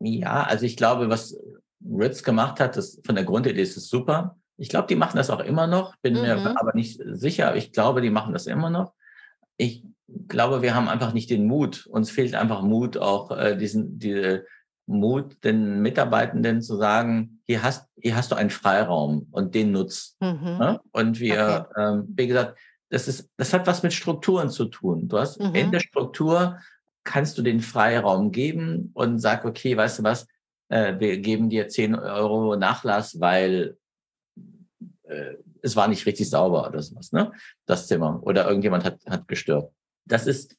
Ja, 0.00 0.42
also 0.42 0.64
ich 0.64 0.76
glaube, 0.76 1.08
was 1.08 1.36
Ritz 1.84 2.22
gemacht 2.22 2.60
hat, 2.60 2.76
das 2.76 3.00
von 3.04 3.14
der 3.14 3.24
Grundidee 3.24 3.62
ist 3.62 3.76
es 3.76 3.88
super. 3.88 4.36
Ich 4.56 4.68
glaube, 4.68 4.88
die 4.88 4.96
machen 4.96 5.16
das 5.16 5.30
auch 5.30 5.40
immer 5.40 5.66
noch, 5.66 5.96
bin 6.02 6.14
mhm. 6.14 6.20
mir 6.20 6.60
aber 6.60 6.74
nicht 6.74 7.00
sicher. 7.04 7.56
Ich 7.56 7.72
glaube, 7.72 8.02
die 8.02 8.10
machen 8.10 8.32
das 8.32 8.46
immer 8.46 8.68
noch. 8.70 8.92
Ich 9.56 9.84
glaube, 10.28 10.62
wir 10.62 10.74
haben 10.74 10.88
einfach 10.88 11.12
nicht 11.14 11.30
den 11.30 11.46
Mut. 11.46 11.86
Uns 11.86 12.10
fehlt 12.10 12.34
einfach 12.34 12.62
Mut, 12.62 12.98
auch 12.98 13.30
äh, 13.30 13.56
diesen, 13.56 13.98
diese 13.98 14.44
Mut, 14.86 15.42
den 15.44 15.80
Mitarbeitenden 15.80 16.60
zu 16.62 16.76
sagen, 16.76 17.40
hier 17.46 17.62
hast, 17.62 17.88
hier 17.96 18.16
hast 18.16 18.32
du 18.32 18.36
einen 18.36 18.50
Freiraum 18.50 19.28
und 19.30 19.54
den 19.54 19.72
nutzt. 19.72 20.20
Mhm. 20.20 20.58
Ne? 20.58 20.80
Und 20.92 21.20
wir, 21.20 21.66
okay. 21.70 21.82
ähm, 21.82 22.04
wie 22.14 22.26
gesagt, 22.26 22.58
das 22.90 23.08
ist, 23.08 23.30
das 23.36 23.52
hat 23.52 23.66
was 23.66 23.82
mit 23.82 23.92
Strukturen 23.92 24.50
zu 24.50 24.66
tun. 24.66 25.08
Du 25.08 25.18
hast 25.18 25.40
mhm. 25.40 25.54
in 25.54 25.70
der 25.70 25.80
Struktur 25.80 26.58
kannst 27.04 27.38
du 27.38 27.42
den 27.42 27.60
Freiraum 27.60 28.32
geben 28.32 28.90
und 28.94 29.20
sag, 29.20 29.44
okay, 29.44 29.76
weißt 29.76 30.00
du 30.00 30.02
was, 30.02 30.26
äh, 30.70 30.98
wir 30.98 31.18
geben 31.18 31.50
dir 31.50 31.68
10 31.68 31.94
Euro 31.96 32.56
Nachlass, 32.56 33.20
weil 33.20 33.76
äh, 35.02 35.34
es 35.62 35.76
war 35.76 35.88
nicht 35.88 36.06
richtig 36.06 36.30
sauber 36.30 36.66
oder 36.66 36.80
sowas, 36.80 37.12
ne? 37.12 37.32
Das 37.66 37.86
Zimmer. 37.86 38.20
Oder 38.22 38.46
irgendjemand 38.46 38.84
hat, 38.84 38.98
hat 39.06 39.28
gestört. 39.28 39.72
Das 40.06 40.26
ist 40.26 40.56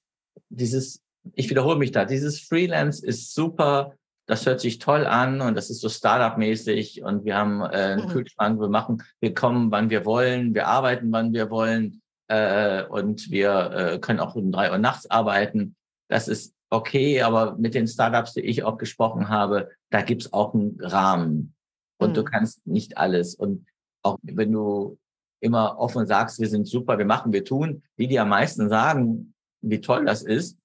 dieses, 0.50 1.02
ich 1.34 1.50
wiederhole 1.50 1.80
mich 1.80 1.92
da, 1.92 2.06
dieses 2.06 2.40
Freelance 2.40 3.06
ist 3.06 3.34
super, 3.34 3.96
das 4.28 4.46
hört 4.46 4.62
sich 4.62 4.80
toll 4.80 5.06
an 5.06 5.42
und 5.42 5.56
das 5.56 5.70
ist 5.70 5.82
so 5.82 5.90
Startup-mäßig 5.90 7.04
und 7.04 7.26
wir 7.26 7.36
haben 7.36 7.62
äh, 7.62 7.64
einen 7.64 8.06
mhm. 8.06 8.10
Kühlschrank, 8.10 8.60
wir 8.60 8.70
machen, 8.70 9.04
wir 9.20 9.34
kommen, 9.34 9.72
wann 9.72 9.90
wir 9.90 10.06
wollen, 10.06 10.54
wir 10.54 10.68
arbeiten, 10.68 11.12
wann 11.12 11.34
wir 11.34 11.50
wollen 11.50 12.02
äh, 12.28 12.84
und 12.84 13.32
wir 13.32 13.72
äh, 13.72 14.00
können 14.00 14.20
auch 14.20 14.36
um 14.36 14.52
drei 14.52 14.72
Uhr 14.72 14.78
nachts 14.78 15.10
arbeiten. 15.10 15.76
Das 16.08 16.28
ist 16.28 16.54
okay, 16.72 17.22
aber 17.22 17.58
mit 17.58 17.76
den 17.76 17.88
Startups, 17.88 18.34
die 18.34 18.42
ich 18.42 18.64
auch 18.64 18.78
gesprochen 18.78 19.30
habe, 19.30 19.70
da 19.92 20.02
gibt's 20.02 20.34
auch 20.34 20.54
einen 20.54 20.80
Rahmen 20.80 21.54
und 22.00 22.12
mhm. 22.12 22.14
du 22.16 22.24
kannst 22.24 22.66
nicht 22.66 22.98
alles. 22.98 23.36
Und 23.36 23.68
auch 24.04 24.18
wenn 24.24 24.52
du 24.52 24.98
immer 25.42 25.78
offen 25.78 26.08
sagst, 26.08 26.40
wir 26.40 26.48
sind 26.48 26.68
super, 26.68 26.98
wir 26.98 27.06
machen, 27.06 27.34
wir 27.34 27.44
tun, 27.44 27.84
die, 27.98 28.08
die 28.08 28.20
am 28.20 28.30
meisten 28.30 28.70
sagen, 28.70 29.34
wie 29.62 29.82
toll 29.82 30.06
das 30.06 30.24
ist, 30.24 30.58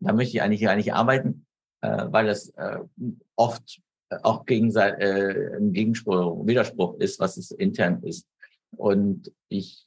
da 0.00 0.12
möchte 0.12 0.36
ich 0.36 0.42
eigentlich 0.42 0.62
gar 0.62 0.76
nicht 0.76 0.94
arbeiten, 0.94 1.46
äh, 1.82 2.06
weil 2.08 2.26
das 2.26 2.50
äh, 2.50 2.78
oft 3.36 3.82
auch 4.22 4.46
gegenseitig 4.46 5.04
äh, 5.04 5.56
ein 5.56 5.72
Gegenspruch, 5.72 6.46
Widerspruch 6.46 6.94
ist, 6.98 7.20
was 7.20 7.36
es 7.36 7.50
intern 7.50 8.02
ist. 8.02 8.26
Und 8.76 9.32
ich 9.48 9.84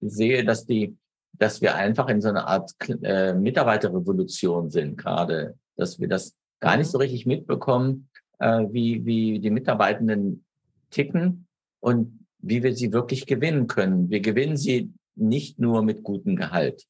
sehe, 0.00 0.44
dass 0.44 0.66
die, 0.66 0.96
dass 1.38 1.60
wir 1.60 1.74
einfach 1.74 2.08
in 2.08 2.20
so 2.20 2.28
einer 2.28 2.46
Art 2.46 2.72
äh, 3.02 3.34
Mitarbeiterrevolution 3.34 4.70
sind 4.70 4.96
gerade, 4.96 5.56
dass 5.76 5.98
wir 5.98 6.08
das 6.08 6.34
gar 6.60 6.76
nicht 6.76 6.90
so 6.90 6.98
mhm. 6.98 7.02
richtig 7.02 7.26
mitbekommen, 7.26 8.08
äh, 8.38 8.64
wie, 8.70 9.04
wie 9.04 9.40
die 9.40 9.50
Mitarbeitenden 9.50 10.44
ticken 10.90 11.46
und 11.80 12.20
wie 12.38 12.62
wir 12.62 12.74
sie 12.74 12.92
wirklich 12.92 13.26
gewinnen 13.26 13.66
können. 13.66 14.10
Wir 14.10 14.20
gewinnen 14.20 14.56
sie 14.56 14.92
nicht 15.16 15.58
nur 15.58 15.82
mit 15.82 16.02
gutem 16.02 16.36
Gehalt. 16.36 16.84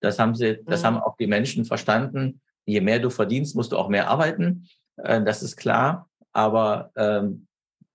Das 0.00 0.18
haben 0.18 0.34
sie, 0.34 0.62
das 0.64 0.82
mhm. 0.82 0.86
haben 0.86 0.96
auch 0.98 1.16
die 1.16 1.26
Menschen 1.26 1.64
verstanden. 1.64 2.40
Je 2.64 2.80
mehr 2.80 2.98
du 2.98 3.10
verdienst, 3.10 3.56
musst 3.56 3.72
du 3.72 3.76
auch 3.76 3.88
mehr 3.88 4.08
arbeiten. 4.08 4.68
Äh, 4.96 5.22
das 5.22 5.42
ist 5.42 5.56
klar. 5.56 6.08
Aber 6.32 6.90
ähm, 6.96 7.46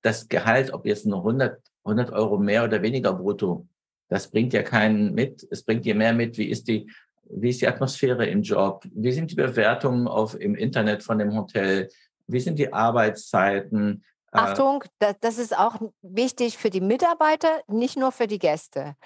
das 0.01 0.27
Gehalt, 0.27 0.73
ob 0.73 0.85
jetzt 0.85 1.05
nur 1.05 1.19
100, 1.19 1.61
100 1.83 2.11
Euro 2.11 2.39
mehr 2.39 2.63
oder 2.63 2.81
weniger 2.81 3.13
brutto, 3.13 3.67
das 4.11 4.29
bringt 4.29 4.51
ja 4.51 4.61
keinen 4.61 5.13
mit. 5.13 5.47
Es 5.51 5.63
bringt 5.63 5.85
dir 5.85 5.95
mehr 5.95 6.11
mit. 6.11 6.37
Wie 6.37 6.49
ist 6.49 6.67
die, 6.67 6.91
wie 7.29 7.49
ist 7.49 7.61
die 7.61 7.67
Atmosphäre 7.67 8.25
im 8.25 8.41
Job? 8.41 8.83
Wie 8.93 9.13
sind 9.13 9.31
die 9.31 9.35
Bewertungen 9.35 10.05
auf, 10.09 10.35
im 10.37 10.53
Internet 10.53 11.01
von 11.01 11.17
dem 11.17 11.33
Hotel? 11.33 11.87
Wie 12.27 12.41
sind 12.41 12.59
die 12.59 12.73
Arbeitszeiten? 12.73 14.03
Äh, 14.33 14.37
Achtung, 14.37 14.83
das, 14.99 15.15
das 15.21 15.37
ist 15.37 15.57
auch 15.57 15.79
wichtig 16.01 16.57
für 16.57 16.69
die 16.69 16.81
Mitarbeiter, 16.81 17.61
nicht 17.67 17.97
nur 17.97 18.11
für 18.11 18.27
die 18.27 18.37
Gäste. 18.37 18.97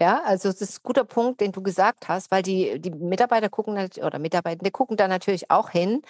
Ja, 0.00 0.22
also 0.24 0.48
das 0.48 0.62
ist 0.62 0.78
ein 0.78 0.82
guter 0.82 1.04
Punkt, 1.04 1.42
den 1.42 1.52
du 1.52 1.62
gesagt 1.62 2.08
hast, 2.08 2.30
weil 2.30 2.42
die, 2.42 2.80
die 2.80 2.90
Mitarbeiter 2.90 3.50
gucken 3.50 3.76
oder 4.02 4.18
Mitarbeitende 4.18 4.70
gucken 4.70 4.96
da 4.96 5.08
natürlich 5.08 5.50
auch 5.50 5.68
hin, 5.68 6.00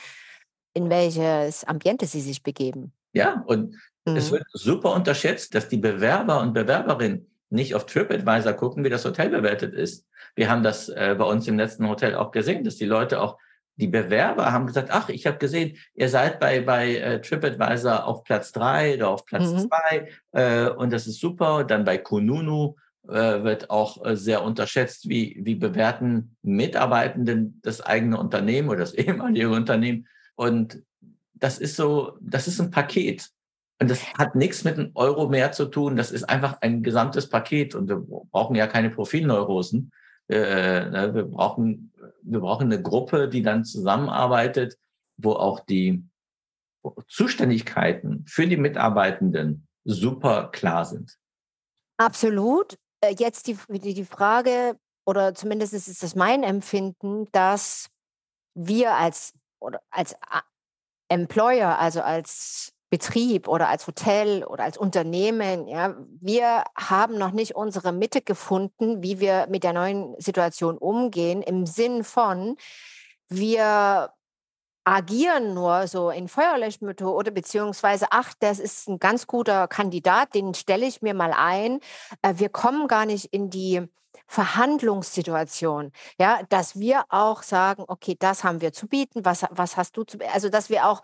in 0.75 0.89
welches 0.91 1.65
Ambiente 1.65 2.07
sie 2.07 2.21
sich 2.21 2.45
begeben. 2.45 2.93
Ja, 3.15 3.43
und 3.49 3.75
mhm. 4.05 4.17
es 4.17 4.31
wird 4.31 4.45
super 4.53 4.95
unterschätzt, 4.95 5.57
dass 5.57 5.69
die 5.69 5.77
Bewerber 5.77 6.41
und 6.41 6.53
Bewerberinnen 6.53 7.34
nicht 7.55 7.75
auf 7.75 7.87
TripAdvisor 7.87 8.53
gucken, 8.53 8.85
wie 8.85 8.91
das 8.91 9.05
Hotel 9.05 9.31
bewertet 9.31 9.75
ist. 9.75 10.07
Wir 10.35 10.51
haben 10.51 10.63
das 10.63 10.89
äh, 10.89 11.15
bei 11.19 11.25
uns 11.25 11.47
im 11.49 11.59
letzten 11.59 11.89
Hotel 11.89 12.15
auch 12.15 12.31
gesehen, 12.31 12.65
dass 12.65 12.77
die 12.77 12.85
Leute 12.85 13.21
auch 13.21 13.39
die 13.77 13.89
Bewerber 13.89 14.53
haben 14.53 14.67
gesagt, 14.67 14.91
ach, 14.93 15.09
ich 15.09 15.27
habe 15.27 15.39
gesehen, 15.39 15.77
ihr 15.95 16.09
seid 16.09 16.39
bei, 16.39 16.61
bei 16.61 16.97
äh, 16.97 17.21
TripAdvisor 17.21 18.05
auf 18.07 18.23
Platz 18.23 18.53
drei 18.53 18.95
oder 18.95 19.09
auf 19.09 19.27
Platz 19.27 19.51
mhm. 19.51 19.69
zwei 19.69 20.09
äh, 20.33 20.69
und 20.69 20.93
das 20.93 21.07
ist 21.07 21.21
super. 21.21 21.65
Dann 21.65 21.85
bei 21.85 21.99
Kununu 21.99 22.77
äh, 23.09 23.43
wird 23.43 23.71
auch 23.71 24.05
äh, 24.05 24.17
sehr 24.17 24.43
unterschätzt, 24.43 25.09
wie, 25.09 25.41
wie 25.43 25.57
bewerten 25.57 26.37
Mitarbeitenden 26.43 27.61
das 27.63 27.81
eigene 27.81 28.19
Unternehmen 28.19 28.69
oder 28.69 28.81
das 28.81 28.95
ehemalige 28.95 29.51
Unternehmen. 29.51 30.07
Und 30.37 30.83
das 31.35 31.59
ist 31.59 31.77
so, 31.77 32.17
das 32.21 32.49
ist 32.49 32.61
ein 32.61 32.71
Paket. 32.71 33.29
Und 33.81 33.91
das 33.91 34.05
hat 34.15 34.35
nichts 34.35 34.65
mit 34.65 34.79
einem 34.79 34.93
Euro 34.95 35.29
mehr 35.29 35.53
zu 35.53 35.67
tun. 35.67 35.97
Das 35.97 36.11
ist 36.11 36.25
einfach 36.25 36.61
ein 36.61 36.83
gesamtes 36.83 37.29
Paket. 37.29 37.75
Und 37.75 37.89
wir 37.89 37.97
brauchen 37.97 38.55
ja 38.55 38.67
keine 38.67 38.91
Profilneurosen. 38.91 39.91
Äh, 40.29 40.89
ne, 40.91 41.15
wir 41.15 41.25
brauchen 41.25 41.93
wir 42.25 42.41
brauchen 42.41 42.73
eine 42.73 42.83
Gruppe, 42.83 43.29
die 43.29 43.43
dann 43.43 43.65
zusammenarbeitet, 43.65 44.79
wo 45.17 45.33
auch 45.33 45.61
die 45.61 46.05
Zuständigkeiten 47.09 48.25
für 48.27 48.47
die 48.47 48.57
Mitarbeitenden 48.57 49.69
super 49.85 50.51
klar 50.51 50.85
sind. 50.85 51.19
Absolut. 51.99 52.77
Äh, 53.01 53.15
jetzt 53.19 53.47
die, 53.47 53.57
die 53.69 54.05
Frage, 54.05 54.77
oder 55.07 55.35
zumindest 55.35 55.75
ist 55.75 56.03
das 56.03 56.15
mein 56.15 56.43
Empfinden, 56.43 57.27
dass 57.33 57.89
wir 58.55 58.95
als, 58.95 59.33
oder 59.61 59.81
als 59.91 60.17
Employer, 61.09 61.79
also 61.79 62.01
als 62.01 62.74
Betrieb 62.91 63.49
oder 63.49 63.69
als 63.69 63.87
Hotel 63.87 64.45
oder 64.45 64.65
als 64.65 64.77
Unternehmen, 64.77 65.67
ja, 65.67 65.97
wir 66.21 66.65
haben 66.77 67.19
noch 67.19 67.33
nicht 67.33 67.57
unsere 67.57 67.93
Mitte 67.93 68.23
gefunden, 68.23 69.03
wie 69.03 69.21
wir 69.21 69.47
mit 69.49 69.65
der 69.65 69.73
neuen 69.73 70.15
Situation 70.21 70.79
umgehen, 70.79 71.43
im 71.43 71.67
Sinn 71.67 72.05
von, 72.05 72.57
wir 73.29 74.13
agieren 74.85 75.55
nur 75.55 75.87
so 75.87 76.11
in 76.11 76.29
Feuerlöschmethode 76.29 77.33
beziehungsweise, 77.33 78.07
ach, 78.11 78.35
das 78.39 78.59
ist 78.59 78.89
ein 78.89 78.99
ganz 78.99 79.27
guter 79.27 79.67
Kandidat, 79.67 80.35
den 80.35 80.55
stelle 80.55 80.87
ich 80.87 81.03
mir 81.03 81.15
mal 81.15 81.33
ein. 81.33 81.81
Äh, 82.23 82.35
wir 82.37 82.51
kommen 82.51 82.87
gar 82.87 83.07
nicht 83.07 83.33
in 83.33 83.51
die 83.51 83.83
Verhandlungssituation, 84.27 85.93
ja, 86.19 86.41
dass 86.49 86.79
wir 86.79 87.05
auch 87.09 87.43
sagen, 87.43 87.85
okay, 87.89 88.17
das 88.19 88.45
haben 88.45 88.61
wir 88.61 88.73
zu 88.73 88.87
bieten, 88.87 89.25
was, 89.25 89.45
was 89.51 89.77
hast 89.77 89.97
du 89.97 90.05
zu, 90.05 90.19
also 90.33 90.49
dass 90.49 90.71
wir 90.71 90.87
auch 90.87 91.03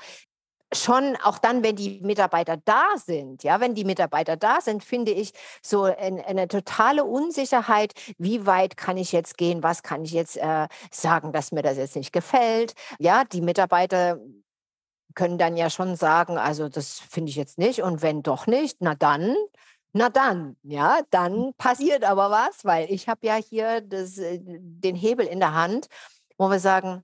schon 0.72 1.16
auch 1.16 1.38
dann, 1.38 1.62
wenn 1.62 1.76
die 1.76 2.00
Mitarbeiter 2.02 2.56
da 2.56 2.84
sind, 2.96 3.42
ja, 3.42 3.60
wenn 3.60 3.74
die 3.74 3.84
Mitarbeiter 3.84 4.36
da 4.36 4.60
sind, 4.60 4.84
finde 4.84 5.12
ich 5.12 5.32
so 5.62 5.84
eine, 5.84 6.24
eine 6.26 6.48
totale 6.48 7.04
Unsicherheit, 7.04 7.92
wie 8.18 8.46
weit 8.46 8.76
kann 8.76 8.96
ich 8.96 9.12
jetzt 9.12 9.36
gehen, 9.36 9.62
was 9.62 9.82
kann 9.82 10.04
ich 10.04 10.12
jetzt 10.12 10.36
äh, 10.36 10.68
sagen, 10.90 11.32
dass 11.32 11.52
mir 11.52 11.62
das 11.62 11.76
jetzt 11.76 11.96
nicht 11.96 12.12
gefällt. 12.12 12.74
Ja, 12.98 13.24
die 13.24 13.40
Mitarbeiter 13.40 14.18
können 15.14 15.38
dann 15.38 15.56
ja 15.56 15.70
schon 15.70 15.96
sagen, 15.96 16.38
also 16.38 16.68
das 16.68 17.00
finde 17.00 17.30
ich 17.30 17.36
jetzt 17.36 17.58
nicht 17.58 17.82
und 17.82 18.02
wenn 18.02 18.22
doch 18.22 18.46
nicht, 18.46 18.78
na 18.80 18.94
dann, 18.94 19.34
na 19.92 20.08
dann, 20.08 20.56
ja, 20.62 21.00
dann 21.10 21.52
passiert 21.58 22.04
aber 22.04 22.30
was, 22.30 22.64
weil 22.64 22.90
ich 22.90 23.08
habe 23.08 23.26
ja 23.26 23.34
hier 23.34 23.80
das, 23.80 24.18
äh, 24.18 24.38
den 24.40 24.94
Hebel 24.94 25.26
in 25.26 25.40
der 25.40 25.54
Hand, 25.54 25.88
wo 26.38 26.48
wir 26.48 26.60
sagen, 26.60 27.02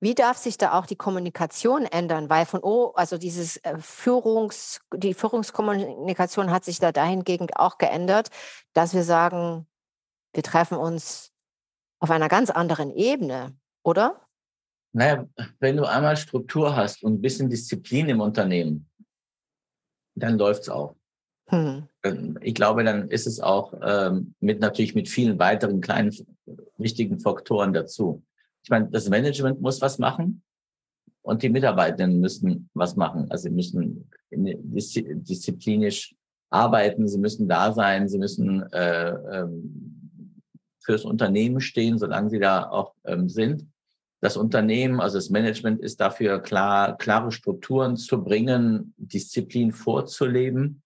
wie 0.00 0.14
darf 0.14 0.36
sich 0.36 0.58
da 0.58 0.78
auch 0.78 0.86
die 0.86 0.96
Kommunikation 0.96 1.86
ändern? 1.86 2.28
Weil 2.28 2.46
von 2.46 2.60
oh, 2.62 2.92
also 2.94 3.16
dieses 3.16 3.56
äh, 3.58 3.78
Führungs, 3.78 4.80
die 4.94 5.14
Führungskommunikation 5.14 6.50
hat 6.50 6.64
sich 6.64 6.78
da 6.78 6.92
dahingehend 6.92 7.56
auch 7.56 7.78
geändert, 7.78 8.28
dass 8.72 8.94
wir 8.94 9.02
sagen, 9.02 9.66
wir 10.34 10.42
treffen 10.42 10.76
uns 10.76 11.32
auf 12.00 12.10
einer 12.10 12.28
ganz 12.28 12.50
anderen 12.50 12.90
Ebene, 12.90 13.56
oder? 13.82 14.20
Naja, 14.92 15.26
wenn 15.58 15.76
du 15.76 15.84
einmal 15.84 16.16
Struktur 16.16 16.76
hast 16.76 17.02
und 17.02 17.14
ein 17.14 17.20
bisschen 17.20 17.48
Disziplin 17.48 18.08
im 18.08 18.20
Unternehmen, 18.20 18.88
dann 20.14 20.38
läuft 20.38 20.62
es 20.62 20.68
auch. 20.68 20.94
Hm. 21.48 21.88
Ich 22.40 22.54
glaube, 22.54 22.84
dann 22.84 23.08
ist 23.08 23.26
es 23.26 23.40
auch 23.40 23.74
ähm, 23.82 24.34
mit 24.40 24.60
natürlich 24.60 24.94
mit 24.94 25.08
vielen 25.08 25.38
weiteren 25.38 25.80
kleinen 25.80 26.14
wichtigen 26.78 27.20
Faktoren 27.20 27.72
dazu. 27.72 28.22
Ich 28.64 28.70
meine, 28.70 28.88
das 28.90 29.08
Management 29.10 29.60
muss 29.60 29.80
was 29.82 29.98
machen 29.98 30.42
und 31.22 31.42
die 31.42 31.50
Mitarbeitenden 31.50 32.20
müssen 32.20 32.70
was 32.72 32.96
machen. 32.96 33.30
Also 33.30 33.44
sie 33.44 33.50
müssen 33.50 34.10
disziplinisch 34.30 36.14
arbeiten, 36.50 37.06
sie 37.06 37.18
müssen 37.18 37.46
da 37.46 37.72
sein, 37.72 38.08
sie 38.08 38.18
müssen 38.18 38.62
äh, 38.72 39.10
ähm, 39.10 40.40
fürs 40.80 41.04
Unternehmen 41.04 41.60
stehen, 41.60 41.98
solange 41.98 42.30
sie 42.30 42.38
da 42.38 42.70
auch 42.70 42.94
ähm, 43.04 43.28
sind. 43.28 43.66
Das 44.20 44.38
Unternehmen, 44.38 45.00
also 45.00 45.18
das 45.18 45.28
Management 45.28 45.82
ist 45.82 46.00
dafür 46.00 46.40
klar, 46.40 46.96
klare 46.96 47.32
Strukturen 47.32 47.98
zu 47.98 48.24
bringen, 48.24 48.94
Disziplin 48.96 49.72
vorzuleben. 49.72 50.82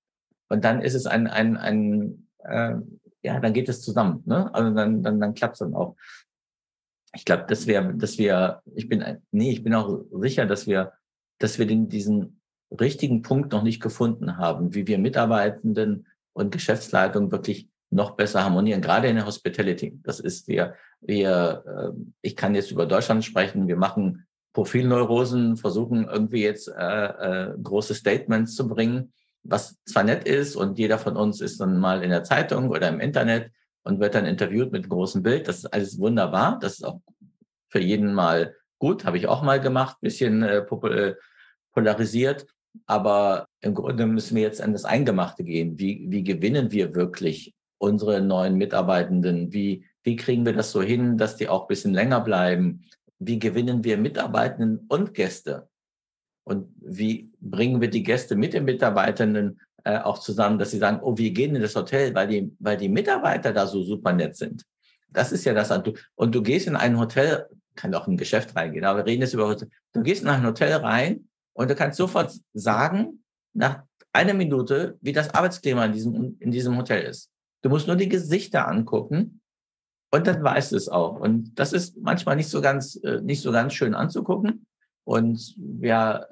Und 0.48 0.64
dann 0.64 0.82
ist 0.82 0.94
es 0.94 1.06
ein, 1.06 1.28
ein, 1.28 1.56
ein 1.56 2.26
äh, 2.40 2.74
ja, 3.22 3.38
dann 3.38 3.52
geht 3.52 3.68
es 3.68 3.82
zusammen. 3.82 4.22
Ne? 4.26 4.52
Also 4.52 4.74
dann, 4.74 5.02
dann, 5.02 5.20
dann 5.20 5.34
klappt 5.34 5.54
es 5.54 5.58
dann 5.60 5.74
auch 5.74 5.94
ich 7.14 7.24
glaube, 7.24 7.44
dass 7.48 7.66
wir, 7.66 7.80
dass 7.94 8.18
wir, 8.18 8.62
ich 8.74 8.88
bin, 8.88 9.04
nee, 9.30 9.50
ich 9.50 9.62
bin 9.62 9.74
auch 9.74 10.00
sicher, 10.12 10.46
dass 10.46 10.66
wir, 10.66 10.92
dass 11.38 11.58
wir 11.58 11.66
den, 11.66 11.88
diesen 11.88 12.40
richtigen 12.78 13.22
Punkt 13.22 13.52
noch 13.52 13.62
nicht 13.62 13.80
gefunden 13.80 14.36
haben, 14.36 14.74
wie 14.74 14.86
wir 14.86 14.98
Mitarbeitenden 14.98 16.06
und 16.34 16.52
Geschäftsleitung 16.52 17.32
wirklich 17.32 17.68
noch 17.90 18.12
besser 18.12 18.44
harmonieren, 18.44 18.82
gerade 18.82 19.08
in 19.08 19.16
der 19.16 19.26
Hospitality. 19.26 19.98
Das 20.02 20.20
ist 20.20 20.46
wir, 20.48 20.74
wir, 21.00 21.64
äh, 21.66 21.98
ich 22.20 22.36
kann 22.36 22.54
jetzt 22.54 22.70
über 22.70 22.84
Deutschland 22.84 23.24
sprechen, 23.24 23.66
wir 23.66 23.76
machen 23.76 24.26
Profilneurosen, 24.52 25.56
versuchen 25.56 26.06
irgendwie 26.06 26.42
jetzt 26.42 26.68
äh, 26.68 26.74
äh, 26.74 27.54
große 27.62 27.94
Statements 27.94 28.54
zu 28.54 28.68
bringen, 28.68 29.12
was 29.42 29.82
zwar 29.84 30.04
nett 30.04 30.28
ist 30.28 30.56
und 30.56 30.78
jeder 30.78 30.98
von 30.98 31.16
uns 31.16 31.40
ist 31.40 31.60
dann 31.60 31.78
mal 31.78 32.02
in 32.02 32.10
der 32.10 32.24
Zeitung 32.24 32.68
oder 32.68 32.88
im 32.88 33.00
Internet, 33.00 33.50
und 33.88 34.00
wird 34.00 34.14
dann 34.14 34.26
interviewt 34.26 34.70
mit 34.70 34.84
einem 34.84 34.90
großen 34.90 35.22
Bild. 35.22 35.48
Das 35.48 35.58
ist 35.58 35.66
alles 35.66 35.98
wunderbar. 35.98 36.58
Das 36.60 36.74
ist 36.74 36.84
auch 36.84 37.00
für 37.70 37.80
jeden 37.80 38.12
mal 38.12 38.54
gut. 38.78 39.06
Habe 39.06 39.16
ich 39.16 39.26
auch 39.26 39.42
mal 39.42 39.60
gemacht, 39.60 39.96
bisschen 40.02 40.42
äh, 40.42 40.58
äh, 40.58 41.14
polarisiert. 41.72 42.46
Aber 42.84 43.48
im 43.62 43.72
Grunde 43.72 44.04
müssen 44.04 44.36
wir 44.36 44.42
jetzt 44.42 44.60
an 44.60 44.74
das 44.74 44.84
Eingemachte 44.84 45.42
gehen. 45.42 45.78
Wie, 45.78 46.06
wie 46.10 46.22
gewinnen 46.22 46.70
wir 46.70 46.94
wirklich 46.94 47.54
unsere 47.78 48.20
neuen 48.20 48.56
Mitarbeitenden? 48.56 49.54
Wie, 49.54 49.86
wie 50.02 50.16
kriegen 50.16 50.44
wir 50.44 50.52
das 50.52 50.70
so 50.70 50.82
hin, 50.82 51.16
dass 51.16 51.36
die 51.36 51.48
auch 51.48 51.62
ein 51.62 51.68
bisschen 51.68 51.94
länger 51.94 52.20
bleiben? 52.20 52.84
Wie 53.18 53.38
gewinnen 53.38 53.84
wir 53.84 53.96
Mitarbeitenden 53.96 54.84
und 54.88 55.14
Gäste? 55.14 55.70
Und 56.44 56.68
wie 56.76 57.32
bringen 57.40 57.80
wir 57.80 57.88
die 57.88 58.02
Gäste 58.02 58.36
mit 58.36 58.52
den 58.52 58.64
Mitarbeitenden 58.64 59.60
äh, 59.84 59.98
auch 59.98 60.18
zusammen, 60.18 60.58
dass 60.58 60.70
sie 60.70 60.78
sagen, 60.78 61.00
oh, 61.02 61.16
wir 61.16 61.30
gehen 61.30 61.54
in 61.54 61.62
das 61.62 61.76
Hotel, 61.76 62.14
weil 62.14 62.28
die, 62.28 62.56
weil 62.58 62.76
die 62.76 62.88
Mitarbeiter 62.88 63.52
da 63.52 63.66
so 63.66 63.82
super 63.82 64.12
nett 64.12 64.36
sind. 64.36 64.64
Das 65.10 65.32
ist 65.32 65.44
ja 65.44 65.54
das. 65.54 65.70
Und 66.16 66.34
du 66.34 66.42
gehst 66.42 66.66
in 66.66 66.76
ein 66.76 66.98
Hotel, 66.98 67.46
kann 67.74 67.94
auch 67.94 68.06
in 68.06 68.14
ein 68.14 68.18
Geschäft 68.18 68.54
reingehen, 68.56 68.84
aber 68.84 69.00
wir 69.00 69.06
reden 69.06 69.22
jetzt 69.22 69.34
über 69.34 69.48
Hotel. 69.48 69.68
Du 69.92 70.02
gehst 70.02 70.22
in 70.22 70.28
ein 70.28 70.44
Hotel 70.44 70.72
rein 70.74 71.28
und 71.54 71.70
du 71.70 71.74
kannst 71.74 71.96
sofort 71.96 72.34
sagen, 72.52 73.24
nach 73.54 73.82
einer 74.12 74.34
Minute, 74.34 74.98
wie 75.00 75.12
das 75.12 75.32
Arbeitsklima 75.32 75.84
in 75.84 75.92
diesem, 75.92 76.36
in 76.40 76.50
diesem 76.50 76.76
Hotel 76.76 77.02
ist. 77.02 77.30
Du 77.62 77.68
musst 77.68 77.86
nur 77.86 77.96
die 77.96 78.08
Gesichter 78.08 78.68
angucken 78.68 79.40
und 80.10 80.26
dann 80.26 80.42
weißt 80.42 80.72
du 80.72 80.76
es 80.76 80.88
auch. 80.88 81.20
Und 81.20 81.58
das 81.58 81.72
ist 81.72 81.96
manchmal 81.98 82.36
nicht 82.36 82.48
so 82.48 82.60
ganz, 82.60 82.96
äh, 83.02 83.20
nicht 83.20 83.42
so 83.42 83.52
ganz 83.52 83.74
schön 83.74 83.94
anzugucken. 83.94 84.66
Und 85.04 85.56
ja, 85.80 86.26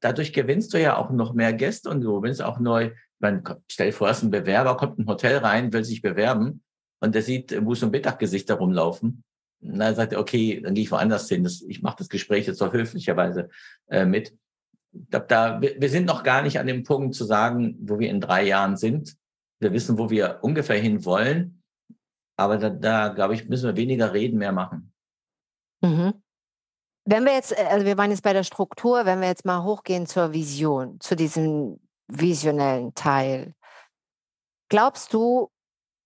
dadurch 0.00 0.32
gewinnst 0.32 0.74
du 0.74 0.80
ja 0.80 0.96
auch 0.96 1.10
noch 1.10 1.32
mehr 1.34 1.52
Gäste 1.52 1.90
und 1.90 2.00
du 2.00 2.20
gewinnst 2.20 2.42
auch 2.42 2.58
neu. 2.58 2.92
Man, 3.18 3.42
stell 3.68 3.88
dir 3.88 3.92
vor, 3.92 4.08
es 4.08 4.18
ist 4.18 4.24
ein 4.24 4.30
Bewerber, 4.30 4.76
kommt 4.76 4.98
in 4.98 5.04
ein 5.04 5.08
Hotel 5.08 5.38
rein, 5.38 5.72
will 5.72 5.84
sich 5.84 6.02
bewerben 6.02 6.62
und 7.00 7.14
der 7.14 7.22
sieht 7.22 7.52
Buß- 7.52 7.84
und 7.84 7.92
Mittaggesichter 7.92 8.54
rumlaufen. 8.54 9.22
Und 9.62 9.78
dann 9.78 9.94
sagt 9.94 10.12
er, 10.12 10.20
okay, 10.20 10.60
dann 10.62 10.74
gehe 10.74 10.84
ich 10.84 10.90
woanders 10.90 11.28
hin. 11.28 11.44
Das, 11.44 11.62
ich 11.62 11.82
mache 11.82 11.96
das 11.98 12.08
Gespräch 12.08 12.46
jetzt 12.46 12.60
doch 12.60 12.72
höflicherweise 12.72 13.48
äh, 13.88 14.04
mit. 14.04 14.36
Da, 14.92 15.60
wir, 15.60 15.80
wir 15.80 15.88
sind 15.88 16.06
noch 16.06 16.22
gar 16.22 16.42
nicht 16.42 16.58
an 16.58 16.66
dem 16.66 16.82
Punkt 16.82 17.14
zu 17.14 17.24
sagen, 17.24 17.76
wo 17.80 17.98
wir 17.98 18.10
in 18.10 18.20
drei 18.20 18.44
Jahren 18.44 18.76
sind. 18.76 19.16
Wir 19.60 19.72
wissen, 19.72 19.98
wo 19.98 20.10
wir 20.10 20.38
ungefähr 20.42 20.78
hin 20.78 21.04
wollen. 21.04 21.62
Aber 22.38 22.58
da, 22.58 22.70
da 22.70 23.08
glaube 23.08 23.34
ich, 23.34 23.48
müssen 23.48 23.66
wir 23.66 23.76
weniger 23.76 24.12
reden, 24.12 24.38
mehr 24.38 24.52
machen. 24.52 24.92
Mhm. 25.82 26.14
Wenn 27.08 27.24
wir 27.24 27.32
jetzt, 27.32 27.52
äh, 27.56 27.66
also 27.70 27.86
wir 27.86 27.96
waren 27.96 28.10
jetzt 28.10 28.22
bei 28.22 28.32
der 28.32 28.42
Struktur, 28.42 29.06
wenn 29.06 29.20
wir 29.20 29.28
jetzt 29.28 29.44
mal 29.44 29.62
hochgehen 29.62 30.06
zur 30.06 30.32
Vision, 30.32 31.00
zu 31.00 31.14
diesem 31.14 31.80
visionellen 32.08 32.94
Teil. 32.94 33.54
Glaubst 34.68 35.14
du 35.14 35.50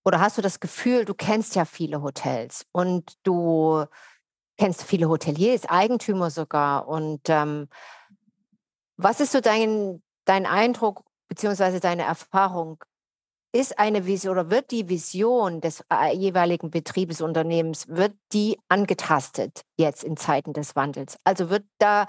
oder 0.05 0.19
hast 0.19 0.37
du 0.37 0.41
das 0.41 0.59
Gefühl, 0.59 1.05
du 1.05 1.13
kennst 1.15 1.55
ja 1.55 1.65
viele 1.65 2.01
Hotels 2.03 2.65
und 2.71 3.13
du 3.23 3.85
kennst 4.57 4.83
viele 4.83 5.09
Hoteliers, 5.09 5.65
Eigentümer 5.67 6.29
sogar. 6.29 6.87
Und 6.87 7.21
ähm, 7.29 7.67
was 8.97 9.19
ist 9.19 9.31
so 9.31 9.41
dein, 9.41 10.03
dein 10.25 10.45
Eindruck 10.45 11.03
beziehungsweise 11.27 11.79
deine 11.79 12.03
Erfahrung? 12.03 12.83
Ist 13.53 13.77
eine 13.79 14.05
Vision 14.05 14.37
oder 14.37 14.49
wird 14.49 14.71
die 14.71 14.87
Vision 14.87 15.61
des 15.61 15.83
äh, 15.91 16.15
jeweiligen 16.15 16.71
Betriebesunternehmens, 16.71 17.87
wird 17.89 18.13
die 18.31 18.57
angetastet 18.69 19.61
jetzt 19.77 20.03
in 20.03 20.15
Zeiten 20.17 20.53
des 20.53 20.75
Wandels? 20.75 21.17
Also 21.23 21.49
wird 21.49 21.65
da 21.77 22.07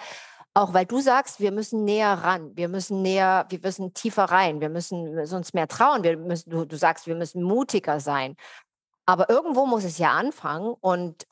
auch 0.54 0.74
weil 0.74 0.84
du 0.84 1.00
sagst, 1.00 1.40
wir 1.40 1.50
müssen 1.50 1.84
näher 1.84 2.12
ran, 2.12 2.54
wir 2.54 2.68
müssen 2.68 3.00
näher, 3.00 3.46
wir 3.48 3.60
müssen 3.62 3.94
tiefer 3.94 4.24
rein, 4.24 4.60
wir 4.60 4.68
müssen, 4.68 5.06
wir 5.06 5.22
müssen 5.22 5.36
uns 5.36 5.54
mehr 5.54 5.66
trauen, 5.66 6.02
wir 6.02 6.18
müssen, 6.18 6.50
du, 6.50 6.66
du 6.66 6.76
sagst, 6.76 7.06
wir 7.06 7.14
müssen 7.14 7.42
mutiger 7.42 8.00
sein. 8.00 8.36
Aber 9.06 9.30
irgendwo 9.30 9.66
muss 9.66 9.84
es 9.84 9.98
ja 9.98 10.12
anfangen 10.12 10.74
und 10.80 11.26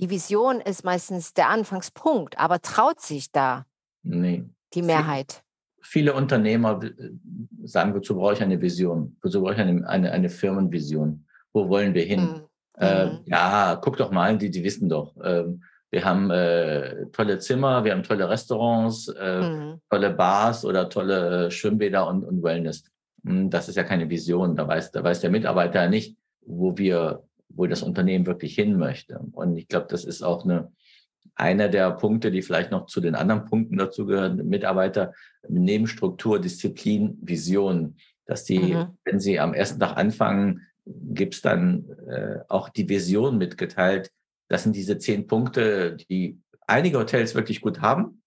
die 0.00 0.10
Vision 0.10 0.60
ist 0.60 0.84
meistens 0.84 1.32
der 1.32 1.48
Anfangspunkt, 1.48 2.38
aber 2.38 2.60
traut 2.60 3.00
sich 3.00 3.30
da 3.30 3.66
nee. 4.02 4.44
die 4.74 4.82
Mehrheit? 4.82 5.44
Viele 5.82 6.14
Unternehmer 6.14 6.80
äh, 6.82 7.10
sagen, 7.64 7.94
wozu 7.94 8.16
brauche 8.16 8.34
ich 8.34 8.42
eine 8.42 8.60
Vision? 8.60 9.16
Wozu 9.22 9.42
brauche 9.42 9.54
ich 9.54 9.60
eine, 9.60 9.86
eine, 9.88 10.12
eine 10.12 10.28
Firmenvision? 10.28 11.24
Wo 11.52 11.68
wollen 11.68 11.94
wir 11.94 12.04
hin? 12.04 12.20
Mhm. 12.20 12.42
Äh, 12.78 13.06
mhm. 13.06 13.18
ja, 13.26 13.78
guck 13.82 13.96
doch 13.96 14.10
mal, 14.10 14.38
die, 14.38 14.50
die 14.50 14.64
wissen 14.64 14.88
doch. 14.88 15.14
Ähm, 15.22 15.62
wir 15.90 16.04
haben 16.04 16.30
äh, 16.30 17.06
tolle 17.06 17.38
Zimmer, 17.38 17.84
wir 17.84 17.92
haben 17.92 18.04
tolle 18.04 18.28
Restaurants, 18.28 19.08
äh, 19.08 19.40
mhm. 19.40 19.80
tolle 19.90 20.10
Bars 20.10 20.64
oder 20.64 20.88
tolle 20.88 21.46
äh, 21.46 21.50
Schwimmbäder 21.50 22.06
und, 22.06 22.24
und 22.24 22.42
Wellness. 22.42 22.84
Hm, 23.24 23.50
das 23.50 23.68
ist 23.68 23.76
ja 23.76 23.82
keine 23.82 24.08
Vision. 24.08 24.56
Da 24.56 24.68
weiß, 24.68 24.92
da 24.92 25.02
weiß 25.02 25.20
der 25.20 25.30
Mitarbeiter 25.30 25.88
nicht, 25.88 26.16
wo 26.42 26.78
wir, 26.78 27.24
wo 27.48 27.66
das 27.66 27.82
Unternehmen 27.82 28.26
wirklich 28.26 28.54
hin 28.54 28.78
möchte. 28.78 29.20
Und 29.32 29.56
ich 29.56 29.68
glaube, 29.68 29.86
das 29.90 30.04
ist 30.04 30.22
auch 30.22 30.44
eine, 30.44 30.72
einer 31.34 31.68
der 31.68 31.90
Punkte, 31.92 32.30
die 32.30 32.42
vielleicht 32.42 32.70
noch 32.70 32.86
zu 32.86 33.00
den 33.00 33.14
anderen 33.14 33.44
Punkten 33.44 33.76
dazu 33.76 34.06
gehören, 34.06 34.48
Mitarbeiter 34.48 35.12
neben 35.48 35.86
Struktur, 35.86 36.40
Disziplin, 36.40 37.18
Vision, 37.22 37.96
dass 38.26 38.44
die, 38.44 38.74
mhm. 38.74 38.98
wenn 39.04 39.20
sie 39.20 39.40
am 39.40 39.54
ersten 39.54 39.80
Tag 39.80 39.96
anfangen, 39.96 40.66
gibt 40.86 41.34
es 41.34 41.42
dann 41.42 41.88
äh, 42.08 42.38
auch 42.48 42.68
die 42.68 42.88
Vision 42.88 43.38
mitgeteilt. 43.38 44.10
Das 44.48 44.62
sind 44.62 44.74
diese 44.74 44.98
zehn 44.98 45.26
Punkte, 45.26 45.96
die 45.96 46.40
einige 46.66 46.98
Hotels 46.98 47.34
wirklich 47.34 47.60
gut 47.60 47.80
haben. 47.80 48.22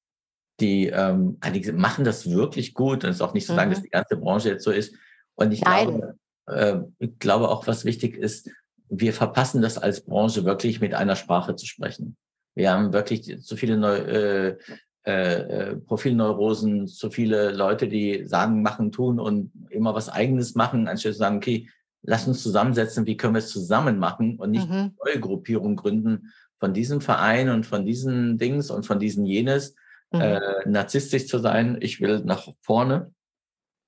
Die 0.60 0.88
ähm, 0.88 1.38
einige 1.42 1.74
machen 1.74 2.06
das 2.06 2.30
wirklich 2.30 2.74
gut 2.74 3.04
und 3.04 3.10
es 3.10 3.18
ist 3.18 3.22
auch 3.22 3.34
nicht 3.34 3.48
so 3.48 3.54
mhm. 3.54 3.58
sagen, 3.58 3.72
dass 3.72 3.82
die 3.82 3.89
ganze 3.89 4.18
Branche 4.18 4.50
jetzt 4.50 4.63
so 4.63 4.72
ist. 4.72 4.96
Und 5.36 5.52
ich 5.52 5.62
glaube, 5.62 6.18
äh, 6.48 6.78
ich 7.00 7.18
glaube 7.20 7.50
auch, 7.50 7.66
was 7.68 7.86
wichtig 7.86 8.16
ist, 8.16 8.50
wir 8.89 9.13
verpassen 9.13 9.62
das 9.62 9.78
als 9.78 10.02
Branche 10.02 10.46
wirklich 10.46 10.80
mit 10.80 10.94
einer 10.94 11.16
Sprache 11.16 11.56
zu 11.56 11.66
sprechen. 11.66 12.16
Wir 12.56 12.72
haben 12.72 12.94
wirklich 12.94 13.42
zu 13.42 13.56
viele 13.56 13.78
Neu 13.78 13.96
äh, 13.96 14.58
äh, 15.06 15.12
äh, 15.12 15.76
Profilneurosen, 15.76 16.88
zu 16.88 17.12
viele 17.12 17.52
Leute, 17.52 17.89
die 17.89 18.26
sagen, 18.26 18.62
machen, 18.62 18.94
tun 18.94 19.20
und 19.20 19.52
immer 19.70 19.94
was 19.96 20.08
Eigenes 20.08 20.56
machen, 20.56 20.88
anstatt 20.88 21.13
zu 21.13 21.20
sagen, 21.20 21.38
okay, 21.38 21.70
lass 22.04 22.26
uns 22.26 22.42
zusammensetzen, 22.42 23.06
wie 23.06 23.18
können 23.18 23.34
wir 23.34 23.39
es 23.39 23.50
zusammen 23.50 24.00
machen 24.00 24.38
und 24.39 24.52
nicht 24.52 24.70
mhm. 24.70 24.96
neue 25.04 25.20
Gruppierungen 25.20 25.76
gründen 25.76 26.32
von 26.58 26.74
diesem 26.74 27.02
Verein 27.02 27.50
und 27.50 27.66
von 27.66 27.86
diesen 27.86 28.38
Dings 28.38 28.72
und 28.72 28.86
von 28.86 28.98
diesen 28.98 29.26
jenes, 29.26 29.76
mhm. 30.13 30.22
äh, 30.22 30.39
narzisstisch 30.66 31.28
zu 31.28 31.39
sein. 31.39 31.78
Ich 31.82 32.00
will 32.00 32.22
nach 32.24 32.48
vorne. 32.62 33.13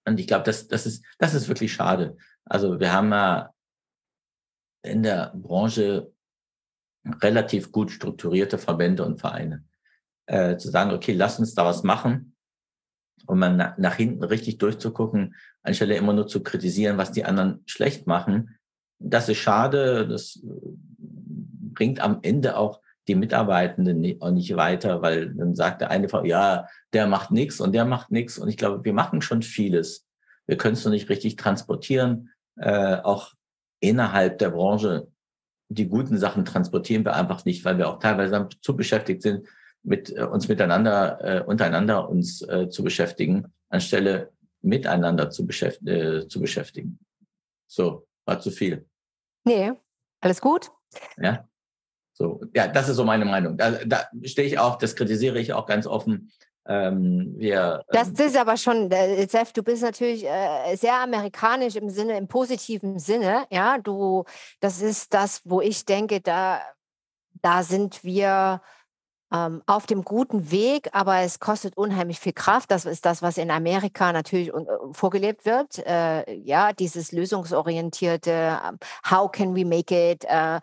Und 0.05 0.19
ich 0.19 0.27
glaube, 0.27 0.43
das, 0.43 0.67
das, 0.67 0.85
ist, 0.85 1.05
das 1.17 1.33
ist 1.33 1.47
wirklich 1.47 1.71
schade. 1.71 2.17
Also 2.43 2.77
wir 2.81 2.91
haben 2.91 3.11
ja 3.11 3.53
in 4.83 5.01
der 5.01 5.31
Branche 5.33 6.11
relativ 7.21 7.71
gut 7.71 7.91
strukturierte 7.91 8.57
Verbände 8.57 9.05
und 9.05 9.19
Vereine. 9.19 9.63
Äh, 10.27 10.57
zu 10.57 10.69
sagen, 10.69 10.91
okay, 10.91 11.13
lass 11.13 11.39
uns 11.39 11.53
da 11.53 11.65
was 11.65 11.83
machen 11.83 12.35
und 13.27 13.39
man 13.39 13.57
na, 13.57 13.75
nach 13.77 13.95
hinten 13.95 14.23
richtig 14.23 14.57
durchzugucken, 14.57 15.35
anstelle 15.63 15.95
immer 15.95 16.13
nur 16.13 16.27
zu 16.27 16.41
kritisieren, 16.43 16.97
was 16.97 17.11
die 17.11 17.25
anderen 17.25 17.61
schlecht 17.65 18.07
machen. 18.07 18.57
Das 18.99 19.29
ist 19.29 19.37
schade, 19.37 20.07
das 20.07 20.39
bringt 21.75 21.99
am 21.99 22.19
Ende 22.21 22.57
auch 22.57 22.81
die 23.07 23.15
Mitarbeitenden 23.15 24.19
auch 24.21 24.31
nicht 24.31 24.55
weiter, 24.55 25.01
weil 25.01 25.33
dann 25.35 25.53
sagt 25.53 25.81
der 25.81 25.91
eine, 25.91 26.07
ja, 26.23 26.67
der 26.93 27.07
macht 27.07 27.31
nichts 27.31 27.59
und 27.59 27.73
der 27.73 27.85
macht 27.85 28.11
nichts. 28.11 28.39
Und 28.39 28.49
ich 28.49 28.57
glaube, 28.57 28.83
wir 28.83 28.93
machen 28.93 29.21
schon 29.21 29.43
vieles. 29.43 30.07
Wir 30.47 30.57
können 30.57 30.73
es 30.73 30.85
noch 30.85 30.91
nicht 30.91 31.09
richtig 31.09 31.35
transportieren. 31.35 32.31
Äh, 32.57 32.97
auch 33.03 33.33
innerhalb 33.79 34.39
der 34.39 34.49
Branche 34.49 35.07
die 35.69 35.87
guten 35.87 36.17
Sachen 36.17 36.45
transportieren 36.45 37.05
wir 37.05 37.15
einfach 37.15 37.45
nicht, 37.45 37.65
weil 37.65 37.77
wir 37.77 37.89
auch 37.89 37.99
teilweise 37.99 38.49
zu 38.61 38.75
beschäftigt 38.75 39.21
sind, 39.21 39.47
mit 39.83 40.15
äh, 40.15 40.23
uns 40.23 40.47
miteinander, 40.47 41.19
äh, 41.23 41.43
untereinander 41.43 42.09
uns 42.09 42.41
äh, 42.41 42.69
zu 42.69 42.83
beschäftigen, 42.83 43.53
anstelle 43.69 44.31
miteinander 44.61 45.29
zu, 45.29 45.45
beschäft 45.45 45.87
äh, 45.87 46.27
zu 46.27 46.41
beschäftigen. 46.41 46.99
So, 47.67 48.07
war 48.25 48.39
zu 48.39 48.51
viel. 48.51 48.85
Nee, 49.43 49.73
alles 50.21 50.41
gut. 50.41 50.71
Ja. 51.17 51.47
So, 52.13 52.41
ja, 52.55 52.67
das 52.67 52.89
ist 52.89 52.95
so 52.95 53.03
meine 53.03 53.25
Meinung. 53.25 53.57
Da, 53.57 53.71
da 53.85 54.07
stehe 54.23 54.47
ich 54.47 54.57
auch, 54.57 54.77
das 54.77 54.95
kritisiere 54.95 55.37
ich 55.37 55.53
auch 55.53 55.65
ganz 55.65 55.85
offen. 55.85 56.31
Ähm, 56.67 57.35
wir, 57.37 57.83
das 57.89 58.07
ähm, 58.07 58.25
ist 58.25 58.37
aber 58.37 58.57
schon, 58.57 58.91
äh, 58.91 59.27
Seth, 59.27 59.55
du 59.55 59.61
bist 59.61 59.83
natürlich 59.83 60.25
äh, 60.25 60.75
sehr 60.75 60.95
amerikanisch 60.95 61.75
im 61.75 61.89
Sinne, 61.89 62.17
im 62.17 62.27
positiven 62.27 62.97
Sinne. 62.97 63.45
Ja, 63.51 63.77
du, 63.77 64.23
das 64.59 64.81
ist 64.81 65.13
das, 65.13 65.41
wo 65.45 65.61
ich 65.61 65.85
denke, 65.85 66.21
da, 66.21 66.61
da 67.41 67.61
sind 67.61 68.03
wir 68.03 68.61
ähm, 69.31 69.61
auf 69.65 69.85
dem 69.85 70.03
guten 70.03 70.51
Weg, 70.51 70.89
aber 70.93 71.19
es 71.19 71.39
kostet 71.39 71.77
unheimlich 71.77 72.19
viel 72.19 72.33
Kraft. 72.33 72.71
Das 72.71 72.85
ist 72.85 73.05
das, 73.05 73.21
was 73.21 73.37
in 73.37 73.51
Amerika 73.51 74.11
natürlich 74.11 74.49
äh, 74.49 74.65
vorgelebt 74.91 75.45
wird. 75.45 75.79
Äh, 75.85 76.33
ja, 76.35 76.73
dieses 76.73 77.11
lösungsorientierte, 77.11 78.31
ähm, 78.31 78.79
how 79.09 79.31
can 79.31 79.55
we 79.55 79.65
make 79.65 79.93
it? 79.93 80.25
Äh, 80.25 80.59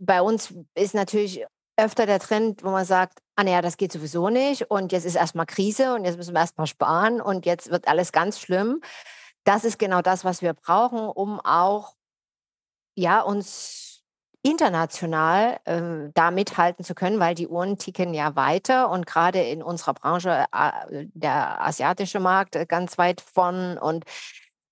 bei 0.00 0.22
uns 0.22 0.54
ist 0.74 0.94
natürlich 0.94 1.44
öfter 1.76 2.06
der 2.06 2.20
Trend, 2.20 2.64
wo 2.64 2.70
man 2.70 2.84
sagt, 2.84 3.18
ah 3.36 3.44
naja, 3.44 3.62
das 3.62 3.76
geht 3.76 3.92
sowieso 3.92 4.30
nicht. 4.30 4.70
Und 4.70 4.92
jetzt 4.92 5.04
ist 5.04 5.14
erstmal 5.14 5.46
Krise 5.46 5.94
und 5.94 6.04
jetzt 6.04 6.16
müssen 6.16 6.34
wir 6.34 6.40
erstmal 6.40 6.66
sparen. 6.66 7.20
Und 7.20 7.46
jetzt 7.46 7.70
wird 7.70 7.88
alles 7.88 8.12
ganz 8.12 8.40
schlimm. 8.40 8.80
Das 9.44 9.64
ist 9.64 9.78
genau 9.78 10.02
das, 10.02 10.24
was 10.24 10.42
wir 10.42 10.54
brauchen, 10.54 11.00
um 11.08 11.40
auch 11.40 11.94
ja, 12.96 13.20
uns 13.20 14.02
international 14.42 15.58
äh, 15.64 16.10
da 16.14 16.30
mithalten 16.30 16.84
zu 16.84 16.94
können, 16.94 17.20
weil 17.20 17.34
die 17.34 17.48
Uhren 17.48 17.78
ticken 17.78 18.14
ja 18.14 18.36
weiter. 18.36 18.90
Und 18.90 19.06
gerade 19.06 19.42
in 19.42 19.62
unserer 19.62 19.94
Branche 19.94 20.46
äh, 20.52 21.06
der 21.14 21.62
asiatische 21.62 22.20
Markt 22.20 22.56
äh, 22.56 22.66
ganz 22.66 22.98
weit 22.98 23.20
von. 23.20 23.78
Und 23.78 24.04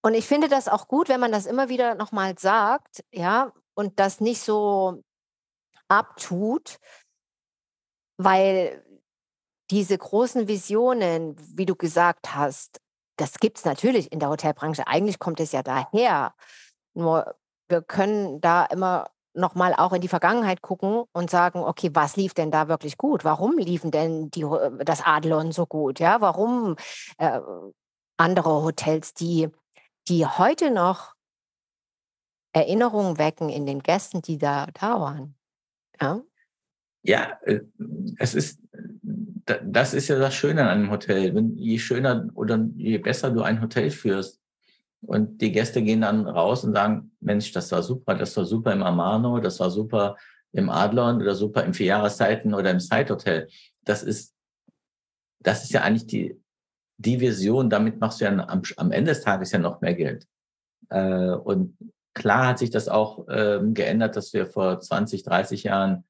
und 0.03 0.13
ich 0.13 0.27
finde 0.27 0.49
das 0.49 0.69
auch 0.69 0.87
gut, 0.87 1.09
wenn 1.09 1.21
man 1.21 1.33
das 1.33 1.47
immer 1.47 1.71
wieder 1.71 1.95
nochmal 1.95 2.39
sagt, 2.39 3.03
ja, 3.11 3.53
und 3.73 3.99
das 3.99 4.21
nicht 4.21 4.43
so 4.43 5.03
abtut, 5.89 6.79
weil 8.17 8.85
diese 9.71 9.97
großen 9.97 10.47
Visionen, 10.49 11.37
wie 11.57 11.67
du 11.67 11.75
gesagt 11.75 12.35
hast, 12.35 12.81
das 13.17 13.35
gibt 13.35 13.59
es 13.59 13.65
natürlich 13.65 14.13
in 14.13 14.19
der 14.19 14.29
Hotelbranche. 14.29 14.87
Eigentlich 14.87 15.19
kommt 15.19 15.41
es 15.41 15.53
ja 15.53 15.63
daher. 15.63 16.35
Nur 16.95 17.35
wir 17.69 17.83
können 17.83 18.41
da 18.41 18.65
immer 18.67 19.07
nochmal 19.35 19.75
auch 19.75 19.93
in 19.93 20.01
die 20.01 20.09
Vergangenheit 20.09 20.63
gucken 20.63 21.05
und 21.13 21.31
sagen, 21.31 21.61
okay, 21.61 21.91
was 21.93 22.17
lief 22.17 22.35
denn 22.35 22.51
da 22.51 22.69
wirklich 22.69 22.97
gut? 22.97 23.25
Warum 23.25 23.59
liefen 23.59 23.91
denn 23.91 24.31
die, 24.31 24.43
äh, 24.43 24.85
das 24.85 25.03
Adlon 25.05 25.53
so 25.53 25.67
gut? 25.67 25.99
Ja, 25.99 26.21
warum 26.21 26.77
äh, 27.19 27.41
andere 28.17 28.63
Hotels, 28.63 29.15
die, 29.15 29.49
die 30.09 30.27
heute 30.27 30.71
noch 30.71 31.15
Erinnerungen 32.53 33.19
wecken 33.19 33.49
in 33.49 33.67
den 33.67 33.83
Gästen, 33.83 34.23
die 34.23 34.39
da, 34.39 34.67
da 34.67 35.01
waren? 35.01 35.37
Ja, 36.01 36.21
ja 37.05 37.39
äh, 37.43 37.61
es 38.19 38.35
ist, 38.35 38.61
das 39.63 39.95
ist 39.95 40.09
ja 40.09 40.19
das 40.19 40.35
Schöne 40.35 40.63
an 40.63 40.69
einem 40.69 40.91
Hotel. 40.91 41.35
Wenn, 41.35 41.57
je 41.57 41.79
schöner 41.79 42.29
oder 42.35 42.67
je 42.77 42.99
besser 42.99 43.31
du 43.31 43.43
ein 43.43 43.61
Hotel 43.61 43.91
führst, 43.91 44.41
und 45.07 45.41
die 45.41 45.53
Gäste 45.53 45.83
gehen 45.83 46.01
dann 46.01 46.27
raus 46.27 46.65
und 46.65 46.75
sagen, 46.75 47.13
Mensch, 47.21 47.53
das 47.53 47.71
war 47.73 47.83
super, 47.83 48.15
das 48.15 48.37
war 48.37 48.45
super 48.45 48.73
im 48.73 48.83
Amano, 48.83 49.39
das 49.39 49.61
war 49.61 49.71
super 49.71 50.17
im 50.53 50.71
Adlon 50.71 51.21
oder 51.21 51.35
super 51.35 51.65
im 51.65 51.75
Vierjahreszeiten 51.75 52.55
oder 52.55 52.71
im 52.71 52.81
Side 52.81 53.11
Hotel. 53.11 53.49
Das 53.85 54.03
ist, 54.03 54.35
das 55.41 55.65
ist 55.65 55.73
ja 55.73 55.83
eigentlich 55.83 56.07
die, 56.07 56.41
die 56.97 57.21
Vision. 57.21 57.69
Damit 57.69 58.01
machst 58.01 58.21
du 58.21 58.25
ja 58.25 58.31
am, 58.31 58.63
am 58.77 58.93
Ende 58.93 59.11
des 59.11 59.21
Tages 59.21 59.53
ja 59.53 59.59
noch 59.59 59.81
mehr 59.81 59.95
Geld. 59.95 60.27
Äh, 60.91 61.33
und 61.33 61.77
klar 62.15 62.49
hat 62.49 62.59
sich 62.61 62.71
das 62.71 62.89
auch 62.89 63.27
ähm, 63.29 63.75
geändert, 63.75 64.17
dass 64.17 64.33
wir 64.33 64.47
vor 64.47 64.81
20, 64.81 65.25
30 65.25 65.65
Jahren 65.65 66.05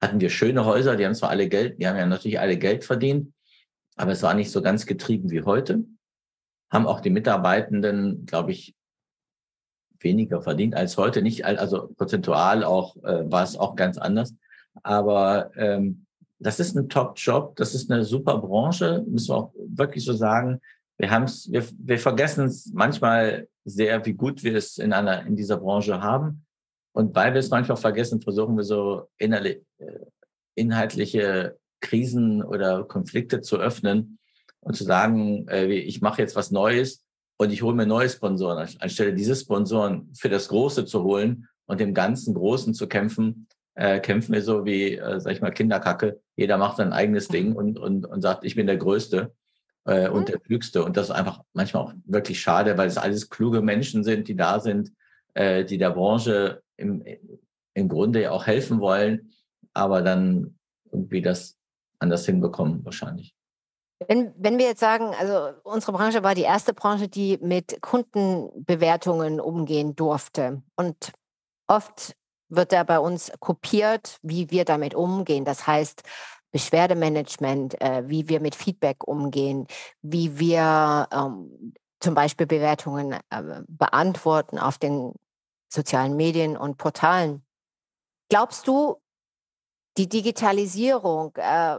hatten 0.00 0.20
wir 0.20 0.30
schöne 0.30 0.64
Häuser, 0.64 0.96
die 0.96 1.04
haben 1.04 1.14
zwar 1.14 1.30
alle 1.30 1.48
Geld, 1.48 1.80
die 1.80 1.86
haben 1.86 1.96
ja 1.96 2.06
natürlich 2.06 2.40
alle 2.40 2.56
Geld 2.56 2.84
verdient, 2.84 3.32
aber 3.96 4.12
es 4.12 4.22
war 4.22 4.34
nicht 4.34 4.50
so 4.50 4.62
ganz 4.62 4.86
getrieben 4.86 5.30
wie 5.30 5.42
heute 5.42 5.84
haben 6.70 6.86
auch 6.86 7.00
die 7.00 7.10
Mitarbeitenden, 7.10 8.26
glaube 8.26 8.52
ich, 8.52 8.74
weniger 9.98 10.40
verdient 10.40 10.74
als 10.74 10.96
heute. 10.96 11.20
Nicht, 11.20 11.44
also 11.44 11.88
prozentual 11.96 12.64
auch 12.64 12.96
äh, 12.98 13.30
war 13.30 13.42
es 13.42 13.56
auch 13.56 13.76
ganz 13.76 13.98
anders. 13.98 14.34
Aber 14.82 15.50
ähm, 15.56 16.06
das 16.38 16.60
ist 16.60 16.74
ein 16.74 16.88
Top-Job, 16.88 17.56
das 17.56 17.74
ist 17.74 17.90
eine 17.90 18.04
super 18.04 18.38
Branche, 18.38 19.04
müssen 19.06 19.30
wir 19.30 19.36
auch 19.36 19.52
wirklich 19.54 20.04
so 20.04 20.14
sagen. 20.14 20.60
Wir 20.96 21.10
haben 21.10 21.24
es, 21.24 21.50
wir, 21.50 21.64
wir 21.78 21.98
vergessen 21.98 22.46
es 22.46 22.70
manchmal 22.72 23.48
sehr, 23.64 24.06
wie 24.06 24.14
gut 24.14 24.42
wir 24.42 24.54
es 24.54 24.78
in 24.78 24.92
einer 24.92 25.26
in 25.26 25.36
dieser 25.36 25.58
Branche 25.58 26.00
haben. 26.00 26.46
Und 27.00 27.14
weil 27.14 27.32
wir 27.32 27.40
es 27.40 27.50
manchmal 27.50 27.78
vergessen, 27.78 28.20
versuchen 28.20 28.56
wir 28.56 28.64
so 28.64 29.08
äh, 29.18 29.56
inhaltliche 30.54 31.56
Krisen 31.80 32.42
oder 32.42 32.84
Konflikte 32.84 33.40
zu 33.40 33.56
öffnen, 33.56 34.18
und 34.60 34.76
zu 34.76 34.84
sagen, 34.84 35.48
äh, 35.48 35.66
ich 35.66 36.00
mache 36.00 36.22
jetzt 36.22 36.36
was 36.36 36.50
Neues 36.50 37.04
und 37.38 37.52
ich 37.52 37.62
hole 37.62 37.74
mir 37.74 37.86
neue 37.86 38.08
Sponsoren, 38.08 38.68
anstelle 38.78 39.14
diese 39.14 39.34
Sponsoren 39.34 40.12
für 40.14 40.28
das 40.28 40.48
Große 40.48 40.84
zu 40.84 41.02
holen 41.02 41.48
und 41.66 41.80
dem 41.80 41.94
ganzen 41.94 42.34
Großen 42.34 42.74
zu 42.74 42.86
kämpfen, 42.86 43.48
äh, 43.74 44.00
kämpfen 44.00 44.34
wir 44.34 44.42
so 44.42 44.64
wie, 44.64 44.96
äh, 44.96 45.20
sag 45.20 45.32
ich 45.32 45.40
mal, 45.40 45.50
Kinderkacke. 45.50 46.20
Jeder 46.36 46.58
macht 46.58 46.76
sein 46.76 46.92
eigenes 46.92 47.28
Ding 47.28 47.54
und, 47.54 47.78
und, 47.78 48.04
und 48.06 48.20
sagt, 48.20 48.44
ich 48.44 48.54
bin 48.54 48.66
der 48.66 48.76
Größte 48.76 49.32
äh, 49.86 50.08
und 50.08 50.22
mhm. 50.22 50.26
der 50.26 50.40
Klügste. 50.40 50.84
Und 50.84 50.96
das 50.96 51.08
ist 51.08 51.14
einfach 51.14 51.40
manchmal 51.54 51.84
auch 51.84 51.94
wirklich 52.04 52.40
schade, 52.40 52.76
weil 52.76 52.88
es 52.88 52.98
alles 52.98 53.30
kluge 53.30 53.62
Menschen 53.62 54.04
sind, 54.04 54.28
die 54.28 54.36
da 54.36 54.60
sind, 54.60 54.92
äh, 55.34 55.64
die 55.64 55.78
der 55.78 55.90
Branche 55.90 56.62
im, 56.80 57.04
im 57.74 57.88
Grunde 57.88 58.22
ja 58.22 58.30
auch 58.32 58.46
helfen 58.46 58.80
wollen, 58.80 59.32
aber 59.74 60.02
dann 60.02 60.58
irgendwie 60.90 61.22
das 61.22 61.56
anders 61.98 62.26
hinbekommen 62.26 62.84
wahrscheinlich. 62.84 63.34
Wenn, 64.08 64.32
wenn 64.38 64.58
wir 64.58 64.66
jetzt 64.66 64.80
sagen, 64.80 65.14
also 65.18 65.50
unsere 65.62 65.92
Branche 65.92 66.22
war 66.22 66.34
die 66.34 66.42
erste 66.42 66.72
Branche, 66.72 67.08
die 67.08 67.38
mit 67.42 67.82
Kundenbewertungen 67.82 69.40
umgehen 69.40 69.94
durfte. 69.94 70.62
Und 70.74 71.12
oft 71.66 72.16
wird 72.48 72.72
da 72.72 72.82
bei 72.82 72.98
uns 72.98 73.30
kopiert, 73.40 74.18
wie 74.22 74.50
wir 74.50 74.64
damit 74.64 74.94
umgehen. 74.94 75.44
Das 75.44 75.66
heißt, 75.66 76.02
Beschwerdemanagement, 76.50 77.80
äh, 77.80 78.08
wie 78.08 78.28
wir 78.28 78.40
mit 78.40 78.54
Feedback 78.54 79.06
umgehen, 79.06 79.66
wie 80.02 80.38
wir 80.38 81.06
ähm, 81.12 81.74
zum 82.00 82.14
Beispiel 82.14 82.46
Bewertungen 82.46 83.12
äh, 83.12 83.62
beantworten 83.68 84.58
auf 84.58 84.78
den 84.78 85.12
sozialen 85.72 86.16
Medien 86.16 86.56
und 86.56 86.76
Portalen. 86.76 87.44
Glaubst 88.28 88.66
du, 88.68 89.00
die 89.96 90.08
Digitalisierung 90.08 91.34
äh, 91.36 91.78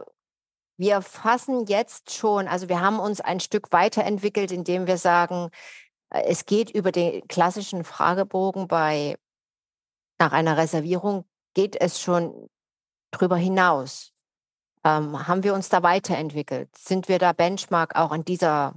wir 0.81 1.03
fassen 1.03 1.67
jetzt 1.67 2.11
schon, 2.11 2.47
also 2.47 2.67
wir 2.67 2.81
haben 2.81 2.99
uns 2.99 3.21
ein 3.21 3.39
Stück 3.39 3.71
weiterentwickelt, 3.71 4.51
indem 4.51 4.87
wir 4.87 4.97
sagen, 4.97 5.51
äh, 6.09 6.23
es 6.23 6.47
geht 6.47 6.71
über 6.71 6.91
den 6.91 7.27
klassischen 7.27 7.83
Fragebogen 7.83 8.67
bei 8.67 9.15
nach 10.19 10.31
einer 10.31 10.57
Reservierung 10.57 11.25
geht 11.53 11.79
es 11.79 12.01
schon 12.01 12.49
drüber 13.11 13.37
hinaus? 13.37 14.11
Ähm, 14.83 15.27
haben 15.27 15.43
wir 15.43 15.53
uns 15.53 15.69
da 15.69 15.83
weiterentwickelt? 15.83 16.75
Sind 16.75 17.07
wir 17.07 17.19
da 17.19 17.31
Benchmark 17.31 17.95
auch 17.95 18.11
in 18.11 18.25
dieser, 18.25 18.73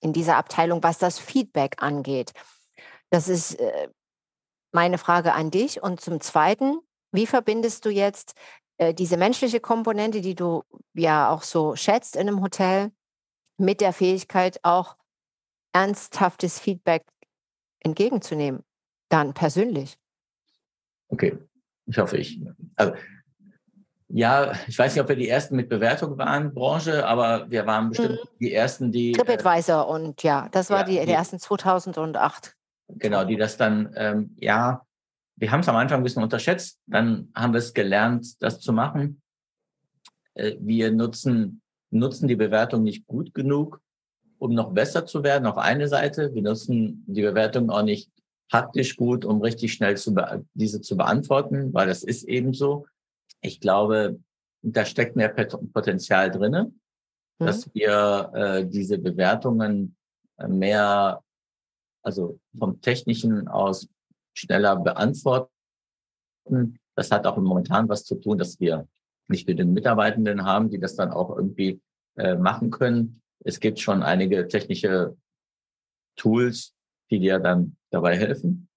in 0.00 0.12
dieser 0.12 0.36
Abteilung, 0.36 0.82
was 0.82 0.98
das 0.98 1.18
Feedback 1.18 1.82
angeht? 1.82 2.34
Das 3.08 3.28
ist 3.28 3.54
äh, 3.54 3.88
meine 4.72 4.98
Frage 4.98 5.34
an 5.34 5.50
dich. 5.50 5.82
Und 5.82 6.00
zum 6.00 6.20
Zweiten, 6.20 6.78
wie 7.12 7.26
verbindest 7.26 7.84
du 7.84 7.90
jetzt 7.90 8.34
äh, 8.78 8.94
diese 8.94 9.16
menschliche 9.16 9.60
Komponente, 9.60 10.20
die 10.20 10.34
du 10.34 10.64
ja 10.94 11.30
auch 11.30 11.42
so 11.42 11.76
schätzt 11.76 12.16
in 12.16 12.28
einem 12.28 12.42
Hotel, 12.42 12.90
mit 13.58 13.80
der 13.80 13.92
Fähigkeit 13.92 14.58
auch 14.62 14.96
ernsthaftes 15.72 16.58
Feedback 16.58 17.04
entgegenzunehmen, 17.80 18.62
dann 19.08 19.34
persönlich? 19.34 19.96
Okay, 21.08 21.38
ich 21.86 21.98
hoffe 21.98 22.16
ich. 22.16 22.40
Also 22.76 22.94
ja, 24.14 24.52
ich 24.66 24.78
weiß 24.78 24.94
nicht, 24.94 25.02
ob 25.02 25.08
wir 25.08 25.16
die 25.16 25.28
ersten 25.28 25.56
mit 25.56 25.70
Bewertung 25.70 26.18
waren, 26.18 26.52
Branche, 26.52 27.06
aber 27.06 27.50
wir 27.50 27.66
waren 27.66 27.88
bestimmt 27.88 28.18
mhm. 28.22 28.38
die 28.40 28.52
ersten, 28.52 28.92
die. 28.92 29.12
TripAdvisor 29.12 29.88
äh, 29.88 29.90
und 29.90 30.22
ja, 30.22 30.48
das 30.50 30.68
war 30.68 30.80
ja, 30.80 30.84
die, 30.84 30.98
die, 31.00 31.06
die 31.06 31.12
ersten 31.12 31.38
2008. 31.38 32.54
Genau, 32.98 33.24
die 33.24 33.36
das 33.36 33.56
dann, 33.56 33.92
ähm, 33.96 34.36
ja, 34.38 34.84
wir 35.36 35.50
haben 35.50 35.60
es 35.60 35.68
am 35.68 35.76
Anfang 35.76 36.00
ein 36.00 36.02
bisschen 36.04 36.22
unterschätzt, 36.22 36.78
dann 36.86 37.28
haben 37.34 37.52
wir 37.52 37.58
es 37.58 37.74
gelernt, 37.74 38.42
das 38.42 38.60
zu 38.60 38.72
machen. 38.72 39.22
Äh, 40.34 40.56
wir 40.60 40.92
nutzen, 40.92 41.62
nutzen 41.90 42.28
die 42.28 42.36
Bewertung 42.36 42.82
nicht 42.82 43.06
gut 43.06 43.34
genug, 43.34 43.80
um 44.38 44.54
noch 44.54 44.72
besser 44.72 45.06
zu 45.06 45.22
werden 45.22 45.46
auf 45.46 45.58
eine 45.58 45.88
Seite. 45.88 46.34
Wir 46.34 46.42
nutzen 46.42 47.04
die 47.06 47.22
Bewertung 47.22 47.70
auch 47.70 47.82
nicht 47.82 48.10
praktisch 48.50 48.96
gut, 48.96 49.24
um 49.24 49.40
richtig 49.40 49.72
schnell 49.72 49.96
zu 49.96 50.14
diese 50.54 50.80
zu 50.80 50.96
beantworten, 50.96 51.72
weil 51.72 51.86
das 51.86 52.02
ist 52.02 52.24
eben 52.24 52.52
so 52.52 52.86
ich 53.42 53.60
glaube, 53.60 54.20
da 54.62 54.86
steckt 54.86 55.16
mehr 55.16 55.28
Potenzial 55.28 56.30
drinne, 56.30 56.72
mhm. 57.38 57.46
dass 57.46 57.74
wir 57.74 58.30
äh, 58.34 58.66
diese 58.66 58.98
Bewertungen 58.98 59.96
mehr, 60.48 61.22
also 62.02 62.38
vom 62.58 62.80
Technischen 62.80 63.48
aus 63.48 63.88
schneller 64.34 64.76
beantworten. 64.76 65.48
Das 66.94 67.10
hat 67.10 67.26
auch 67.26 67.36
momentan 67.36 67.88
was 67.88 68.04
zu 68.04 68.16
tun, 68.16 68.38
dass 68.38 68.60
wir 68.60 68.88
nicht 69.28 69.46
genügend 69.46 69.74
Mitarbeitenden 69.74 70.44
haben, 70.44 70.70
die 70.70 70.78
das 70.78 70.96
dann 70.96 71.12
auch 71.12 71.36
irgendwie 71.36 71.80
äh, 72.16 72.34
machen 72.34 72.70
können. 72.70 73.22
Es 73.44 73.60
gibt 73.60 73.80
schon 73.80 74.02
einige 74.02 74.48
technische 74.48 75.16
Tools, 76.16 76.74
die 77.10 77.18
dir 77.18 77.38
dann 77.38 77.76
dabei 77.90 78.16
helfen. 78.16 78.68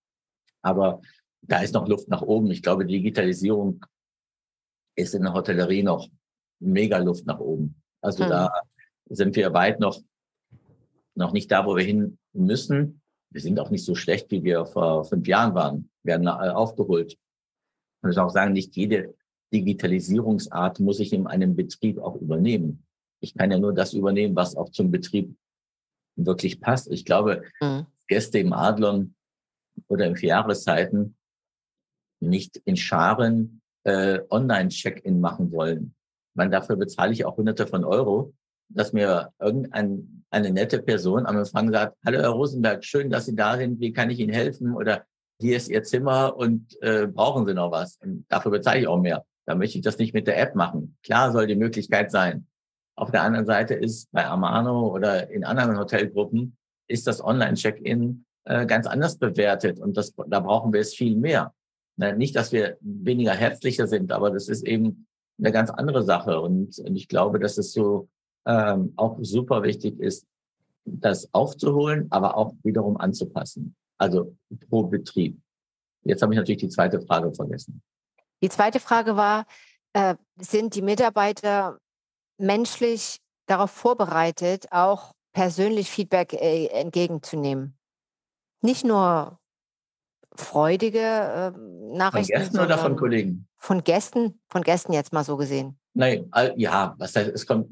Aber 0.62 1.02
da 1.42 1.62
ist 1.62 1.74
noch 1.74 1.88
Luft 1.88 2.08
nach 2.08 2.22
oben. 2.22 2.50
Ich 2.52 2.64
glaube, 2.64 2.86
Digitalisierung 2.86 3.86
ist 4.96 5.14
in 5.14 5.24
der 5.24 5.34
Hotellerie 5.34 5.84
noch 5.84 6.08
mega 6.60 6.98
Luft 6.98 7.26
nach 7.26 7.40
oben. 7.40 7.82
Also 8.02 8.24
mhm. 8.24 8.30
da 8.30 8.62
sind 9.10 9.36
wir 9.36 9.54
weit 9.54 9.80
noch, 9.80 10.02
noch 11.16 11.34
nicht 11.34 11.52
da, 11.52 11.66
wo 11.66 11.76
wir 11.76 11.84
hin 11.84 12.18
müssen. 12.34 13.02
Wir 13.36 13.42
sind 13.42 13.60
auch 13.60 13.70
nicht 13.70 13.84
so 13.84 13.96
schlecht, 13.96 14.32
wie 14.32 14.46
wir 14.46 14.66
vor 14.66 15.04
fünf 15.04 15.28
Jahren 15.28 15.54
waren. 15.54 15.90
Wir 16.04 16.14
werden 16.14 16.30
aufgeholt. 16.30 17.12
Ich 17.12 18.02
muss 18.02 18.18
auch 18.18 18.30
sagen, 18.30 18.54
nicht 18.54 18.78
jede 18.78 19.14
Digitalisierungsart 19.54 20.80
muss 20.80 21.02
ich 21.02 21.12
in 21.12 21.28
einem 21.28 21.54
Betrieb 21.54 22.00
auch 22.00 22.16
übernehmen. 22.16 22.86
Ich 23.20 23.36
kann 23.36 23.52
ja 23.52 23.60
nur 23.60 23.74
das 23.74 23.92
übernehmen, 23.92 24.38
was 24.38 24.56
auch 24.56 24.70
zum 24.70 24.90
Betrieb 24.90 25.36
wirklich 26.16 26.62
passt. 26.62 26.90
Ich 26.90 27.04
glaube, 27.04 27.44
mhm. 27.60 27.88
Gäste 28.08 28.40
im 28.40 28.54
Adlon 28.54 29.16
oder 29.90 30.06
in 30.06 30.16
Vierjahreszeiten 30.16 31.18
nicht 32.22 32.56
in 32.64 32.78
Scharen 32.78 33.62
äh, 33.84 34.22
Online-Check-in 34.30 35.20
machen 35.20 35.52
wollen. 35.52 35.94
Man 36.36 36.52
dafür 36.52 36.78
bezahle 36.78 37.12
ich 37.12 37.26
auch 37.26 37.36
Hunderte 37.36 37.68
von 37.68 37.84
Euro, 37.84 38.34
dass 38.70 38.94
mir 38.94 39.34
irgendeine 39.40 40.15
eine 40.30 40.52
nette 40.52 40.82
Person 40.82 41.26
am 41.26 41.38
Empfang 41.38 41.72
sagt, 41.72 41.98
hallo 42.06 42.20
Herr 42.20 42.30
Rosenberg, 42.30 42.84
schön, 42.84 43.10
dass 43.10 43.26
Sie 43.26 43.36
da 43.36 43.58
sind, 43.58 43.80
wie 43.80 43.94
kann 43.94 44.10
ich 44.10 44.20
Ihnen 44.20 44.34
helfen? 44.34 44.74
Oder 44.74 45.06
hier 45.40 45.58
ist 45.58 45.70
Ihr 45.70 45.84
Zimmer 45.84 46.36
und 46.36 46.82
äh, 46.82 47.08
brauchen 47.08 47.46
Sie 47.46 47.54
noch 47.54 47.72
was? 47.72 47.98
Und 47.98 48.26
dafür 48.30 48.52
bezahle 48.52 48.80
ich 48.80 48.88
auch 48.88 49.00
mehr. 49.00 49.26
Da 49.46 49.56
möchte 49.56 49.78
ich 49.78 49.84
das 49.84 49.98
nicht 49.98 50.14
mit 50.14 50.28
der 50.28 50.40
App 50.40 50.56
machen. 50.56 50.98
Klar 51.04 51.32
soll 51.32 51.48
die 51.48 51.56
Möglichkeit 51.56 52.12
sein. 52.12 52.48
Auf 52.98 53.12
der 53.12 53.24
anderen 53.24 53.46
Seite 53.46 53.74
ist 53.74 54.12
bei 54.12 54.26
Amano 54.26 54.88
oder 54.88 55.30
in 55.30 55.44
anderen 55.44 55.78
Hotelgruppen 55.78 56.58
ist 56.88 57.08
das 57.08 57.24
Online-Check-in 57.24 58.26
äh, 58.46 58.66
ganz 58.66 58.88
anders 58.88 59.18
bewertet 59.18 59.80
und 59.80 59.98
das, 59.98 60.14
da 60.28 60.40
brauchen 60.40 60.72
wir 60.72 60.80
es 60.80 60.94
viel 60.94 61.18
mehr. 61.18 61.54
Nicht, 61.98 62.36
dass 62.36 62.52
wir 62.52 62.78
weniger 62.82 63.34
herzlicher 63.34 63.88
sind, 63.88 64.12
aber 64.12 64.30
das 64.30 64.50
ist 64.50 64.68
eben 64.68 65.08
eine 65.40 65.52
ganz 65.54 65.70
andere 65.70 66.04
Sache. 66.04 66.42
Und, 66.42 66.78
ich 66.94 67.08
glaube, 67.08 67.40
dass 67.40 67.58
es 67.58 67.72
so 67.72 68.10
ähm, 68.46 68.94
auch 68.96 69.18
super 69.22 69.64
wichtig 69.64 70.00
ist, 70.00 70.26
das 70.86 71.34
aufzuholen, 71.34 72.08
aber 72.12 72.38
auch 72.38 72.54
wiederum 72.64 72.98
anzupassen. 72.98 73.76
Also 73.98 74.36
pro 74.70 74.84
Betrieb. 74.84 75.40
Jetzt 76.04 76.22
habe 76.22 76.34
ich 76.34 76.38
natürlich 76.38 76.62
die 76.62 76.70
zweite 76.70 77.02
Frage 77.02 77.34
vergessen. 77.34 77.82
Die 78.42 78.50
zweite 78.50 78.80
Frage 78.80 79.16
war, 79.16 79.46
äh, 79.94 80.16
sind 80.40 80.76
die 80.76 80.82
Mitarbeiter 80.82 81.80
menschlich 82.38 83.20
darauf 83.48 83.72
vorbereitet, 83.72 84.68
auch 84.72 85.14
persönlich 85.34 85.90
Feedback 85.90 86.34
äh, 86.34 86.68
entgegenzunehmen? 86.68 87.78
Nicht 88.62 88.86
nur 88.86 89.40
freudige 90.36 91.00
äh, 91.00 91.52
Nachrichten. 91.96 92.34
Von 92.34 92.42
Gästen 92.44 92.60
oder 92.60 92.78
von 92.78 92.96
Kollegen? 92.96 93.48
Von 93.58 93.84
Gästen, 93.84 94.40
von 94.50 94.62
Gästen 94.62 94.94
jetzt 94.94 95.14
mal 95.14 95.24
so 95.24 95.38
gesehen. 95.38 95.80
Nein, 95.94 96.30
ja, 96.58 96.94
was 96.98 97.16
heißt, 97.16 97.32
es 97.32 97.48
kommt. 97.48 97.70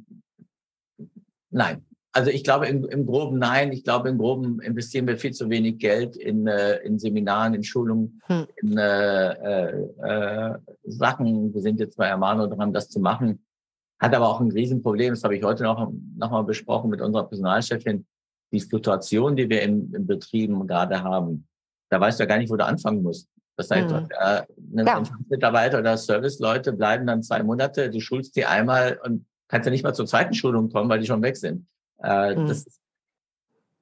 Nein. 1.53 1.85
Also 2.15 2.29
ich 2.29 2.43
glaube 2.43 2.67
im, 2.67 2.85
im 2.85 3.05
Groben 3.05 3.39
nein. 3.39 3.71
Ich 3.71 3.83
glaube 3.83 4.09
im 4.09 4.19
Groben 4.19 4.61
investieren 4.61 5.07
wir 5.07 5.17
viel 5.17 5.31
zu 5.31 5.49
wenig 5.49 5.79
Geld 5.79 6.15
in, 6.15 6.45
äh, 6.45 6.77
in 6.79 6.99
Seminaren, 6.99 7.55
in 7.55 7.63
Schulungen, 7.63 8.21
hm. 8.25 8.45
in 8.57 8.77
äh, 8.77 9.31
äh, 9.31 9.87
äh, 10.03 10.57
Sachen. 10.83 11.53
Wir 11.53 11.61
sind 11.61 11.79
jetzt 11.79 11.97
bei 11.97 12.11
Amano 12.11 12.45
dran, 12.47 12.71
das 12.71 12.89
zu 12.89 12.99
machen. 12.99 13.43
Hat 13.99 14.13
aber 14.13 14.27
auch 14.27 14.41
ein 14.41 14.51
Riesenproblem. 14.51 15.13
Das 15.13 15.23
habe 15.23 15.35
ich 15.35 15.43
heute 15.43 15.63
noch, 15.63 15.91
noch 16.17 16.31
mal 16.31 16.43
besprochen 16.43 16.91
mit 16.91 17.01
unserer 17.01 17.27
Personalchefin. 17.27 18.05
Die 18.51 18.59
Situation, 18.59 19.35
die 19.35 19.49
wir 19.49 19.63
in, 19.63 19.91
in 19.93 20.05
Betrieben 20.05 20.67
gerade 20.67 21.01
haben, 21.01 21.47
da 21.89 21.99
weißt 21.99 22.19
du 22.19 22.23
ja 22.23 22.27
gar 22.27 22.37
nicht, 22.37 22.51
wo 22.51 22.55
du 22.55 22.65
anfangen 22.65 23.01
musst. 23.01 23.27
Das 23.55 23.71
heißt, 23.71 23.89
mhm. 23.89 24.07
äh, 24.19 24.43
ein 24.77 24.85
ja. 24.85 25.03
Mitarbeiter 25.29 25.79
oder 25.79 25.97
Serviceleute 25.97 26.73
bleiben 26.73 27.07
dann 27.07 27.23
zwei 27.23 27.41
Monate, 27.41 27.89
du 27.89 27.99
schulst 27.99 28.35
die 28.35 28.45
einmal 28.45 28.99
und 29.03 29.25
kannst 29.53 29.65
ja 29.67 29.71
nicht 29.71 29.83
mal 29.83 29.93
zur 29.93 30.05
zweiten 30.05 30.33
Schulung 30.33 30.69
kommen, 30.69 30.89
weil 30.89 30.99
die 30.99 31.05
schon 31.05 31.21
weg 31.21 31.37
sind. 31.37 31.67
Äh, 32.01 32.35
mhm. 32.35 32.47
das, 32.47 32.65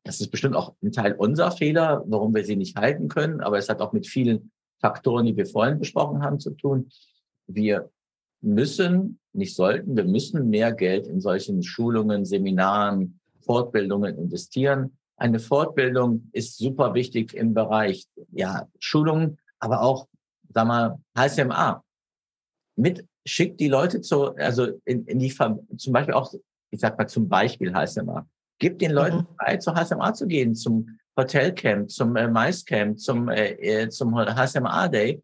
das 0.04 0.22
ist 0.22 0.30
bestimmt 0.30 0.56
auch 0.56 0.76
ein 0.84 0.92
Teil 0.92 1.14
unserer 1.14 1.52
Fehler, 1.52 2.04
warum 2.06 2.36
wir 2.36 2.44
sie 2.44 2.56
nicht 2.56 2.76
halten 2.76 3.08
können, 3.08 3.42
aber 3.42 3.58
es 3.58 3.70
hat 3.70 3.82
auch 3.82 3.94
mit 3.94 4.08
vielen 4.08 4.52
Faktoren, 4.80 5.26
die 5.26 5.38
wir 5.38 5.46
vorhin 5.46 5.80
besprochen 5.80 6.22
haben, 6.24 6.40
zu 6.40 6.52
tun. 6.52 6.90
Wir 7.48 7.90
müssen, 8.42 9.20
nicht 9.34 9.56
sollten, 9.56 9.96
wir 9.96 10.06
müssen 10.06 10.50
mehr 10.50 10.74
Geld 10.74 11.08
in 11.08 11.22
solchen 11.22 11.64
Schulungen, 11.64 12.26
Seminaren, 12.26 13.20
Fortbildungen 13.42 14.18
investieren 14.18 14.98
eine 15.22 15.40
Fortbildung 15.40 16.30
ist 16.32 16.58
super 16.58 16.96
wichtig 16.96 17.36
im 17.36 17.54
Bereich 17.54 18.08
ja, 18.32 18.68
Schulung, 18.80 19.38
aber 19.60 19.84
auch, 19.84 20.08
sag 20.50 20.66
mal, 20.66 21.00
HSMA. 21.16 21.84
Mit 22.76 23.06
schickt 23.26 23.60
die 23.60 23.68
Leute 23.68 24.02
zu, 24.02 24.36
also 24.36 24.68
in, 24.86 25.06
in 25.06 25.20
die, 25.20 25.34
zum 25.34 25.94
Beispiel 25.94 26.14
auch, 26.14 26.34
ich 26.72 26.80
sag 26.80 26.98
mal 26.98 27.08
zum 27.08 27.28
Beispiel 27.30 27.74
HSMA. 27.74 28.28
Gibt 28.60 28.82
den 28.82 28.92
Leuten 28.92 29.18
mhm. 29.18 29.28
Zeit, 29.40 29.64
zur 29.64 29.76
HSMA 29.76 30.14
zu 30.14 30.28
gehen, 30.28 30.56
zum 30.56 31.00
Hotelcamp, 31.18 31.90
zum 31.90 32.16
äh, 32.16 32.28
Maiscamp, 32.28 33.00
zum, 33.00 33.30
äh, 33.30 33.52
äh 33.52 33.90
zum 33.90 34.16
HSMA 34.16 34.88
Day, 34.88 35.22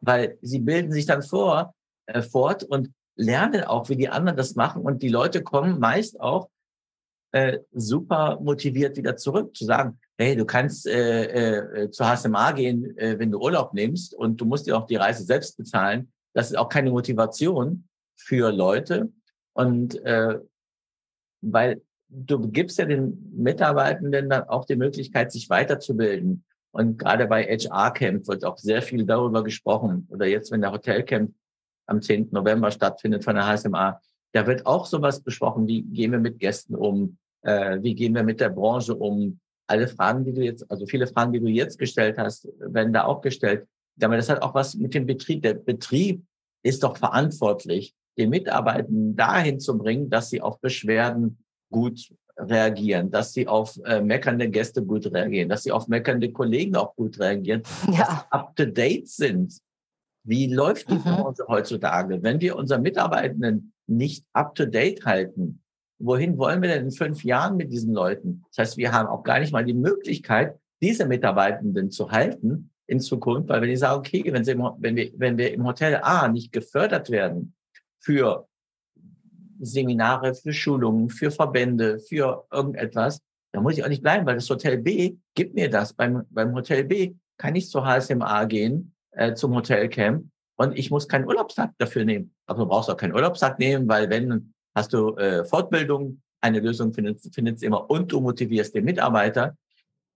weil 0.00 0.38
sie 0.40 0.60
bilden 0.60 0.92
sich 0.92 1.06
dann 1.06 1.22
vor, 1.22 1.74
äh, 2.06 2.22
fort 2.22 2.64
und 2.64 2.92
lernen 3.16 3.64
auch, 3.64 3.88
wie 3.88 3.96
die 3.96 4.08
anderen 4.08 4.36
das 4.36 4.54
machen 4.54 4.82
und 4.82 5.02
die 5.02 5.08
Leute 5.08 5.42
kommen 5.42 5.78
meist 5.78 6.18
auch 6.20 6.48
äh, 7.32 7.58
super 7.72 8.40
motiviert 8.40 8.96
wieder 8.96 9.16
zurück, 9.16 9.56
zu 9.56 9.64
sagen, 9.64 9.98
hey, 10.18 10.36
du 10.36 10.44
kannst 10.44 10.86
äh, 10.86 11.84
äh, 11.84 11.90
zur 11.90 12.08
HSMA 12.08 12.52
gehen, 12.52 12.96
äh, 12.98 13.18
wenn 13.18 13.30
du 13.30 13.38
Urlaub 13.38 13.72
nimmst 13.72 14.14
und 14.14 14.40
du 14.40 14.44
musst 14.44 14.66
dir 14.66 14.76
auch 14.76 14.86
die 14.86 14.96
Reise 14.96 15.24
selbst 15.24 15.56
bezahlen. 15.56 16.12
Das 16.32 16.50
ist 16.50 16.56
auch 16.56 16.68
keine 16.68 16.90
Motivation 16.90 17.88
für 18.16 18.52
Leute. 18.52 19.12
Und 19.52 20.02
äh, 20.04 20.38
weil 21.42 21.82
du 22.08 22.50
gibst 22.50 22.78
ja 22.78 22.84
den 22.84 23.32
Mitarbeitenden 23.36 24.28
dann 24.28 24.48
auch 24.48 24.64
die 24.64 24.76
Möglichkeit, 24.76 25.32
sich 25.32 25.48
weiterzubilden. 25.48 26.44
Und 26.72 26.98
gerade 26.98 27.26
bei 27.26 27.44
HR 27.44 27.92
Camp 27.92 28.28
wird 28.28 28.44
auch 28.44 28.58
sehr 28.58 28.82
viel 28.82 29.04
darüber 29.04 29.42
gesprochen. 29.42 30.06
Oder 30.10 30.26
jetzt, 30.26 30.50
wenn 30.52 30.60
der 30.60 30.72
Hotelcamp 30.72 31.32
am 31.86 32.02
10. 32.02 32.28
November 32.30 32.70
stattfindet 32.70 33.24
von 33.24 33.34
der 33.34 33.46
HSMA, 33.46 34.00
da 34.32 34.46
wird 34.46 34.66
auch 34.66 34.86
sowas 34.86 35.20
besprochen, 35.20 35.66
wie 35.66 35.82
gehen 35.82 36.12
wir 36.12 36.20
mit 36.20 36.38
Gästen 36.38 36.76
um, 36.76 37.18
äh, 37.42 37.78
wie 37.82 37.94
gehen 37.94 38.14
wir 38.14 38.22
mit 38.22 38.40
der 38.40 38.50
Branche 38.50 38.94
um. 38.94 39.40
Alle 39.66 39.88
Fragen, 39.88 40.24
die 40.24 40.32
du 40.32 40.42
jetzt, 40.42 40.68
also 40.70 40.86
viele 40.86 41.06
Fragen, 41.06 41.32
die 41.32 41.40
du 41.40 41.48
jetzt 41.48 41.78
gestellt 41.78 42.18
hast, 42.18 42.48
werden 42.58 42.92
da 42.92 43.04
auch 43.04 43.20
gestellt. 43.20 43.66
Damit 43.96 44.18
das 44.18 44.28
hat 44.28 44.42
auch 44.42 44.54
was 44.54 44.74
mit 44.74 44.94
dem 44.94 45.06
Betrieb. 45.06 45.42
Der 45.42 45.54
Betrieb 45.54 46.24
ist 46.62 46.82
doch 46.82 46.96
verantwortlich, 46.96 47.94
die 48.18 48.26
Mitarbeitenden 48.26 49.16
dahin 49.16 49.60
zu 49.60 49.78
bringen, 49.78 50.10
dass 50.10 50.30
sie 50.30 50.40
auf 50.40 50.60
Beschwerden 50.60 51.38
gut 51.70 52.12
reagieren, 52.36 53.10
dass 53.10 53.32
sie 53.32 53.46
auf 53.46 53.78
äh, 53.84 54.00
meckernde 54.00 54.48
Gäste 54.48 54.84
gut 54.84 55.06
reagieren, 55.06 55.48
dass 55.48 55.62
sie 55.62 55.72
auf 55.72 55.88
meckernde 55.88 56.32
Kollegen 56.32 56.76
auch 56.76 56.94
gut 56.96 57.18
reagieren, 57.18 57.62
ja. 57.92 58.26
up 58.30 58.56
to 58.56 58.66
date 58.66 59.08
sind. 59.08 59.58
Wie 60.24 60.52
läuft 60.52 60.90
die 60.90 60.94
mhm. 60.94 61.02
Branche 61.02 61.44
heutzutage? 61.48 62.22
Wenn 62.22 62.40
wir 62.40 62.56
unsere 62.56 62.80
Mitarbeitenden 62.80 63.72
nicht 63.86 64.24
up 64.32 64.54
to 64.54 64.66
date 64.66 65.04
halten, 65.04 65.62
wohin 65.98 66.38
wollen 66.38 66.62
wir 66.62 66.68
denn 66.70 66.86
in 66.86 66.90
fünf 66.90 67.24
Jahren 67.24 67.56
mit 67.56 67.72
diesen 67.72 67.92
Leuten? 67.92 68.44
Das 68.50 68.58
heißt, 68.58 68.76
wir 68.76 68.92
haben 68.92 69.08
auch 69.08 69.22
gar 69.22 69.40
nicht 69.40 69.52
mal 69.52 69.64
die 69.64 69.74
Möglichkeit, 69.74 70.58
diese 70.82 71.06
Mitarbeitenden 71.06 71.90
zu 71.90 72.10
halten 72.10 72.69
in 72.90 73.00
Zukunft, 73.00 73.48
weil 73.48 73.62
wenn 73.62 73.68
die 73.68 73.76
sagen, 73.76 73.98
okay, 73.98 74.24
wenn, 74.32 74.44
sie 74.44 74.52
im, 74.52 74.68
wenn, 74.78 74.96
wir, 74.96 75.10
wenn 75.16 75.38
wir 75.38 75.52
im 75.52 75.64
Hotel 75.64 76.00
A 76.02 76.28
nicht 76.28 76.52
gefördert 76.52 77.10
werden 77.10 77.54
für 78.00 78.48
Seminare, 79.60 80.34
für 80.34 80.52
Schulungen, 80.52 81.08
für 81.08 81.30
Verbände, 81.30 82.00
für 82.00 82.46
irgendetwas, 82.50 83.20
dann 83.52 83.62
muss 83.62 83.76
ich 83.76 83.84
auch 83.84 83.88
nicht 83.88 84.02
bleiben, 84.02 84.26
weil 84.26 84.36
das 84.36 84.50
Hotel 84.50 84.78
B 84.78 85.16
gibt 85.34 85.54
mir 85.54 85.70
das. 85.70 85.92
Beim, 85.92 86.24
beim 86.30 86.54
Hotel 86.54 86.84
B 86.84 87.14
kann 87.36 87.54
ich 87.54 87.68
zur 87.68 87.86
HSMA 87.86 88.44
gehen, 88.44 88.92
äh, 89.12 89.34
zum 89.34 89.54
Hotelcamp 89.54 90.26
und 90.56 90.78
ich 90.78 90.90
muss 90.90 91.08
keinen 91.08 91.26
Urlaubstag 91.26 91.72
dafür 91.78 92.04
nehmen. 92.04 92.34
Aber 92.46 92.60
du 92.60 92.66
brauchst 92.66 92.90
auch 92.90 92.96
keinen 92.96 93.14
Urlaubstag 93.14 93.58
nehmen, 93.58 93.88
weil 93.88 94.10
wenn 94.10 94.52
hast 94.74 94.92
du 94.92 95.16
äh, 95.16 95.44
Fortbildung, 95.44 96.20
eine 96.40 96.60
Lösung 96.60 96.92
findest, 96.92 97.34
findest 97.34 97.62
immer 97.62 97.90
und 97.90 98.10
du 98.10 98.20
motivierst 98.20 98.74
den 98.74 98.84
Mitarbeiter. 98.84 99.56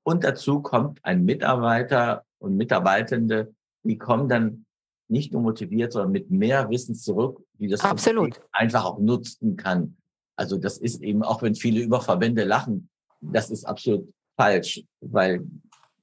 Und 0.05 0.25
dazu 0.25 0.61
kommt 0.61 0.99
ein 1.03 1.25
Mitarbeiter 1.25 2.25
und 2.45 2.57
Mitarbeitende, 2.57 3.55
die 3.83 3.99
kommen 3.99 4.29
dann 4.29 4.65
nicht 5.09 5.33
nur 5.33 5.43
motiviert, 5.43 5.93
sondern 5.93 6.13
mit 6.13 6.31
mehr 6.31 6.71
Wissen 6.71 6.95
zurück, 6.95 7.43
wie 7.59 7.69
das 7.69 7.81
Absolut. 7.81 8.41
einfach 8.53 8.85
auch 8.85 8.99
nutzen 8.99 9.57
kann. 9.57 9.97
Also 10.37 10.57
das 10.57 10.79
ist 10.79 11.03
eben, 11.03 11.23
auch 11.23 11.43
wenn 11.43 11.55
viele 11.55 11.81
über 11.81 12.01
Verbände 12.01 12.45
lachen, 12.45 12.89
das 13.21 13.51
ist 13.51 13.65
absolut 13.65 14.13
falsch, 14.37 14.83
weil 15.01 15.47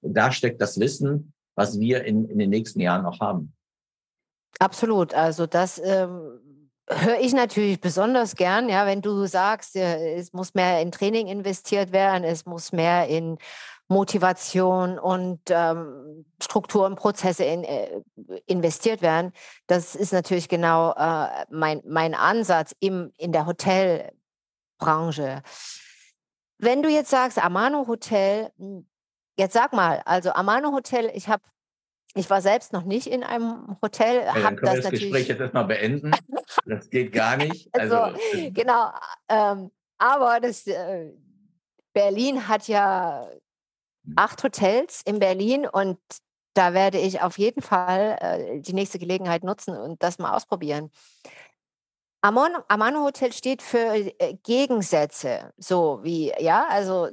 da 0.01 0.31
steckt 0.31 0.61
das 0.61 0.79
Wissen, 0.79 1.33
was 1.55 1.79
wir 1.79 2.05
in, 2.05 2.29
in 2.29 2.39
den 2.39 2.49
nächsten 2.49 2.79
Jahren 2.79 3.03
noch 3.03 3.19
haben. 3.19 3.53
Absolut. 4.59 5.13
Also 5.13 5.47
das 5.47 5.81
ähm, 5.83 6.39
höre 6.87 7.19
ich 7.19 7.33
natürlich 7.33 7.79
besonders 7.81 8.35
gern, 8.35 8.69
ja, 8.69 8.85
wenn 8.85 9.01
du 9.01 9.25
sagst, 9.25 9.75
es 9.75 10.33
muss 10.33 10.53
mehr 10.53 10.81
in 10.81 10.91
Training 10.91 11.27
investiert 11.27 11.91
werden, 11.91 12.23
es 12.23 12.45
muss 12.45 12.71
mehr 12.71 13.07
in 13.07 13.37
Motivation 13.91 14.97
und 14.97 15.41
ähm, 15.49 16.25
Struktur 16.41 16.85
und 16.85 16.95
Prozesse 16.95 17.43
in, 17.43 17.65
äh, 17.65 18.01
investiert 18.45 19.01
werden. 19.01 19.33
Das 19.67 19.95
ist 19.95 20.13
natürlich 20.13 20.47
genau 20.47 20.93
äh, 20.93 21.45
mein, 21.49 21.81
mein 21.85 22.15
Ansatz 22.15 22.73
im, 22.79 23.11
in 23.17 23.33
der 23.33 23.45
Hotelbranche. 23.45 25.43
Wenn 26.57 26.81
du 26.81 26.89
jetzt 26.89 27.09
sagst, 27.09 27.37
Amano 27.43 27.85
Hotel, 27.87 28.51
hm, 28.57 28.87
jetzt 29.37 29.53
sag 29.53 29.73
mal, 29.73 30.01
also 30.05 30.31
Amano 30.31 30.71
Hotel, 30.71 31.11
ich 31.13 31.27
habe 31.27 31.43
ich 32.13 32.29
war 32.29 32.41
selbst 32.41 32.73
noch 32.73 32.83
nicht 32.83 33.07
in 33.07 33.23
einem 33.23 33.77
Hotel. 33.81 34.23
Ja, 34.25 34.33
dann 34.33 34.55
können 34.55 34.75
das 34.75 34.75
wir 34.75 34.81
das 34.83 34.91
Gespräch 34.91 35.27
jetzt 35.29 35.39
erstmal 35.39 35.65
beenden. 35.65 36.11
Das 36.65 36.89
geht 36.89 37.11
gar 37.11 37.37
nicht. 37.37 37.69
Also, 37.77 37.97
also 37.97 38.17
genau. 38.51 38.91
Ähm, 39.29 39.71
aber 39.97 40.39
das, 40.41 40.67
äh, 40.67 41.11
Berlin 41.93 42.47
hat 42.47 42.67
ja 42.67 43.25
acht 44.15 44.43
Hotels 44.43 45.01
in 45.05 45.19
Berlin 45.19 45.67
und 45.67 45.97
da 46.53 46.73
werde 46.73 46.99
ich 46.99 47.21
auf 47.21 47.37
jeden 47.37 47.61
Fall 47.61 48.17
äh, 48.19 48.59
die 48.59 48.73
nächste 48.73 48.99
Gelegenheit 48.99 49.43
nutzen 49.43 49.75
und 49.77 50.03
das 50.03 50.19
mal 50.19 50.35
ausprobieren. 50.35 50.91
Amon, 52.21 52.51
Amano 52.67 53.03
Hotel 53.03 53.33
steht 53.33 53.61
für 53.61 53.95
äh, 53.95 54.35
Gegensätze, 54.43 55.53
so 55.57 56.03
wie, 56.03 56.31
ja, 56.39 56.67
also 56.67 57.09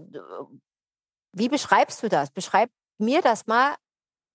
wie 1.33 1.49
beschreibst 1.49 2.03
du 2.03 2.09
das? 2.09 2.31
Beschreib 2.31 2.71
mir 2.99 3.23
das 3.23 3.47
mal, 3.47 3.77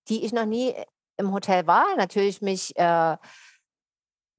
die 0.07 0.25
ich 0.25 0.31
noch 0.33 0.45
nie 0.45 0.73
im 1.17 1.31
Hotel 1.31 1.67
war, 1.67 1.85
natürlich 1.95 2.41
mich 2.41 2.75
äh, 2.77 3.17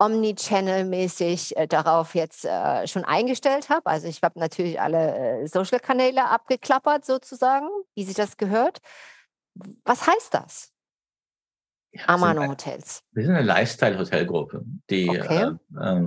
Omnichannel-mäßig 0.04 1.56
äh, 1.56 1.66
darauf 1.66 2.14
jetzt 2.14 2.44
äh, 2.44 2.86
schon 2.86 3.04
eingestellt 3.04 3.68
habe. 3.68 3.86
Also 3.86 4.08
ich 4.08 4.22
habe 4.22 4.38
natürlich 4.38 4.80
alle 4.80 5.42
äh, 5.42 5.46
Social-Kanäle 5.46 6.28
abgeklappert 6.28 7.04
sozusagen, 7.04 7.68
wie 7.94 8.04
sich 8.04 8.14
das 8.14 8.36
gehört. 8.36 8.78
Was 9.84 10.06
heißt 10.06 10.34
das? 10.34 10.72
Ja, 11.92 12.08
Amano 12.08 12.48
Hotels. 12.48 13.02
Wir 13.12 13.24
sind 13.24 13.36
eine 13.36 13.46
Lifestyle-Hotelgruppe. 13.46 14.64
Die, 14.90 15.08
okay. 15.08 15.52
äh, 15.80 16.00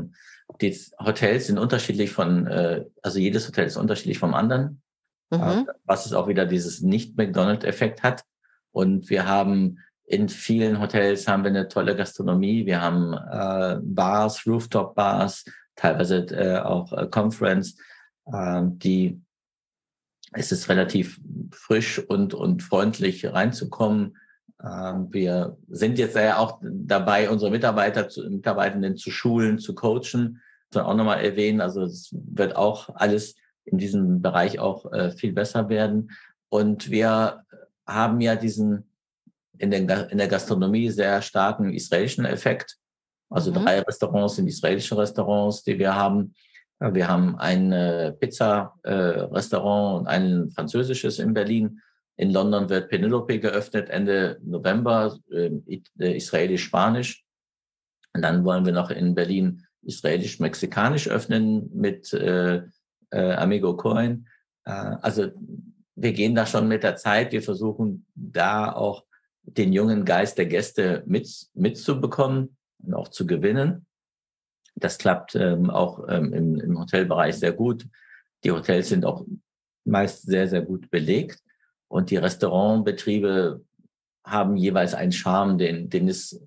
die 0.62 0.78
Hotels 1.00 1.48
sind 1.48 1.58
unterschiedlich 1.58 2.12
von, 2.12 2.46
äh, 2.48 2.86
also 3.02 3.20
jedes 3.20 3.48
Hotel 3.48 3.68
ist 3.68 3.78
unterschiedlich 3.78 4.20
vom 4.20 4.34
anderen, 4.34 4.82
äh, 5.32 5.38
mhm. 5.38 5.70
was 5.86 6.06
es 6.06 6.14
auch 6.14 6.28
wieder 6.28 6.46
dieses 6.46 6.82
Nicht-McDonald-Effekt 6.82 8.04
hat. 8.04 8.24
Und 8.72 9.10
wir 9.10 9.28
haben 9.28 9.80
in 10.08 10.30
vielen 10.30 10.80
Hotels 10.80 11.28
haben 11.28 11.44
wir 11.44 11.50
eine 11.50 11.68
tolle 11.68 11.96
Gastronomie. 11.96 12.66
Wir 12.66 12.82
haben 12.82 13.14
äh, 13.14 13.80
Bars, 13.84 14.48
Rooftop-Bars, 14.48 15.44
teilweise 15.76 16.26
äh, 16.32 16.60
auch 16.60 16.94
äh, 16.94 17.08
Conference, 17.08 17.78
äh, 18.26 18.62
die 18.64 19.22
es 20.32 20.52
ist 20.52 20.70
relativ 20.70 21.20
frisch 21.52 22.00
und, 22.00 22.34
und 22.34 22.64
freundlich 22.64 23.26
reinzukommen. 23.26 24.18
Ähm, 24.64 25.08
wir 25.12 25.58
sind 25.70 25.98
jetzt 25.98 26.16
ja 26.16 26.38
auch 26.38 26.60
dabei, 26.62 27.30
unsere 27.30 27.52
Mitarbeiter, 27.52 28.08
zu, 28.10 28.30
Mitarbeitenden 28.30 28.98
zu 28.98 29.12
schulen, 29.12 29.60
zu 29.60 29.76
coachen. 29.76 30.42
Das 30.70 30.86
auch 30.86 30.96
nochmal 30.96 31.24
erwähnen. 31.24 31.62
Also 31.62 31.84
es 31.84 32.10
wird 32.14 32.56
auch 32.56 32.90
alles 32.96 33.36
in 33.64 33.78
diesem 33.78 34.22
Bereich 34.22 34.60
auch 34.60 34.92
äh, 34.92 35.12
viel 35.12 35.34
besser 35.34 35.70
werden. 35.70 36.12
Und 36.50 36.90
wir 36.92 37.44
haben 37.86 38.22
ja 38.22 38.36
diesen 38.36 38.90
in, 39.60 39.72
den, 39.72 39.90
in 39.90 40.18
der 40.18 40.28
Gastronomie 40.28 40.90
sehr 40.90 41.22
starken 41.22 41.74
israelischen 41.74 42.26
Effekt. 42.26 42.78
Also 43.30 43.52
mhm. 43.52 43.56
drei 43.56 43.80
Restaurants 43.82 44.36
sind 44.36 44.48
israelische 44.48 44.98
Restaurants, 44.98 45.64
die 45.64 45.78
wir 45.78 45.96
haben. 45.96 46.34
Wir 46.80 47.08
haben 47.08 47.38
ein 47.40 47.72
äh, 47.72 48.14
Pizza-Restaurant 48.14 49.96
äh, 49.96 50.00
und 50.00 50.08
ein 50.08 50.50
französisches 50.52 51.20
in 51.20 51.34
Berlin. 51.34 51.82
In 52.18 52.32
London 52.32 52.70
wird 52.70 52.90
Penelope 52.90 53.40
geöffnet 53.40 53.90
Ende 53.90 54.40
November, 54.44 55.18
ähm, 55.32 55.64
äh, 55.68 56.18
israelisch-spanisch. 56.18 57.26
Und 58.14 58.22
dann 58.22 58.44
wollen 58.46 58.66
wir 58.66 58.74
noch 58.74 58.92
in 58.92 59.16
Berlin 59.16 59.66
israelisch-mexikanisch 59.84 61.08
öffnen 61.08 61.70
mit 61.74 62.14
äh, 62.14 62.64
äh, 63.12 63.34
Amigo 63.34 63.76
Coin. 63.76 64.28
Äh, 64.66 64.72
also 64.72 65.32
wir 65.96 66.14
gehen 66.14 66.36
da 66.36 66.46
schon 66.46 66.68
mit 66.68 66.84
der 66.84 66.96
Zeit. 66.96 67.32
Wir 67.32 67.42
versuchen 67.42 68.06
da 68.16 68.72
auch 68.72 69.04
den 69.48 69.74
jungen 69.74 70.06
Geist 70.06 70.38
der 70.38 70.46
Gäste 70.46 71.04
mit, 71.06 71.48
mitzubekommen 71.54 72.58
und 72.84 72.94
auch 72.94 73.08
zu 73.08 73.26
gewinnen. 73.26 73.86
Das 74.76 74.98
klappt 74.98 75.36
ähm, 75.36 75.70
auch 75.70 76.06
ähm, 76.08 76.34
im, 76.34 76.60
im 76.60 76.80
Hotelbereich 76.80 77.36
sehr 77.36 77.54
gut. 77.54 77.88
Die 78.44 78.52
Hotels 78.52 78.90
sind 78.90 79.06
auch 79.06 79.26
meist 79.86 80.24
sehr, 80.24 80.48
sehr 80.48 80.62
gut 80.62 80.92
belegt. 80.92 81.42
Und 81.88 82.12
die 82.12 82.18
Restaurantbetriebe 82.18 83.64
haben 84.26 84.58
jeweils 84.58 84.94
einen 84.94 85.14
Charme, 85.14 85.58
den, 85.58 85.90
den 85.90 86.10
ist, 86.10 86.42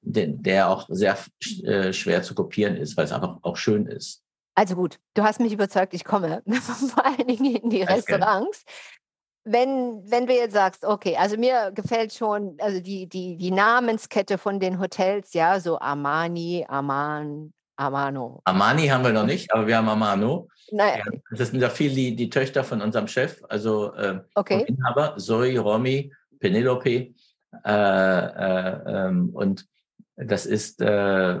den, 0.00 0.42
der 0.42 0.68
auch 0.68 0.88
sehr 0.90 1.16
äh, 1.62 1.92
schwer 1.92 2.22
zu 2.22 2.34
kopieren 2.34 2.76
ist, 2.76 2.96
weil 2.96 3.04
es 3.04 3.12
einfach 3.12 3.38
auch 3.42 3.56
schön 3.56 3.86
ist. 3.86 4.22
Also 4.54 4.74
gut, 4.74 4.98
du 5.14 5.22
hast 5.22 5.40
mich 5.40 5.52
überzeugt, 5.52 5.94
ich 5.94 6.04
komme 6.04 6.42
vor 6.46 7.06
allen 7.06 7.26
Dingen 7.26 7.56
in 7.56 7.70
die 7.70 7.82
Restaurants 7.82 8.64
wenn, 9.44 10.02
wenn 10.10 10.26
du 10.26 10.34
jetzt 10.34 10.54
sagst, 10.54 10.84
okay, 10.84 11.16
also 11.16 11.36
mir 11.36 11.72
gefällt 11.74 12.12
schon, 12.12 12.56
also 12.60 12.80
die, 12.80 13.08
die, 13.08 13.36
die 13.36 13.50
Namenskette 13.50 14.38
von 14.38 14.60
den 14.60 14.78
Hotels, 14.78 15.32
ja, 15.32 15.58
so 15.58 15.78
Armani, 15.78 16.64
Aman, 16.68 17.52
Amano. 17.76 18.40
Armani 18.44 18.86
haben 18.86 19.04
wir 19.04 19.12
noch 19.12 19.26
nicht, 19.26 19.52
aber 19.52 19.66
wir 19.66 19.76
haben 19.76 19.88
Amano. 19.88 20.48
Naja. 20.70 21.04
Das 21.36 21.48
sind 21.48 21.60
ja 21.60 21.70
viel 21.70 21.94
die, 21.94 22.14
die 22.14 22.30
Töchter 22.30 22.62
von 22.64 22.80
unserem 22.80 23.08
Chef, 23.08 23.42
also 23.48 23.92
äh, 23.94 24.20
okay. 24.34 24.64
Inhaber, 24.66 25.16
Zoe, 25.18 25.58
Romy, 25.58 26.12
Penelope. 26.38 27.14
Äh, 27.64 27.70
äh, 27.70 28.80
ähm, 28.86 29.30
und 29.30 29.66
das 30.16 30.46
ist, 30.46 30.80
äh, 30.80 31.40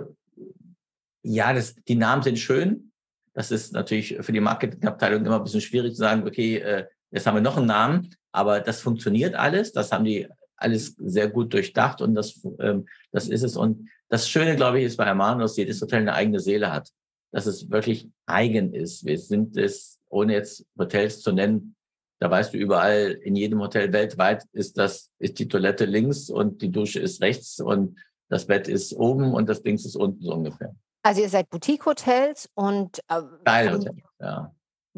ja, 1.22 1.52
das, 1.52 1.74
die 1.76 1.94
Namen 1.94 2.22
sind 2.22 2.38
schön. 2.38 2.92
Das 3.34 3.50
ist 3.50 3.72
natürlich 3.72 4.18
für 4.20 4.32
die 4.32 4.40
Marketingabteilung 4.40 5.24
immer 5.24 5.36
ein 5.36 5.44
bisschen 5.44 5.60
schwierig 5.60 5.92
zu 5.92 5.98
sagen, 5.98 6.26
okay, 6.26 6.56
äh, 6.56 6.86
Jetzt 7.12 7.26
haben 7.26 7.36
wir 7.36 7.42
noch 7.42 7.58
einen 7.58 7.66
Namen, 7.66 8.14
aber 8.32 8.60
das 8.60 8.80
funktioniert 8.80 9.34
alles. 9.34 9.72
Das 9.72 9.92
haben 9.92 10.04
die 10.04 10.26
alles 10.56 10.96
sehr 10.98 11.28
gut 11.28 11.52
durchdacht 11.52 12.00
und 12.00 12.14
das, 12.14 12.40
ähm, 12.58 12.86
das 13.12 13.28
ist 13.28 13.42
es. 13.42 13.56
Und 13.56 13.88
das 14.08 14.28
Schöne, 14.28 14.56
glaube 14.56 14.80
ich, 14.80 14.86
ist 14.86 14.96
bei 14.96 15.04
Hermann, 15.04 15.38
dass 15.38 15.56
jedes 15.56 15.80
Hotel 15.80 16.00
eine 16.00 16.14
eigene 16.14 16.40
Seele 16.40 16.72
hat. 16.72 16.90
Dass 17.32 17.46
es 17.46 17.70
wirklich 17.70 18.08
eigen 18.26 18.74
ist. 18.74 19.04
Wir 19.04 19.18
sind 19.18 19.56
es, 19.56 19.98
ohne 20.08 20.34
jetzt 20.34 20.66
Hotels 20.78 21.20
zu 21.20 21.32
nennen, 21.32 21.74
Da 22.22 22.30
weißt 22.30 22.54
du 22.54 22.58
überall, 22.58 23.18
in 23.22 23.34
jedem 23.34 23.60
Hotel 23.60 23.92
weltweit 23.92 24.44
ist 24.52 24.78
das, 24.78 25.10
ist 25.18 25.40
die 25.40 25.48
Toilette 25.48 25.86
links 25.86 26.30
und 26.30 26.62
die 26.62 26.70
Dusche 26.70 27.00
ist 27.00 27.20
rechts 27.20 27.58
und 27.58 27.98
das 28.28 28.46
Bett 28.46 28.68
ist 28.68 28.92
oben 28.92 29.34
und 29.34 29.48
das 29.48 29.62
Dings 29.62 29.84
ist 29.84 29.96
unten 29.96 30.22
so 30.22 30.32
ungefähr. 30.32 30.72
Also 31.02 31.20
ihr 31.22 31.28
seid 31.28 31.50
Boutique-Hotels 31.50 32.48
und 32.54 33.00
äh, 33.08 33.22
Style-Hotel, 33.40 33.96
ja. 34.20 34.54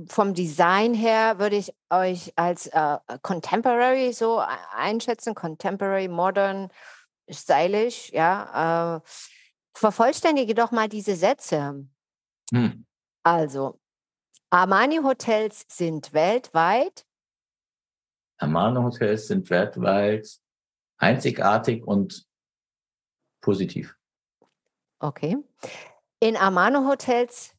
Vom 0.09 0.35
Design 0.35 0.95
her 0.95 1.39
würde 1.39 1.57
ich 1.57 1.75
euch 1.91 2.33
als 2.37 2.67
äh, 2.67 2.99
Contemporary 3.23 4.13
so 4.13 4.43
einschätzen, 4.75 5.35
Contemporary, 5.35 6.09
Modern, 6.09 6.71
Stylisch, 7.29 8.11
ja. 8.13 8.97
Äh, 8.97 9.01
vervollständige 9.77 10.55
doch 10.55 10.71
mal 10.71 10.89
diese 10.89 11.17
Sätze. 11.17 11.87
Hm. 12.51 12.87
Also, 13.23 13.81
Armani-Hotels 14.51 15.65
sind 15.69 16.13
weltweit. 16.13 17.07
Armani-Hotels 18.39 19.29
sind 19.29 19.49
weltweit 19.51 20.39
einzigartig 20.99 21.85
und 21.85 22.27
positiv. 23.41 23.97
Okay. 25.01 25.37
In 26.21 26.37
Armani-Hotels 26.37 27.55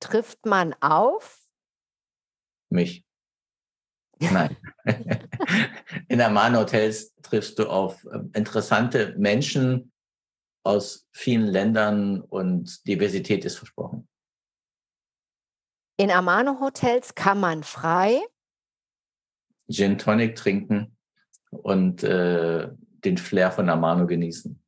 trifft 0.00 0.44
man 0.46 0.74
auf? 0.80 1.45
Mich. 2.76 3.04
Nein. 4.20 4.56
In 6.08 6.20
Armani-Hotels 6.20 7.14
triffst 7.22 7.58
du 7.58 7.68
auf 7.68 8.06
ähm, 8.12 8.30
interessante 8.34 9.14
Menschen 9.18 9.92
aus 10.62 11.08
vielen 11.12 11.46
Ländern 11.46 12.20
und 12.20 12.86
Diversität 12.86 13.44
ist 13.44 13.56
versprochen. 13.56 14.08
In 15.96 16.10
Amano-Hotels 16.10 17.14
kann 17.14 17.40
man 17.40 17.62
frei 17.62 18.20
Gin 19.70 19.96
Tonic 19.96 20.36
trinken 20.36 20.96
und 21.50 22.02
äh, 22.02 22.68
den 23.04 23.16
Flair 23.16 23.50
von 23.50 23.68
Amano 23.70 24.06
genießen. 24.06 24.62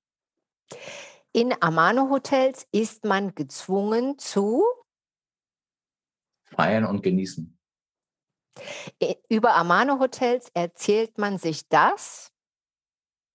In 1.33 1.55
Amano-Hotels 1.61 2.67
ist 2.73 3.05
man 3.05 3.35
gezwungen 3.35 4.19
zu 4.19 4.65
feiern 6.45 6.85
und 6.85 7.03
genießen. 7.03 7.58
Über 9.29 9.55
Amano-Hotels 9.57 10.49
erzählt 10.55 11.19
man 11.19 11.39
sich 11.39 11.69
das 11.69 12.31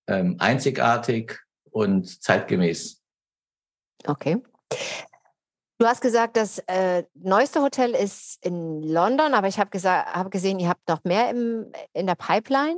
ähm, 0.08 0.36
einzigartig 0.40 1.40
und 1.72 2.22
zeitgemäß. 2.22 3.02
Okay. 4.06 4.42
Du 5.80 5.88
hast 5.88 6.02
gesagt, 6.02 6.38
das 6.38 6.60
äh, 6.68 7.04
neueste 7.14 7.62
Hotel 7.62 7.92
ist 7.92 8.44
in 8.46 8.82
London, 8.84 9.34
aber 9.34 9.48
ich 9.48 9.60
habe 9.60 9.78
hab 9.78 10.32
gesehen, 10.32 10.60
ihr 10.60 10.70
habt 10.70 10.88
noch 10.88 11.04
mehr 11.04 11.30
im, 11.30 11.72
in 11.94 12.08
der 12.08 12.16
Pipeline. 12.16 12.78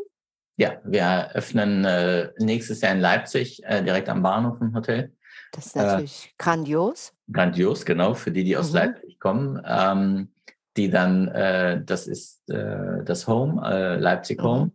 Ja, 0.58 0.80
wir 0.86 1.32
öffnen 1.34 1.84
äh, 1.84 2.32
nächstes 2.39 2.82
Jahr 2.82 2.93
in 2.93 3.02
Leipzig, 3.02 3.62
äh, 3.66 3.84
direkt 3.84 4.08
am 4.08 4.24
Bahnhof 4.24 4.62
ein 4.62 4.74
Hotel. 4.74 5.14
Das 5.52 5.68
ist 5.68 5.76
natürlich 5.76 6.34
grandios. 6.38 7.14
Grandios, 7.32 7.86
genau, 7.86 8.14
für 8.14 8.32
die, 8.32 8.43
die 8.43 8.58
aus 8.58 8.70
mhm. 8.70 8.76
Leipzig 8.76 9.20
kommen. 9.20 9.62
Ähm, 9.66 10.32
die 10.78 10.89
dann, 10.89 11.28
äh, 11.30 11.84
das 11.84 12.07
ist 12.07 12.49
äh, 12.49 13.03
das 13.03 13.28
Home, 13.28 13.61
äh, 13.65 13.97
Leipzig 13.97 14.41
Home. 14.41 14.65
Mhm. 14.65 14.71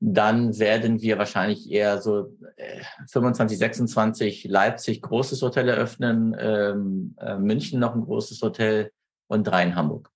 Dann 0.00 0.58
werden 0.58 1.00
wir 1.02 1.18
wahrscheinlich 1.18 1.70
eher 1.70 2.00
so 2.00 2.36
äh, 2.56 2.82
25, 3.10 3.58
26 3.58 4.44
Leipzig 4.44 5.02
großes 5.02 5.42
Hotel 5.42 5.68
eröffnen, 5.68 6.36
ähm, 6.38 7.16
äh, 7.18 7.36
München 7.36 7.80
noch 7.80 7.94
ein 7.94 8.02
großes 8.02 8.40
Hotel 8.42 8.92
und 9.26 9.44
drei 9.44 9.64
in 9.64 9.74
Hamburg. 9.74 10.10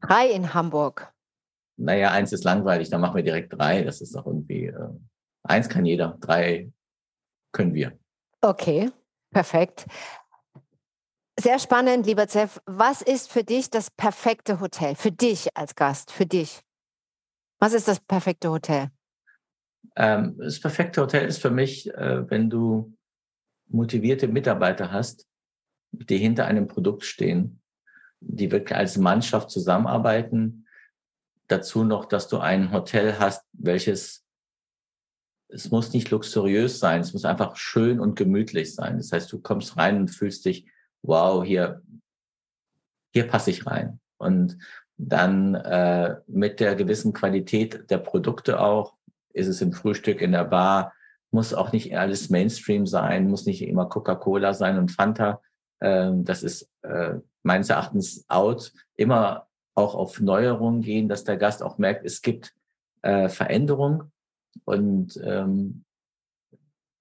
Drei 0.00 0.30
in 0.30 0.52
Hamburg. 0.52 1.12
Naja, 1.76 2.10
eins 2.10 2.32
ist 2.32 2.44
langweilig, 2.44 2.90
dann 2.90 3.00
machen 3.00 3.16
wir 3.16 3.22
direkt 3.22 3.52
drei. 3.52 3.82
Das 3.82 4.00
ist 4.00 4.14
doch 4.14 4.26
irgendwie, 4.26 4.66
äh, 4.66 4.88
eins 5.44 5.68
kann 5.68 5.86
jeder, 5.86 6.16
drei 6.20 6.70
können 7.52 7.74
wir. 7.74 7.92
Okay, 8.40 8.90
perfekt. 9.30 9.86
Sehr 11.42 11.58
spannend, 11.58 12.06
lieber 12.06 12.28
Zeff. 12.28 12.62
Was 12.66 13.02
ist 13.02 13.32
für 13.32 13.42
dich 13.42 13.68
das 13.68 13.90
perfekte 13.90 14.60
Hotel? 14.60 14.94
Für 14.94 15.10
dich 15.10 15.56
als 15.56 15.74
Gast, 15.74 16.12
für 16.12 16.24
dich? 16.24 16.60
Was 17.58 17.72
ist 17.72 17.88
das 17.88 17.98
perfekte 17.98 18.48
Hotel? 18.48 18.90
Ähm, 19.96 20.36
das 20.38 20.60
perfekte 20.60 21.02
Hotel 21.02 21.26
ist 21.26 21.42
für 21.42 21.50
mich, 21.50 21.92
äh, 21.94 22.30
wenn 22.30 22.48
du 22.48 22.96
motivierte 23.66 24.28
Mitarbeiter 24.28 24.92
hast, 24.92 25.26
die 25.90 26.18
hinter 26.18 26.46
einem 26.46 26.68
Produkt 26.68 27.04
stehen, 27.04 27.60
die 28.20 28.52
wirklich 28.52 28.78
als 28.78 28.96
Mannschaft 28.96 29.50
zusammenarbeiten. 29.50 30.68
Dazu 31.48 31.82
noch, 31.82 32.04
dass 32.04 32.28
du 32.28 32.38
ein 32.38 32.70
Hotel 32.70 33.18
hast, 33.18 33.44
welches, 33.52 34.24
es 35.48 35.72
muss 35.72 35.92
nicht 35.92 36.08
luxuriös 36.12 36.78
sein, 36.78 37.00
es 37.00 37.12
muss 37.12 37.24
einfach 37.24 37.56
schön 37.56 37.98
und 37.98 38.14
gemütlich 38.14 38.76
sein. 38.76 38.98
Das 38.98 39.10
heißt, 39.10 39.32
du 39.32 39.40
kommst 39.40 39.76
rein 39.76 39.96
und 39.96 40.08
fühlst 40.08 40.44
dich, 40.44 40.68
wow, 41.02 41.44
hier, 41.44 41.82
hier 43.12 43.26
passe 43.28 43.50
ich 43.50 43.66
rein. 43.66 44.00
Und 44.18 44.58
dann 44.96 45.54
äh, 45.54 46.16
mit 46.26 46.60
der 46.60 46.74
gewissen 46.76 47.12
Qualität 47.12 47.90
der 47.90 47.98
Produkte 47.98 48.60
auch, 48.60 48.94
ist 49.32 49.48
es 49.48 49.60
im 49.60 49.72
Frühstück 49.72 50.20
in 50.20 50.32
der 50.32 50.44
Bar, 50.44 50.92
muss 51.30 51.54
auch 51.54 51.72
nicht 51.72 51.96
alles 51.96 52.30
Mainstream 52.30 52.86
sein, 52.86 53.28
muss 53.28 53.46
nicht 53.46 53.62
immer 53.62 53.86
Coca-Cola 53.86 54.52
sein 54.54 54.78
und 54.78 54.90
Fanta. 54.90 55.40
Ähm, 55.80 56.24
das 56.24 56.42
ist 56.42 56.70
äh, 56.82 57.14
meines 57.42 57.70
Erachtens 57.70 58.24
out. 58.28 58.72
Immer 58.96 59.48
auch 59.74 59.94
auf 59.94 60.20
Neuerungen 60.20 60.82
gehen, 60.82 61.08
dass 61.08 61.24
der 61.24 61.38
Gast 61.38 61.62
auch 61.62 61.78
merkt, 61.78 62.04
es 62.04 62.20
gibt 62.20 62.54
äh, 63.00 63.28
Veränderung. 63.28 64.12
Und 64.64 65.18
ähm, 65.24 65.84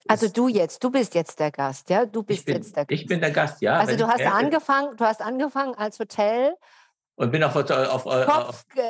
also 0.07 0.27
du 0.27 0.47
jetzt, 0.47 0.83
du 0.83 0.89
bist 0.89 1.15
jetzt 1.15 1.39
der 1.39 1.51
Gast, 1.51 1.89
ja? 1.89 2.05
Du 2.05 2.23
bist 2.23 2.45
bin, 2.45 2.55
jetzt 2.55 2.75
der 2.75 2.85
Gast. 2.85 3.01
Ich 3.01 3.07
bin 3.07 3.19
der 3.19 3.31
Gast, 3.31 3.61
ja. 3.61 3.77
Also 3.77 3.95
du 3.95 4.07
hast 4.07 4.21
angefangen, 4.21 4.97
du 4.97 5.05
hast 5.05 5.21
angefangen 5.21 5.75
als 5.75 5.99
Hotel 5.99 6.55
und 7.15 7.31
bin 7.31 7.43
auf, 7.43 7.55
auf, 7.55 8.05
auf, 8.05 8.25
Kopf, 8.25 8.65
äh, 8.75 8.81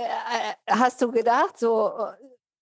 hast 0.70 1.02
du 1.02 1.12
gedacht, 1.12 1.60
so, 1.60 1.92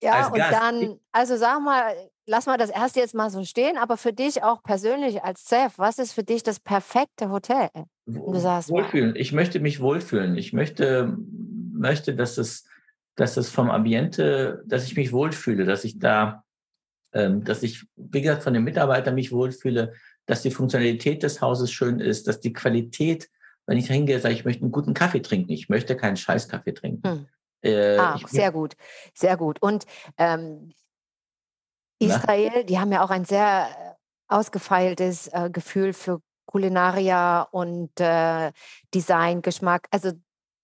ja, 0.01 0.27
und 0.27 0.37
Gast. 0.37 0.53
dann, 0.53 0.99
also 1.11 1.35
sag 1.35 1.61
mal, 1.61 1.93
lass 2.25 2.45
mal 2.45 2.57
das 2.57 2.69
erste 2.69 3.01
jetzt 3.01 3.13
mal 3.13 3.29
so 3.29 3.43
stehen, 3.43 3.77
aber 3.77 3.97
für 3.97 4.13
dich 4.13 4.41
auch 4.41 4.63
persönlich 4.63 5.23
als 5.23 5.47
Chef, 5.47 5.73
was 5.77 5.99
ist 5.99 6.13
für 6.13 6.23
dich 6.23 6.43
das 6.43 6.59
perfekte 6.59 7.29
Hotel? 7.29 7.69
Du 8.05 8.39
sagst, 8.39 8.69
wohlfühlen. 8.69 9.15
Ich 9.15 9.31
möchte 9.33 9.59
mich 9.59 9.81
wohlfühlen. 9.81 10.37
Ich 10.37 10.53
möchte, 10.53 11.15
möchte, 11.71 12.15
dass 12.15 12.37
es, 12.37 12.65
dass 13.15 13.37
es 13.37 13.49
vom 13.49 13.69
Ambiente, 13.69 14.63
dass 14.65 14.85
ich 14.85 14.95
mich 14.95 15.11
wohlfühle, 15.11 15.65
dass 15.65 15.83
ich 15.83 15.99
da, 15.99 16.43
dass 17.11 17.63
ich, 17.63 17.85
wie 17.95 18.21
gesagt, 18.21 18.43
von 18.43 18.53
den 18.53 18.63
Mitarbeitern 18.63 19.15
mich 19.15 19.31
wohlfühle, 19.31 19.93
dass 20.27 20.43
die 20.43 20.51
Funktionalität 20.51 21.23
des 21.23 21.41
Hauses 21.41 21.71
schön 21.71 21.99
ist, 21.99 22.27
dass 22.27 22.39
die 22.39 22.53
Qualität 22.53 23.29
wenn 23.69 23.77
ich 23.77 23.85
hingehe, 23.85 24.19
sage 24.19 24.33
ich, 24.33 24.39
ich 24.39 24.45
möchte 24.45 24.63
einen 24.63 24.71
guten 24.71 24.95
Kaffee 24.95 25.21
trinken. 25.21 25.51
Ich 25.51 25.69
möchte 25.69 25.95
keinen 25.95 26.17
Scheißkaffee 26.17 26.73
trinken. 26.73 27.07
Hm. 27.07 27.27
Äh, 27.61 27.97
ah, 27.97 28.19
sehr 28.25 28.51
gut, 28.51 28.73
sehr 29.13 29.37
gut. 29.37 29.61
Und 29.61 29.85
ähm, 30.17 30.73
Israel, 31.99 32.51
Na? 32.55 32.63
die 32.63 32.79
haben 32.79 32.91
ja 32.91 33.03
auch 33.03 33.11
ein 33.11 33.25
sehr 33.25 33.67
äh, 33.69 33.93
ausgefeiltes 34.27 35.27
äh, 35.27 35.51
Gefühl 35.51 35.93
für 35.93 36.19
Kulinaria 36.47 37.43
und 37.43 37.91
äh, 37.99 38.51
Design, 38.91 39.43
Geschmack. 39.43 39.87
Also 39.91 40.13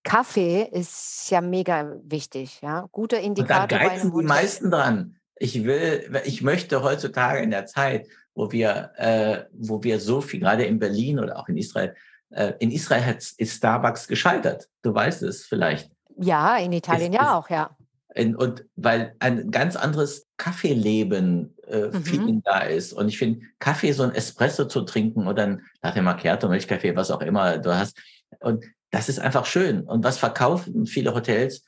Kaffee 0.03 0.63
ist 0.63 1.29
ja 1.29 1.41
mega 1.41 1.97
wichtig, 2.01 2.59
ja. 2.61 2.87
Guter 2.91 3.19
Indikator. 3.19 3.77
Und 3.77 3.83
da 3.83 3.89
geizen 3.89 4.17
die 4.17 4.25
meisten 4.25 4.71
dran. 4.71 5.19
Ich 5.37 5.63
will, 5.63 6.21
ich 6.25 6.41
möchte 6.41 6.81
heutzutage 6.81 7.39
in 7.39 7.51
der 7.51 7.65
Zeit, 7.65 8.07
wo 8.33 8.51
wir, 8.51 8.91
äh, 8.97 9.43
wo 9.51 9.83
wir 9.83 9.99
so 9.99 10.21
viel, 10.21 10.39
gerade 10.39 10.65
in 10.65 10.79
Berlin 10.79 11.19
oder 11.19 11.37
auch 11.37 11.47
in 11.49 11.57
Israel, 11.57 11.95
äh, 12.29 12.53
in 12.59 12.71
Israel 12.71 13.05
hat, 13.05 13.17
ist 13.17 13.57
Starbucks 13.57 14.07
gescheitert. 14.07 14.67
Du 14.81 14.93
weißt 14.93 15.23
es 15.23 15.45
vielleicht. 15.45 15.91
Ja, 16.17 16.57
in 16.57 16.71
Italien 16.71 17.13
es, 17.13 17.19
ja 17.19 17.37
auch, 17.37 17.49
ja. 17.49 17.75
In, 18.13 18.35
und 18.35 18.65
weil 18.75 19.15
ein 19.19 19.51
ganz 19.51 19.75
anderes 19.75 20.27
Kaffeeleben 20.37 21.55
äh, 21.67 21.87
mhm. 21.87 22.03
Feeling 22.03 22.41
da 22.43 22.59
ist. 22.59 22.93
Und 22.93 23.09
ich 23.09 23.17
finde, 23.17 23.45
Kaffee, 23.59 23.91
so 23.91 24.03
ein 24.03 24.15
Espresso 24.15 24.65
zu 24.65 24.81
trinken 24.81 25.27
oder 25.27 25.43
ein 25.43 25.61
Latte 25.81 26.01
Macchiato, 26.01 26.47
Milchkaffee, 26.47 26.95
was 26.95 27.11
auch 27.11 27.21
immer 27.21 27.57
du 27.57 27.75
hast. 27.75 27.97
Und 28.39 28.65
das 28.91 29.09
ist 29.09 29.19
einfach 29.19 29.45
schön. 29.45 29.81
Und 29.81 30.03
was 30.03 30.17
verkaufen 30.17 30.85
viele 30.85 31.13
Hotels? 31.13 31.63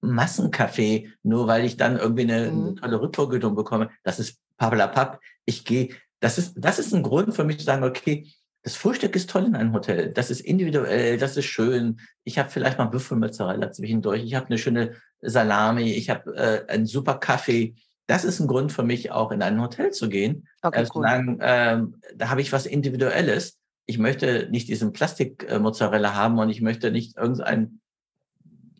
Massenkaffee, 0.00 1.10
nur 1.22 1.46
weil 1.46 1.64
ich 1.64 1.76
dann 1.76 1.98
irgendwie 1.98 2.22
eine, 2.22 2.50
mhm. 2.50 2.64
eine 2.66 2.74
tolle 2.76 3.00
Rückvergütung 3.00 3.54
bekomme. 3.54 3.90
Das 4.02 4.18
ist 4.18 4.38
pappelapapp. 4.56 5.20
Ich 5.44 5.64
gehe, 5.64 5.90
das 6.20 6.38
ist, 6.38 6.54
das 6.56 6.78
ist 6.78 6.94
ein 6.94 7.02
Grund 7.02 7.34
für 7.34 7.44
mich 7.44 7.58
zu 7.58 7.64
sagen, 7.64 7.84
okay, 7.84 8.28
das 8.62 8.74
Frühstück 8.74 9.14
ist 9.14 9.30
toll 9.30 9.44
in 9.44 9.54
einem 9.54 9.72
Hotel. 9.72 10.12
Das 10.12 10.28
ist 10.28 10.40
individuell, 10.40 11.18
das 11.18 11.36
ist 11.36 11.44
schön. 11.44 12.00
Ich 12.24 12.36
habe 12.38 12.50
vielleicht 12.50 12.78
mal 12.78 12.86
Büffelmozzarella 12.86 13.70
zwischendurch. 13.70 14.24
Ich 14.24 14.34
habe 14.34 14.46
eine 14.46 14.58
schöne 14.58 14.96
Salami. 15.20 15.92
Ich 15.92 16.10
habe 16.10 16.34
äh, 16.34 16.72
einen 16.72 16.86
super 16.86 17.14
Kaffee. 17.14 17.76
Das 18.08 18.24
ist 18.24 18.40
ein 18.40 18.48
Grund 18.48 18.72
für 18.72 18.82
mich, 18.82 19.12
auch 19.12 19.30
in 19.30 19.42
ein 19.42 19.60
Hotel 19.60 19.92
zu 19.92 20.08
gehen. 20.08 20.48
Okay, 20.62 20.82
äh, 20.82 20.88
cool. 20.94 21.02
sagen, 21.02 21.40
äh, 21.40 21.80
da 22.16 22.28
habe 22.28 22.40
ich 22.40 22.52
was 22.52 22.66
Individuelles. 22.66 23.60
Ich 23.86 23.98
möchte 23.98 24.48
nicht 24.50 24.68
diesen 24.68 24.92
Plastik-Mozzarella 24.92 26.14
haben 26.14 26.38
und 26.40 26.50
ich 26.50 26.60
möchte 26.60 26.90
nicht 26.90 27.16
irgendein 27.16 27.80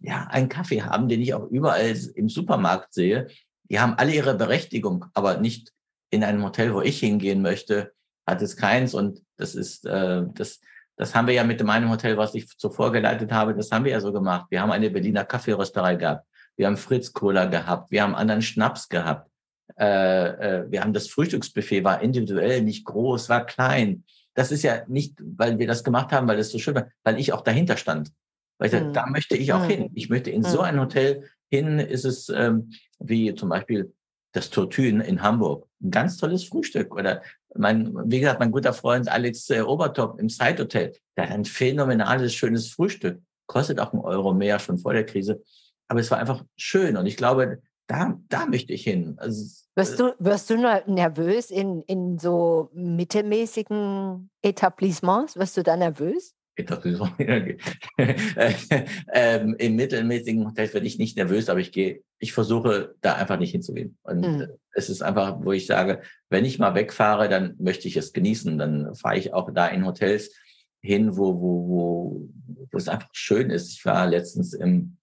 ja, 0.07 0.29
einen 0.31 0.49
Kaffee 0.49 0.83
haben, 0.83 1.09
den 1.09 1.21
ich 1.21 1.35
auch 1.35 1.49
überall 1.49 1.97
im 2.15 2.29
Supermarkt 2.29 2.95
sehe. 2.95 3.27
Die 3.69 3.81
haben 3.81 3.95
alle 3.95 4.13
ihre 4.15 4.37
Berechtigung, 4.37 5.07
aber 5.15 5.39
nicht 5.39 5.73
in 6.11 6.23
einem 6.23 6.45
Hotel, 6.45 6.73
wo 6.73 6.81
ich 6.81 7.01
hingehen 7.01 7.43
möchte, 7.43 7.93
hat 8.25 8.41
es 8.41 8.57
keins. 8.57 8.95
Und 8.95 9.23
das 9.37 9.57
ist, 9.57 9.85
äh, 9.85 10.23
das, 10.33 10.61
das 10.97 11.15
haben 11.15 11.27
wir 11.27 11.35
ja 11.35 11.43
mit 11.43 11.63
meinem 11.65 11.91
Hotel, 11.91 12.17
was 12.17 12.37
ich 12.37 12.47
zuvor 12.57 12.93
geleitet 12.93 13.33
habe, 13.33 13.55
das 13.55 13.73
haben 13.73 13.85
wir 13.85 13.93
ja 13.93 14.01
so 14.01 14.13
gemacht. 14.13 14.47
Wir 14.51 14.63
haben 14.63 14.71
eine 14.71 14.91
Berliner 14.91 15.25
Kaffeerösterei 15.25 15.97
gehabt. 15.97 16.25
Wir 16.57 16.69
haben 16.69 16.77
Fritz 16.77 17.13
Cola 17.13 17.47
gehabt. 17.47 17.91
Wir 17.91 18.03
haben 18.03 18.15
anderen 18.15 18.43
Schnaps 18.43 18.89
gehabt. 18.89 19.29
Äh, 19.77 20.29
äh, 20.29 20.71
wir 20.71 20.83
haben 20.83 20.93
das 20.93 21.09
Frühstücksbuffet, 21.09 21.83
war 21.83 22.01
individuell, 22.01 22.63
nicht 22.63 22.85
groß, 22.85 23.29
war 23.29 23.45
klein. 23.45 24.05
Das 24.35 24.53
ist 24.53 24.63
ja 24.63 24.83
nicht, 24.87 25.19
weil 25.21 25.59
wir 25.59 25.67
das 25.67 25.83
gemacht 25.83 26.13
haben, 26.13 26.29
weil 26.29 26.39
es 26.39 26.53
so 26.53 26.59
schön 26.59 26.77
war, 26.77 26.87
weil 27.03 27.19
ich 27.19 27.33
auch 27.33 27.41
dahinter 27.41 27.77
stand. 27.77 28.13
Weil 28.59 28.73
ich 28.73 28.81
mhm. 28.81 28.93
da 28.93 29.07
möchte 29.07 29.37
ich 29.37 29.53
auch 29.53 29.65
mhm. 29.65 29.71
hin. 29.71 29.91
Ich 29.95 30.09
möchte 30.09 30.31
in 30.31 30.43
mhm. 30.43 30.47
so 30.47 30.61
ein 30.61 30.81
Hotel 30.81 31.25
hin, 31.51 31.79
ist 31.79 32.05
es 32.05 32.29
ähm, 32.29 32.71
wie 32.99 33.35
zum 33.35 33.49
Beispiel 33.49 33.93
das 34.33 34.51
Tortue 34.51 34.89
in, 34.89 35.23
Hamburg. 35.23 35.67
Ein 35.83 35.91
ganz 35.91 36.19
tolles 36.19 36.45
Frühstück. 36.45 36.95
Oder 36.95 37.23
mein, 37.55 37.95
wie 38.05 38.21
gesagt, 38.21 38.39
mein 38.39 38.53
guter 38.53 38.73
Freund 38.73 39.09
Alex 39.09 39.49
äh, 39.51 39.63
Obertop 39.63 40.21
im 40.21 40.29
Side 40.29 40.59
Hotel, 40.59 40.93
der 41.17 41.25
hat 41.25 41.35
ein 41.35 41.45
phänomenales, 41.45 42.35
schönes 42.35 42.69
Frühstück. 42.69 43.21
Kostet 43.47 43.81
auch 43.81 43.93
einen 43.93 44.03
Euro 44.03 44.35
mehr 44.35 44.59
schon 44.59 44.79
vor 44.79 44.93
der 44.93 45.07
Krise. 45.07 45.43
Aber 45.89 46.01
es 46.01 46.11
war 46.11 46.19
einfach 46.19 46.45
schön. 46.57 46.97
Und 46.97 47.07
ich 47.07 47.17
glaube, 47.17 47.63
da, 47.87 48.19
da 48.29 48.47
möchte 48.47 48.73
ich 48.73 48.83
hin. 48.83 49.15
Also, 49.19 49.65
wirst, 49.75 50.01
du, 50.01 50.15
wirst 50.19 50.51
du 50.51 50.57
nervös 50.87 51.51
in, 51.51 51.83
in 51.83 52.19
so 52.19 52.71
mittelmäßigen 52.75 54.31
Etablissements? 54.43 55.37
Wirst 55.37 55.57
du 55.57 55.63
da 55.63 55.77
nervös? 55.77 56.36
ähm, 59.13 59.57
Im 59.59 59.77
mittelmäßigen 59.77 60.47
Hotel 60.47 60.73
werde 60.73 60.87
ich 60.87 60.99
nicht 60.99 61.17
nervös, 61.17 61.49
aber 61.49 61.61
ich 61.61 61.73
gehe, 61.73 62.03
ich 62.19 62.33
versuche 62.33 62.95
da 63.01 63.15
einfach 63.15 63.39
nicht 63.39 63.53
hinzugehen. 63.53 63.99
Und 64.03 64.21
mhm. 64.21 64.47
es 64.73 64.89
ist 64.89 65.03
einfach, 65.03 65.45
wo 65.45 65.53
ich 65.53 65.67
sage, 65.67 66.01
wenn 66.31 66.45
ich 66.45 66.59
mal 66.59 66.75
wegfahre, 66.75 67.29
dann 67.29 67.57
möchte 67.59 67.89
ich 67.89 67.97
es 67.97 68.13
genießen. 68.13 68.59
Dann 68.59 68.95
fahre 68.95 69.19
ich 69.19 69.35
auch 69.35 69.51
da 69.53 69.67
in 69.67 69.85
Hotels 69.85 70.35
hin, 70.81 71.17
wo, 71.17 71.41
wo, 71.41 71.69
wo, 71.69 72.29
wo 72.71 72.79
es 72.79 72.89
einfach 72.89 73.09
schön 73.13 73.51
ist. 73.51 73.73
Ich 73.73 73.85
war 73.85 74.07
letztens 74.07 74.55
im 74.55 74.97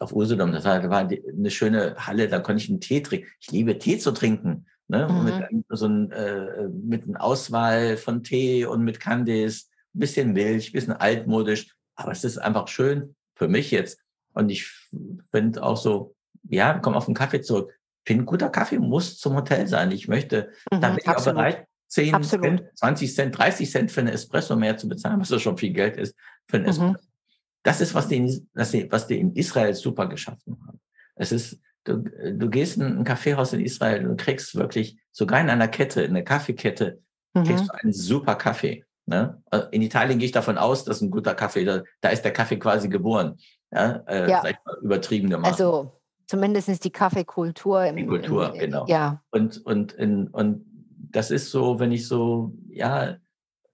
auf 0.00 0.14
Usedom. 0.14 0.52
Das 0.52 0.64
war 0.64 1.08
eine 1.08 1.50
schöne 1.50 1.94
Halle, 1.96 2.28
da 2.28 2.40
konnte 2.40 2.62
ich 2.62 2.68
einen 2.68 2.80
Tee 2.80 3.00
trinken. 3.00 3.28
Ich 3.40 3.50
liebe 3.50 3.78
Tee 3.78 3.98
zu 3.98 4.12
trinken. 4.12 4.66
Ne? 4.88 5.08
Mhm. 5.08 5.24
Mit, 5.24 5.64
so 5.70 5.86
ein, 5.86 6.10
äh, 6.10 6.68
mit 6.68 7.04
einer 7.04 7.22
Auswahl 7.22 7.96
von 7.96 8.22
Tee 8.22 8.66
und 8.66 8.84
mit 8.84 9.00
Candies, 9.00 9.70
bisschen 9.98 10.32
Milch, 10.32 10.68
ein 10.68 10.72
bisschen 10.72 10.92
altmodisch. 10.92 11.74
Aber 11.96 12.12
es 12.12 12.24
ist 12.24 12.38
einfach 12.38 12.68
schön 12.68 13.14
für 13.34 13.48
mich 13.48 13.70
jetzt. 13.70 14.00
Und 14.32 14.50
ich 14.50 14.66
finde 15.30 15.62
auch 15.62 15.76
so, 15.76 16.14
ja, 16.48 16.78
komm 16.78 16.94
auf 16.94 17.06
den 17.06 17.14
Kaffee 17.14 17.40
zurück. 17.40 17.72
Ich 18.04 18.12
finde, 18.12 18.24
guter 18.24 18.50
Kaffee 18.50 18.78
muss 18.78 19.18
zum 19.18 19.34
Hotel 19.34 19.66
sein. 19.66 19.90
Ich 19.90 20.08
möchte, 20.08 20.50
mhm, 20.70 20.80
da 20.80 20.90
bin 20.90 20.98
ich 20.98 21.08
auch 21.08 21.24
bereit, 21.24 21.66
10 21.88 22.22
Cent, 22.22 22.62
20 22.74 23.14
Cent, 23.14 23.38
30 23.38 23.70
Cent 23.70 23.92
für 23.92 24.00
eine 24.00 24.12
Espresso 24.12 24.56
mehr 24.56 24.76
zu 24.76 24.88
bezahlen, 24.88 25.20
was 25.20 25.28
so 25.28 25.38
schon 25.38 25.56
viel 25.56 25.72
Geld 25.72 25.96
ist 25.96 26.16
für 26.48 26.56
einen 26.56 26.64
mhm. 26.64 26.70
Espresso. 26.70 26.96
Das 27.62 27.80
ist, 27.80 27.94
was 27.94 28.08
die, 28.08 28.46
was 28.52 29.06
die 29.06 29.18
in 29.18 29.34
Israel 29.34 29.72
super 29.72 30.06
geschaffen 30.06 30.58
haben. 30.66 30.80
Es 31.14 31.32
ist, 31.32 31.58
du, 31.84 31.98
du 31.98 32.50
gehst 32.50 32.76
in 32.76 32.82
ein 32.82 33.04
Kaffeehaus 33.04 33.52
in 33.52 33.60
Israel 33.60 34.06
und 34.06 34.20
kriegst 34.20 34.54
wirklich, 34.54 34.98
sogar 35.12 35.40
in 35.40 35.48
einer 35.48 35.68
Kette, 35.68 36.02
in 36.02 36.10
einer 36.10 36.22
Kaffeekette, 36.22 37.00
mhm. 37.32 37.44
kriegst 37.44 37.68
du 37.68 37.72
einen 37.72 37.92
super 37.92 38.34
Kaffee. 38.34 38.84
Ne? 39.06 39.42
In 39.70 39.82
Italien 39.82 40.18
gehe 40.18 40.26
ich 40.26 40.32
davon 40.32 40.58
aus, 40.58 40.84
dass 40.84 41.00
ein 41.00 41.10
guter 41.10 41.34
Kaffee, 41.34 41.64
da, 41.64 41.82
da 42.00 42.08
ist 42.08 42.22
der 42.22 42.32
Kaffee 42.32 42.58
quasi 42.58 42.88
geboren. 42.88 43.36
Ja, 43.72 44.02
äh, 44.06 44.30
ja. 44.30 44.42
übertrieben 44.82 45.28
gemacht. 45.28 45.50
Also 45.50 46.00
zumindest 46.26 46.84
die 46.84 46.92
Kaffeekultur. 46.92 47.84
Im, 47.84 47.96
die 47.96 48.06
Kultur, 48.06 48.54
im, 48.54 48.60
genau. 48.60 48.86
Ja. 48.86 49.22
Und, 49.30 49.64
und, 49.66 49.92
in, 49.92 50.28
und 50.28 50.64
das 51.10 51.30
ist 51.30 51.50
so, 51.50 51.78
wenn 51.80 51.92
ich 51.92 52.06
so, 52.06 52.54
ja, 52.68 53.16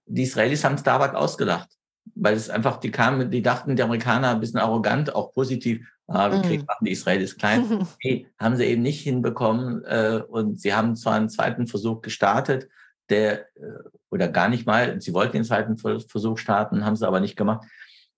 die 0.05 0.23
Israelis 0.23 0.63
haben 0.63 0.77
Starbucks 0.77 1.15
ausgedacht 1.15 1.69
weil 2.15 2.35
es 2.35 2.49
einfach, 2.49 2.77
die 2.77 2.91
kamen, 2.91 3.31
die 3.31 3.41
dachten, 3.41 3.75
die 3.75 3.83
Amerikaner 3.83 4.31
ein 4.31 4.39
bisschen 4.39 4.59
arrogant, 4.59 5.13
auch 5.15 5.33
positiv, 5.33 5.87
ah, 6.07 6.31
wir 6.31 6.41
kriegen, 6.41 6.65
machen 6.65 6.85
die 6.85 6.91
Israelis 6.91 7.37
klein. 7.37 7.87
nee, 8.03 8.27
haben 8.39 8.55
sie 8.55 8.65
eben 8.65 8.81
nicht 8.81 9.01
hinbekommen. 9.01 9.83
Äh, 9.85 10.21
und 10.27 10.59
sie 10.59 10.73
haben 10.73 10.95
zwar 10.95 11.13
einen 11.13 11.29
zweiten 11.29 11.67
Versuch 11.67 12.01
gestartet, 12.01 12.67
der, 13.09 13.41
äh, 13.55 13.83
oder 14.11 14.27
gar 14.27 14.49
nicht 14.49 14.67
mal, 14.67 15.01
sie 15.01 15.13
wollten 15.13 15.33
den 15.33 15.43
zweiten 15.45 15.77
Versuch 15.77 16.37
starten, 16.37 16.85
haben 16.85 16.95
sie 16.95 17.07
aber 17.07 17.21
nicht 17.21 17.37
gemacht. 17.37 17.65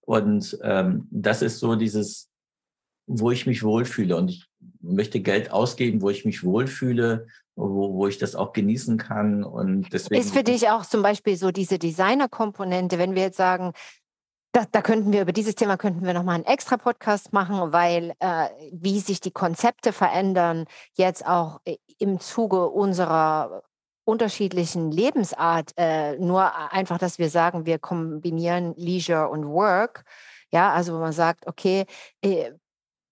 Und 0.01 0.57
ähm, 0.63 1.07
das 1.11 1.41
ist 1.41 1.59
so 1.59 1.75
dieses, 1.75 2.29
wo 3.05 3.31
ich 3.31 3.45
mich 3.45 3.63
wohlfühle. 3.63 4.17
Und 4.17 4.29
ich 4.29 4.45
möchte 4.81 5.21
Geld 5.21 5.51
ausgeben, 5.51 6.01
wo 6.01 6.09
ich 6.09 6.25
mich 6.25 6.43
wohlfühle, 6.43 7.27
wo, 7.55 7.93
wo 7.93 8.07
ich 8.07 8.17
das 8.17 8.35
auch 8.35 8.53
genießen 8.53 8.97
kann. 8.97 9.43
Und 9.43 9.93
deswegen 9.93 10.19
ist 10.19 10.33
für 10.33 10.43
dich 10.43 10.69
auch 10.69 10.85
zum 10.85 11.03
Beispiel 11.03 11.37
so 11.37 11.51
diese 11.51 11.77
Designer-Komponente, 11.79 12.97
wenn 12.97 13.15
wir 13.15 13.21
jetzt 13.21 13.37
sagen, 13.37 13.73
da, 14.51 14.65
da, 14.71 14.81
könnten 14.83 15.11
wir 15.11 15.23
über 15.23 15.31
dieses 15.31 15.55
Thema 15.55 15.77
könnten 15.77 16.05
wir 16.05 16.13
noch 16.13 16.23
mal 16.23 16.35
einen 16.35 16.45
extra 16.45 16.77
Podcast 16.77 17.33
machen, 17.33 17.71
weil 17.71 18.13
äh, 18.19 18.49
wie 18.71 18.99
sich 18.99 19.19
die 19.19 19.31
Konzepte 19.31 19.93
verändern 19.93 20.65
jetzt 20.93 21.25
auch 21.25 21.59
äh, 21.65 21.77
im 21.97 22.19
Zuge 22.19 22.69
unserer 22.69 23.63
unterschiedlichen 24.05 24.91
Lebensart. 24.91 25.71
Äh, 25.77 26.17
nur 26.17 26.71
einfach, 26.71 26.97
dass 26.97 27.19
wir 27.19 27.29
sagen, 27.29 27.65
wir 27.65 27.79
kombinieren 27.79 28.73
Leisure 28.77 29.29
und 29.29 29.45
Work. 29.45 30.03
Ja, 30.51 30.71
also 30.71 30.93
wo 30.93 30.99
man 30.99 31.13
sagt, 31.13 31.47
okay, 31.47 31.85
äh, 32.21 32.51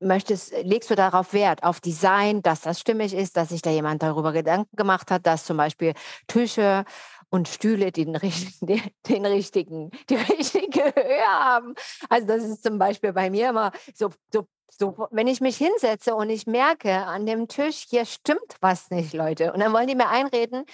möchtest, 0.01 0.53
legst 0.63 0.89
du 0.89 0.95
darauf 0.95 1.33
Wert, 1.33 1.63
auf 1.63 1.79
Design, 1.79 2.41
dass 2.41 2.61
das 2.61 2.79
stimmig 2.79 3.13
ist, 3.13 3.37
dass 3.37 3.49
sich 3.49 3.61
da 3.61 3.69
jemand 3.69 4.03
darüber 4.03 4.31
Gedanken 4.31 4.75
gemacht 4.75 5.11
hat, 5.11 5.25
dass 5.25 5.45
zum 5.45 5.57
Beispiel 5.57 5.93
Tische 6.27 6.85
und 7.29 7.47
Stühle 7.47 7.91
den, 7.91 8.13
den, 8.61 8.81
den 9.07 9.25
richtigen, 9.25 9.91
die 10.09 10.15
richtige 10.15 10.83
Höhe 10.95 11.25
haben. 11.25 11.75
Also 12.09 12.27
das 12.27 12.43
ist 12.43 12.63
zum 12.63 12.77
Beispiel 12.77 13.13
bei 13.13 13.29
mir 13.29 13.49
immer 13.49 13.71
so, 13.93 14.09
so, 14.33 14.47
so, 14.79 15.07
wenn 15.11 15.27
ich 15.27 15.41
mich 15.41 15.57
hinsetze 15.57 16.15
und 16.15 16.29
ich 16.29 16.47
merke 16.47 17.05
an 17.05 17.25
dem 17.25 17.47
Tisch, 17.47 17.85
hier 17.89 18.05
stimmt 18.05 18.55
was 18.61 18.89
nicht, 18.89 19.13
Leute. 19.13 19.53
Und 19.53 19.59
dann 19.59 19.73
wollen 19.73 19.87
die 19.87 19.95
mir 19.95 20.09
einreden, 20.09 20.65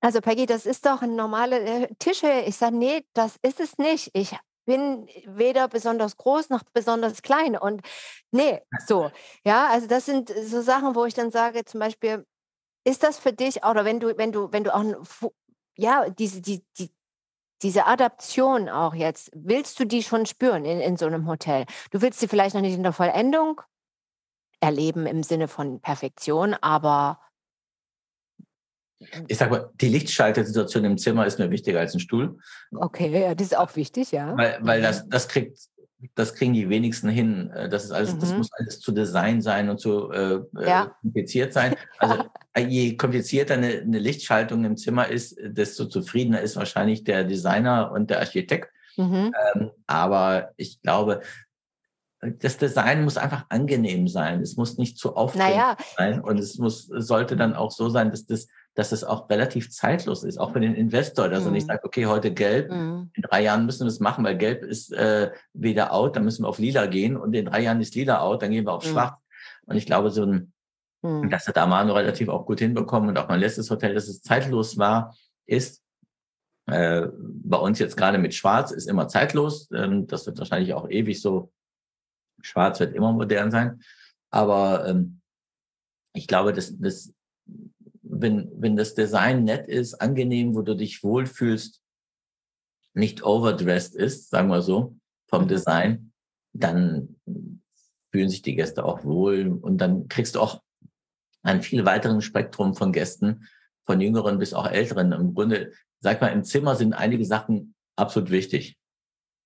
also 0.00 0.20
Peggy, 0.20 0.46
das 0.46 0.66
ist 0.66 0.86
doch 0.86 1.02
ein 1.02 1.16
normaler 1.16 1.60
äh, 1.60 1.88
Tische. 1.98 2.30
Ich 2.46 2.56
sage, 2.56 2.76
nee, 2.76 3.04
das 3.14 3.36
ist 3.42 3.60
es 3.60 3.78
nicht. 3.78 4.10
Ich 4.14 4.36
bin 4.64 5.08
weder 5.26 5.66
besonders 5.68 6.16
groß 6.16 6.50
noch 6.50 6.62
besonders 6.72 7.22
klein. 7.22 7.56
Und 7.56 7.82
nee, 8.30 8.60
so. 8.86 9.10
Ja, 9.44 9.68
also 9.68 9.88
das 9.88 10.06
sind 10.06 10.28
so 10.28 10.60
Sachen, 10.62 10.94
wo 10.94 11.04
ich 11.04 11.14
dann 11.14 11.30
sage, 11.30 11.64
zum 11.64 11.80
Beispiel, 11.80 12.24
ist 12.84 13.02
das 13.02 13.18
für 13.18 13.32
dich, 13.32 13.64
oder 13.64 13.84
wenn 13.84 14.00
du, 14.00 14.16
wenn 14.16 14.32
du, 14.32 14.52
wenn 14.52 14.64
du 14.64 14.74
auch, 14.74 14.84
ja, 15.76 16.08
diese, 16.10 16.40
die, 16.42 16.64
die, 16.78 16.90
diese 17.62 17.86
Adaption 17.86 18.68
auch 18.68 18.94
jetzt, 18.94 19.30
willst 19.34 19.78
du 19.80 19.84
die 19.84 20.02
schon 20.02 20.26
spüren 20.26 20.64
in, 20.64 20.80
in 20.80 20.96
so 20.96 21.06
einem 21.06 21.26
Hotel? 21.26 21.64
Du 21.90 22.00
willst 22.02 22.20
sie 22.20 22.28
vielleicht 22.28 22.54
noch 22.54 22.62
nicht 22.62 22.74
in 22.74 22.82
der 22.82 22.92
Vollendung 22.92 23.60
erleben 24.60 25.06
im 25.06 25.22
Sinne 25.22 25.48
von 25.48 25.80
Perfektion, 25.80 26.54
aber 26.54 27.20
ich 29.28 29.38
sage 29.38 29.50
mal, 29.52 29.70
die 29.80 29.88
Lichtschaltersituation 29.88 30.84
im 30.84 30.98
Zimmer 30.98 31.24
ist 31.24 31.38
mir 31.38 31.50
wichtiger 31.50 31.78
als 31.78 31.94
ein 31.94 32.00
Stuhl. 32.00 32.38
Okay, 32.74 33.22
ja, 33.22 33.34
das 33.34 33.48
ist 33.48 33.56
auch 33.56 33.76
wichtig, 33.76 34.10
ja. 34.10 34.36
Weil, 34.36 34.58
weil 34.60 34.82
das, 34.82 35.08
das 35.08 35.28
kriegt, 35.28 35.56
das 36.16 36.34
kriegen 36.34 36.52
die 36.52 36.68
wenigsten 36.68 37.08
hin. 37.08 37.50
Äh, 37.50 37.68
das 37.68 37.84
ist 37.84 37.92
alles, 37.92 38.14
mhm. 38.14 38.20
das 38.20 38.32
muss 38.34 38.52
alles 38.52 38.80
zu 38.80 38.90
Design 38.90 39.40
sein 39.40 39.68
und 39.68 39.78
zu 39.78 40.10
äh, 40.10 40.40
äh 40.56 40.68
ja. 40.68 40.96
kompliziert 41.00 41.52
sein. 41.52 41.76
Also 41.98 42.24
je 42.58 42.96
komplizierter 42.96 43.54
eine, 43.54 43.80
eine, 43.80 43.98
Lichtschaltung 43.98 44.64
im 44.64 44.76
Zimmer 44.76 45.08
ist, 45.08 45.36
desto 45.40 45.86
zufriedener 45.86 46.40
ist 46.40 46.56
wahrscheinlich 46.56 47.04
der 47.04 47.24
Designer 47.24 47.90
und 47.92 48.10
der 48.10 48.20
Architekt. 48.20 48.70
Mhm. 48.96 49.32
Ähm, 49.54 49.70
aber 49.86 50.52
ich 50.56 50.80
glaube, 50.82 51.22
das 52.20 52.58
Design 52.58 53.04
muss 53.04 53.16
einfach 53.16 53.46
angenehm 53.48 54.08
sein. 54.08 54.40
Es 54.40 54.56
muss 54.56 54.76
nicht 54.76 54.98
zu 54.98 55.14
aufwendig 55.14 55.56
naja. 55.56 55.76
sein. 55.96 56.20
Und 56.20 56.38
es 56.38 56.58
muss, 56.58 56.86
sollte 56.86 57.36
dann 57.36 57.54
auch 57.54 57.70
so 57.70 57.88
sein, 57.88 58.10
dass 58.10 58.26
das 58.26 58.48
dass 58.78 58.92
es 58.92 59.02
auch 59.02 59.28
relativ 59.28 59.72
zeitlos 59.72 60.22
ist, 60.22 60.38
auch 60.38 60.52
für 60.52 60.60
den 60.60 60.76
Investor, 60.76 61.28
dass 61.28 61.40
mhm. 61.40 61.48
er 61.48 61.50
nicht 61.50 61.64
mhm. 61.64 61.72
sagt, 61.72 61.84
okay, 61.84 62.06
heute 62.06 62.32
gelb, 62.32 62.70
mhm. 62.70 63.10
in 63.12 63.22
drei 63.22 63.42
Jahren 63.42 63.66
müssen 63.66 63.80
wir 63.80 63.88
es 63.88 63.98
machen, 63.98 64.24
weil 64.24 64.38
gelb 64.38 64.62
ist 64.62 64.92
äh, 64.92 65.32
wieder 65.52 65.92
out, 65.92 66.14
dann 66.14 66.22
müssen 66.22 66.44
wir 66.44 66.48
auf 66.48 66.60
lila 66.60 66.86
gehen 66.86 67.16
und 67.16 67.34
in 67.34 67.46
drei 67.46 67.62
Jahren 67.62 67.80
ist 67.80 67.96
lila 67.96 68.20
out, 68.20 68.40
dann 68.40 68.52
gehen 68.52 68.66
wir 68.66 68.72
auf 68.72 68.86
mhm. 68.86 68.90
schwarz. 68.90 69.18
Und 69.66 69.74
ich 69.74 69.84
glaube, 69.84 70.10
so 70.10 70.22
ein, 70.22 70.52
mhm. 71.02 71.30
dass 71.30 71.46
er 71.46 71.52
da 71.52 71.66
Manu 71.66 71.92
relativ 71.92 72.28
auch 72.28 72.46
gut 72.46 72.60
hinbekommen 72.60 73.08
und 73.08 73.18
auch 73.18 73.28
mein 73.28 73.40
letztes 73.40 73.70
Hotel, 73.70 73.94
dass 73.94 74.08
es 74.08 74.22
zeitlos 74.22 74.78
war, 74.78 75.16
ist, 75.46 75.82
äh, 76.66 77.08
bei 77.16 77.56
uns 77.56 77.78
jetzt 77.78 77.96
gerade 77.96 78.18
mit 78.18 78.34
Schwarz 78.34 78.70
ist 78.70 78.88
immer 78.88 79.08
zeitlos. 79.08 79.70
Ähm, 79.72 80.06
das 80.06 80.26
wird 80.26 80.38
wahrscheinlich 80.38 80.74
auch 80.74 80.88
ewig 80.90 81.20
so. 81.20 81.50
Schwarz 82.42 82.78
wird 82.78 82.94
immer 82.94 83.12
modern 83.12 83.50
sein. 83.50 83.80
Aber 84.30 84.86
ähm, 84.86 85.20
ich 86.12 86.26
glaube, 86.26 86.52
dass 86.52 86.78
das 86.78 87.14
wenn, 88.20 88.50
wenn 88.56 88.76
das 88.76 88.94
Design 88.94 89.44
nett 89.44 89.68
ist, 89.68 89.94
angenehm, 89.94 90.54
wo 90.54 90.62
du 90.62 90.74
dich 90.74 91.02
wohlfühlst, 91.02 91.82
nicht 92.94 93.22
overdressed 93.22 93.94
ist, 93.94 94.30
sagen 94.30 94.48
wir 94.48 94.62
so, 94.62 94.96
vom 95.28 95.44
mhm. 95.44 95.48
Design, 95.48 96.12
dann 96.52 97.16
fühlen 98.10 98.28
sich 98.28 98.42
die 98.42 98.56
Gäste 98.56 98.84
auch 98.84 99.04
wohl 99.04 99.58
und 99.60 99.78
dann 99.78 100.08
kriegst 100.08 100.34
du 100.34 100.40
auch 100.40 100.62
ein 101.42 101.62
viel 101.62 101.84
weiteren 101.84 102.20
Spektrum 102.20 102.74
von 102.74 102.92
Gästen, 102.92 103.48
von 103.84 104.00
Jüngeren 104.00 104.38
bis 104.38 104.54
auch 104.54 104.66
Älteren. 104.66 105.12
Im 105.12 105.34
Grunde, 105.34 105.72
sag 106.00 106.20
mal, 106.20 106.28
im 106.28 106.44
Zimmer 106.44 106.76
sind 106.76 106.92
einige 106.92 107.24
Sachen 107.24 107.74
absolut 107.96 108.30
wichtig. 108.30 108.78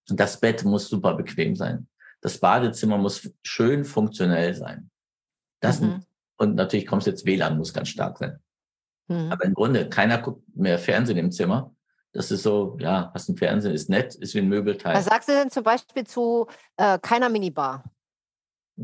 Das 0.08 0.40
Bett 0.40 0.64
muss 0.64 0.88
super 0.88 1.14
bequem 1.14 1.54
sein. 1.54 1.88
Das 2.20 2.38
Badezimmer 2.38 2.98
muss 2.98 3.30
schön 3.42 3.84
funktionell 3.84 4.54
sein. 4.54 4.90
Das 5.60 5.80
mhm. 5.80 6.04
und 6.38 6.54
natürlich 6.54 6.86
kommst 6.86 7.06
jetzt 7.06 7.24
WLAN 7.24 7.56
muss 7.56 7.72
ganz 7.72 7.88
stark 7.88 8.18
sein. 8.18 8.38
Mhm. 9.08 9.30
Aber 9.30 9.44
im 9.44 9.54
Grunde 9.54 9.88
keiner 9.88 10.18
guckt 10.18 10.44
mehr 10.56 10.78
Fernsehen 10.78 11.18
im 11.18 11.30
Zimmer. 11.30 11.74
Das 12.12 12.30
ist 12.30 12.42
so, 12.42 12.76
ja, 12.78 13.10
hast 13.14 13.28
ein 13.28 13.36
Fernsehen, 13.36 13.72
ist 13.72 13.88
nett, 13.88 14.14
ist 14.16 14.34
wie 14.34 14.40
ein 14.40 14.48
Möbelteil. 14.48 14.94
Was 14.94 15.06
sagst 15.06 15.28
du 15.28 15.32
denn 15.32 15.50
zum 15.50 15.62
Beispiel 15.62 16.04
zu 16.06 16.46
äh, 16.76 16.98
keiner 16.98 17.28
Minibar? 17.28 17.84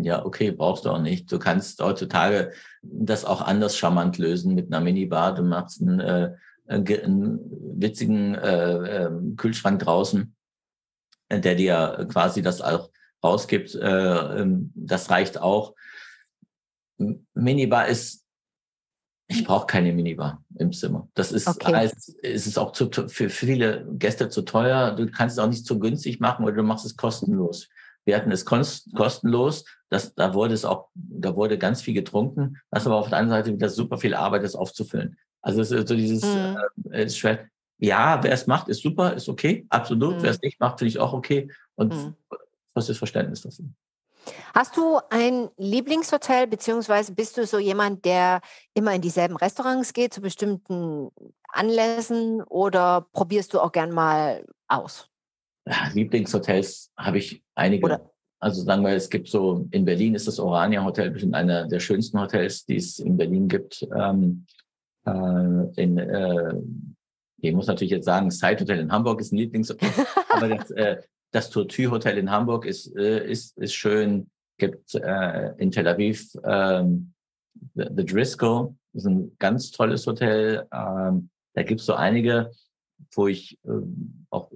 Ja, 0.00 0.24
okay, 0.24 0.52
brauchst 0.52 0.84
du 0.84 0.90
auch 0.90 1.00
nicht. 1.00 1.30
Du 1.30 1.38
kannst 1.38 1.82
heutzutage 1.82 2.52
das 2.82 3.24
auch 3.24 3.40
anders 3.40 3.76
charmant 3.76 4.18
lösen 4.18 4.54
mit 4.54 4.68
einer 4.68 4.80
Minibar. 4.80 5.34
Du 5.34 5.42
machst 5.42 5.82
einen, 5.82 6.00
äh, 6.00 6.36
einen 6.68 7.40
witzigen 7.80 8.34
äh, 8.34 9.04
äh, 9.06 9.10
Kühlschrank 9.36 9.80
draußen, 9.80 10.34
der 11.30 11.54
dir 11.54 12.06
quasi 12.10 12.42
das 12.42 12.60
auch 12.60 12.90
rausgibt. 13.24 13.74
Äh, 13.74 14.40
ähm, 14.40 14.72
das 14.74 15.10
reicht 15.10 15.40
auch. 15.40 15.74
Minibar 17.34 17.88
ist, 17.88 18.24
ich 19.26 19.44
brauche 19.44 19.66
keine 19.66 19.92
Minibar 19.92 20.44
im 20.58 20.72
Zimmer. 20.72 21.08
Das 21.14 21.32
ist, 21.32 21.48
okay. 21.48 21.74
heißt, 21.74 22.16
es 22.22 22.46
ist 22.46 22.58
auch 22.58 22.72
zu, 22.72 22.88
für 23.08 23.28
viele 23.28 23.86
Gäste 23.92 24.28
zu 24.28 24.42
teuer. 24.42 24.92
Du 24.92 25.10
kannst 25.10 25.38
es 25.38 25.44
auch 25.44 25.48
nicht 25.48 25.66
zu 25.66 25.78
günstig 25.78 26.20
machen 26.20 26.44
oder 26.44 26.54
du 26.54 26.62
machst 26.62 26.86
es 26.86 26.96
kostenlos. 26.96 27.68
Wir 28.04 28.16
hatten 28.16 28.32
es 28.32 28.44
kostenlos. 28.44 29.64
Das, 29.90 30.14
da 30.14 30.34
wurde 30.34 30.54
es 30.54 30.64
auch, 30.64 30.88
da 30.94 31.36
wurde 31.36 31.58
ganz 31.58 31.82
viel 31.82 31.94
getrunken. 31.94 32.58
Das 32.70 32.86
aber 32.86 32.96
auf 32.96 33.08
der 33.08 33.18
anderen 33.18 33.42
Seite 33.42 33.54
wieder 33.54 33.68
super 33.68 33.98
viel 33.98 34.14
Arbeit, 34.14 34.44
das 34.44 34.54
aufzufüllen. 34.54 35.18
Also 35.42 35.60
es 35.60 35.70
ist 35.70 35.88
so 35.88 35.94
dieses, 35.94 36.24
mhm. 36.24 36.56
äh, 36.90 37.04
ist 37.04 37.18
schwer. 37.18 37.46
Ja, 37.78 38.22
wer 38.22 38.32
es 38.32 38.46
macht, 38.46 38.68
ist 38.68 38.82
super, 38.82 39.14
ist 39.14 39.28
okay, 39.28 39.66
absolut. 39.68 40.16
Mhm. 40.16 40.22
Wer 40.22 40.30
es 40.30 40.42
nicht 40.42 40.58
macht, 40.58 40.78
finde 40.78 40.88
ich 40.88 40.98
auch 40.98 41.12
okay. 41.12 41.50
Und 41.76 41.94
mhm. 41.94 42.14
was 42.74 42.88
ist 42.88 42.98
Verständnis 42.98 43.42
dafür? 43.42 43.66
Hast 44.54 44.76
du 44.76 44.98
ein 45.10 45.48
Lieblingshotel, 45.56 46.46
beziehungsweise 46.46 47.14
bist 47.14 47.36
du 47.36 47.46
so 47.46 47.58
jemand, 47.58 48.04
der 48.04 48.40
immer 48.74 48.94
in 48.94 49.00
dieselben 49.00 49.36
Restaurants 49.36 49.92
geht 49.92 50.12
zu 50.12 50.20
bestimmten 50.20 51.10
Anlässen 51.48 52.42
oder 52.42 53.06
probierst 53.12 53.54
du 53.54 53.60
auch 53.60 53.72
gern 53.72 53.92
mal 53.92 54.44
aus? 54.66 55.08
Ja, 55.66 55.88
Lieblingshotels 55.92 56.90
habe 56.96 57.18
ich 57.18 57.42
einige. 57.58 57.84
Oder? 57.84 58.10
Also 58.40 58.62
sagen 58.62 58.82
wir, 58.82 58.90
es 58.90 59.10
gibt 59.10 59.28
so, 59.28 59.66
in 59.72 59.84
Berlin 59.84 60.14
ist 60.14 60.28
das 60.28 60.38
Orania 60.38 60.84
Hotel 60.84 61.10
bestimmt 61.10 61.34
einer 61.34 61.66
der 61.66 61.80
schönsten 61.80 62.20
Hotels, 62.20 62.64
die 62.64 62.76
es 62.76 62.98
in 63.00 63.16
Berlin 63.16 63.48
gibt. 63.48 63.86
Ähm, 63.94 64.46
äh, 65.04 65.82
in, 65.82 65.98
äh, 65.98 66.54
ich 67.40 67.52
muss 67.52 67.66
natürlich 67.66 67.90
jetzt 67.90 68.04
sagen, 68.04 68.30
Side 68.30 68.60
Hotel 68.60 68.78
in 68.78 68.92
Hamburg 68.92 69.20
ist 69.20 69.32
ein 69.32 69.38
Lieblingshotel, 69.38 69.88
aber 70.28 70.48
das, 70.48 70.70
äh, 70.70 71.02
das 71.32 71.50
Tortue 71.50 71.90
Hotel 71.90 72.16
in 72.18 72.30
Hamburg 72.30 72.64
ist, 72.64 72.94
äh, 72.96 73.28
ist, 73.28 73.58
ist 73.58 73.74
schön. 73.74 74.30
Gibt 74.56 74.94
äh, 74.94 75.52
in 75.58 75.70
Tel 75.70 75.86
Aviv 75.86 76.32
ähm, 76.44 77.12
The, 77.74 77.86
The 77.96 78.04
Driscoll, 78.04 78.74
ist 78.92 79.06
ein 79.06 79.36
ganz 79.38 79.70
tolles 79.70 80.06
Hotel. 80.06 80.66
Ähm, 80.72 81.30
da 81.54 81.62
gibt 81.62 81.80
es 81.80 81.86
so 81.86 81.94
einige, 81.94 82.50
wo 83.12 83.28
ich 83.28 83.58
ähm, 83.64 84.26
auch 84.30 84.50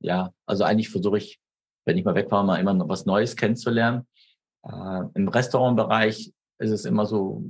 ja, 0.00 0.32
also 0.46 0.64
eigentlich 0.64 0.90
versuche 0.90 1.18
ich, 1.18 1.40
wenn 1.88 1.98
ich 1.98 2.04
mal 2.04 2.14
weg 2.14 2.30
war, 2.30 2.44
mal 2.44 2.60
immer 2.60 2.74
noch 2.74 2.88
was 2.88 3.06
Neues 3.06 3.34
kennenzulernen. 3.34 4.06
Äh, 4.62 5.02
Im 5.14 5.26
Restaurantbereich 5.26 6.32
ist 6.58 6.70
es 6.70 6.84
immer 6.84 7.06
so, 7.06 7.42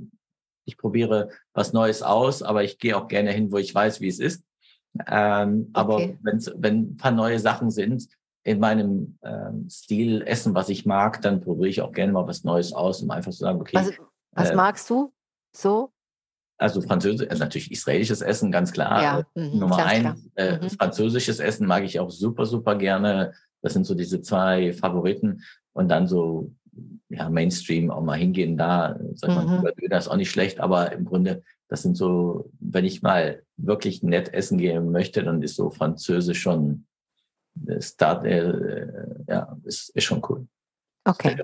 ich 0.65 0.77
probiere 0.77 1.29
was 1.53 1.73
Neues 1.73 2.01
aus, 2.01 2.41
aber 2.41 2.63
ich 2.63 2.79
gehe 2.79 2.95
auch 2.97 3.07
gerne 3.07 3.31
hin, 3.31 3.51
wo 3.51 3.57
ich 3.57 3.75
weiß, 3.75 4.01
wie 4.01 4.07
es 4.07 4.19
ist. 4.19 4.43
Ähm, 5.07 5.61
okay. 5.61 5.69
Aber 5.73 6.09
wenn's, 6.23 6.51
wenn 6.55 6.91
ein 6.91 6.97
paar 6.97 7.11
neue 7.11 7.37
Sachen 7.39 7.69
sind 7.69 8.07
in 8.43 8.59
meinem 8.59 9.17
ähm, 9.23 9.69
Stil 9.69 10.23
Essen, 10.25 10.55
was 10.55 10.69
ich 10.69 10.85
mag, 10.85 11.21
dann 11.21 11.41
probiere 11.41 11.69
ich 11.69 11.81
auch 11.81 11.91
gerne 11.91 12.13
mal 12.13 12.25
was 12.25 12.43
Neues 12.43 12.71
aus, 12.71 13.01
um 13.01 13.11
einfach 13.11 13.31
zu 13.31 13.39
sagen, 13.39 13.59
okay. 13.59 13.75
Was, 13.75 13.91
was 14.31 14.49
äh, 14.51 14.55
magst 14.55 14.89
du 14.89 15.13
so? 15.55 15.91
Also 16.57 16.81
französisch, 16.81 17.29
also 17.29 17.43
natürlich 17.43 17.71
israelisches 17.71 18.21
Essen, 18.21 18.51
ganz 18.51 18.71
klar. 18.71 19.01
Ja, 19.01 19.19
äh, 19.19 19.47
mh, 19.47 19.59
Nummer 19.59 19.85
eins. 19.85 20.29
Äh, 20.35 20.57
mhm. 20.57 20.69
Französisches 20.69 21.39
Essen 21.39 21.67
mag 21.67 21.83
ich 21.83 21.99
auch 21.99 22.09
super, 22.09 22.45
super 22.45 22.75
gerne. 22.75 23.33
Das 23.61 23.73
sind 23.73 23.85
so 23.85 23.95
diese 23.95 24.21
zwei 24.21 24.73
Favoriten. 24.73 25.43
Und 25.73 25.89
dann 25.89 26.07
so, 26.07 26.51
ja, 27.09 27.29
Mainstream 27.29 27.91
auch 27.91 28.01
mal 28.01 28.17
hingehen 28.17 28.57
da, 28.57 28.99
sagt 29.15 29.33
man, 29.33 29.61
mhm. 29.61 29.69
das 29.89 30.05
ist 30.05 30.11
auch 30.11 30.17
nicht 30.17 30.31
schlecht, 30.31 30.59
aber 30.59 30.91
im 30.91 31.05
Grunde, 31.05 31.43
das 31.67 31.81
sind 31.81 31.95
so, 31.95 32.51
wenn 32.59 32.85
ich 32.85 33.01
mal 33.01 33.43
wirklich 33.57 34.03
nett 34.03 34.33
essen 34.33 34.57
gehen 34.57 34.91
möchte, 34.91 35.23
dann 35.23 35.41
ist 35.41 35.55
so 35.55 35.69
Französisch 35.69 36.41
schon, 36.41 36.85
äh, 37.67 37.81
Start, 37.81 38.25
äh, 38.25 38.87
ja, 39.27 39.57
ist, 39.63 39.89
ist 39.95 40.03
schon 40.03 40.21
cool. 40.29 40.47
Okay. 41.05 41.37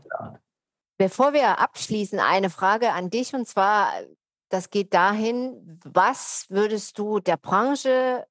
Bevor 0.98 1.34
wir 1.34 1.60
abschließen, 1.60 2.20
eine 2.20 2.50
Frage 2.50 2.92
an 2.92 3.10
dich 3.10 3.34
und 3.34 3.48
zwar, 3.48 3.90
das 4.50 4.70
geht 4.70 4.94
dahin, 4.94 5.80
was 5.84 6.46
würdest 6.50 6.98
du 7.00 7.20
der 7.20 7.38
Branche 7.38 8.26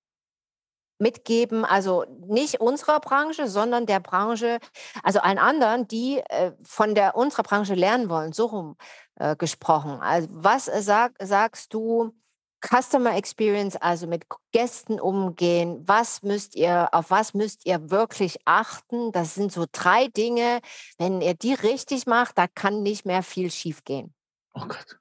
mitgeben, 0.99 1.65
also 1.65 2.05
nicht 2.27 2.61
unserer 2.61 3.01
Branche, 3.01 3.49
sondern 3.49 3.87
der 3.87 4.01
Branche, 4.01 4.59
also 5.03 5.21
allen 5.21 5.39
anderen, 5.39 5.89
die 5.89 6.19
äh, 6.29 6.53
von 6.63 6.95
der 6.95 7.17
unserer 7.17 7.43
Branche 7.43 7.75
lernen 7.75 8.09
wollen, 8.09 8.33
so 8.33 8.47
rum 8.47 8.77
äh, 9.17 9.37
gesprochen. 9.37 10.01
Also 10.01 10.29
was 10.31 10.67
sag, 10.67 11.13
sagst 11.21 11.75
du 11.75 12.15
Customer 12.61 13.15
Experience, 13.17 13.77
also 13.77 14.07
mit 14.07 14.25
Gästen 14.53 14.99
umgehen, 14.99 15.83
was 15.87 16.23
müsst 16.23 16.55
ihr, 16.55 16.89
auf 16.93 17.11
was 17.11 17.35
müsst 17.35 17.67
ihr 17.67 17.91
wirklich 17.91 18.39
achten? 18.47 19.13
Das 19.13 19.35
sind 19.35 19.53
so 19.53 19.67
drei 19.71 20.09
Dinge. 20.09 20.61
Wenn 20.97 21.21
ihr 21.21 21.35
die 21.35 21.53
richtig 21.55 22.07
macht, 22.07 22.39
da 22.39 22.47
kann 22.47 22.83
nicht 22.83 23.05
mehr 23.05 23.23
viel 23.23 23.51
schiefgehen. 23.51 24.15
Oh 24.55 24.67
Gott 24.67 24.99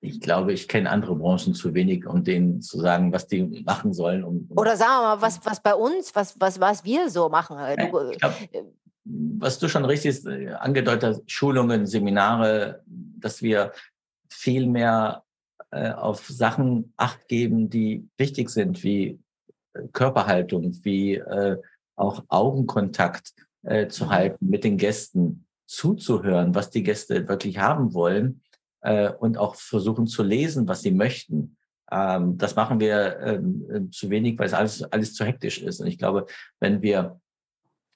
ich 0.00 0.20
glaube, 0.20 0.52
ich 0.52 0.68
kenne 0.68 0.90
andere 0.90 1.16
Branchen 1.16 1.54
zu 1.54 1.74
wenig, 1.74 2.06
um 2.06 2.22
denen 2.22 2.62
zu 2.62 2.78
sagen, 2.78 3.12
was 3.12 3.26
die 3.26 3.62
machen 3.64 3.92
sollen. 3.92 4.22
Um, 4.22 4.48
Oder 4.56 4.76
sagen 4.76 4.90
wir 4.90 5.16
mal, 5.16 5.22
was, 5.22 5.40
was 5.44 5.60
bei 5.60 5.74
uns, 5.74 6.14
was, 6.14 6.38
was, 6.38 6.60
was 6.60 6.84
wir 6.84 7.10
so 7.10 7.28
machen. 7.28 7.56
Du, 7.76 7.90
glaub, 7.90 8.32
äh, 8.52 8.62
was 9.04 9.58
du 9.58 9.68
schon 9.68 9.84
richtig 9.84 10.24
äh, 10.26 10.50
angedeutet 10.52 11.04
hast, 11.04 11.30
Schulungen, 11.30 11.86
Seminare, 11.86 12.82
dass 12.86 13.42
wir 13.42 13.72
viel 14.28 14.66
mehr 14.66 15.24
äh, 15.70 15.90
auf 15.90 16.26
Sachen 16.28 16.92
Acht 16.96 17.26
geben, 17.26 17.68
die 17.68 18.08
wichtig 18.16 18.50
sind, 18.50 18.84
wie 18.84 19.18
äh, 19.74 19.82
Körperhaltung, 19.92 20.78
wie 20.84 21.14
äh, 21.14 21.56
auch 21.96 22.22
Augenkontakt 22.28 23.32
äh, 23.62 23.88
zu 23.88 24.04
mhm. 24.04 24.10
halten 24.10 24.48
mit 24.48 24.62
den 24.62 24.76
Gästen, 24.76 25.44
zuzuhören, 25.66 26.54
was 26.54 26.70
die 26.70 26.82
Gäste 26.82 27.28
wirklich 27.28 27.58
haben 27.58 27.92
wollen 27.92 28.40
äh, 28.80 29.10
und 29.10 29.38
auch 29.38 29.54
versuchen 29.54 30.06
zu 30.06 30.22
lesen, 30.22 30.68
was 30.68 30.82
sie 30.82 30.92
möchten. 30.92 31.56
Ähm, 31.90 32.36
das 32.38 32.56
machen 32.56 32.80
wir 32.80 33.18
ähm, 33.20 33.66
äh, 33.70 33.90
zu 33.90 34.10
wenig, 34.10 34.38
weil 34.38 34.46
es 34.46 34.54
alles, 34.54 34.82
alles 34.84 35.14
zu 35.14 35.24
hektisch 35.24 35.62
ist. 35.62 35.80
Und 35.80 35.86
ich 35.86 35.98
glaube, 35.98 36.26
wenn 36.60 36.82
wir 36.82 37.20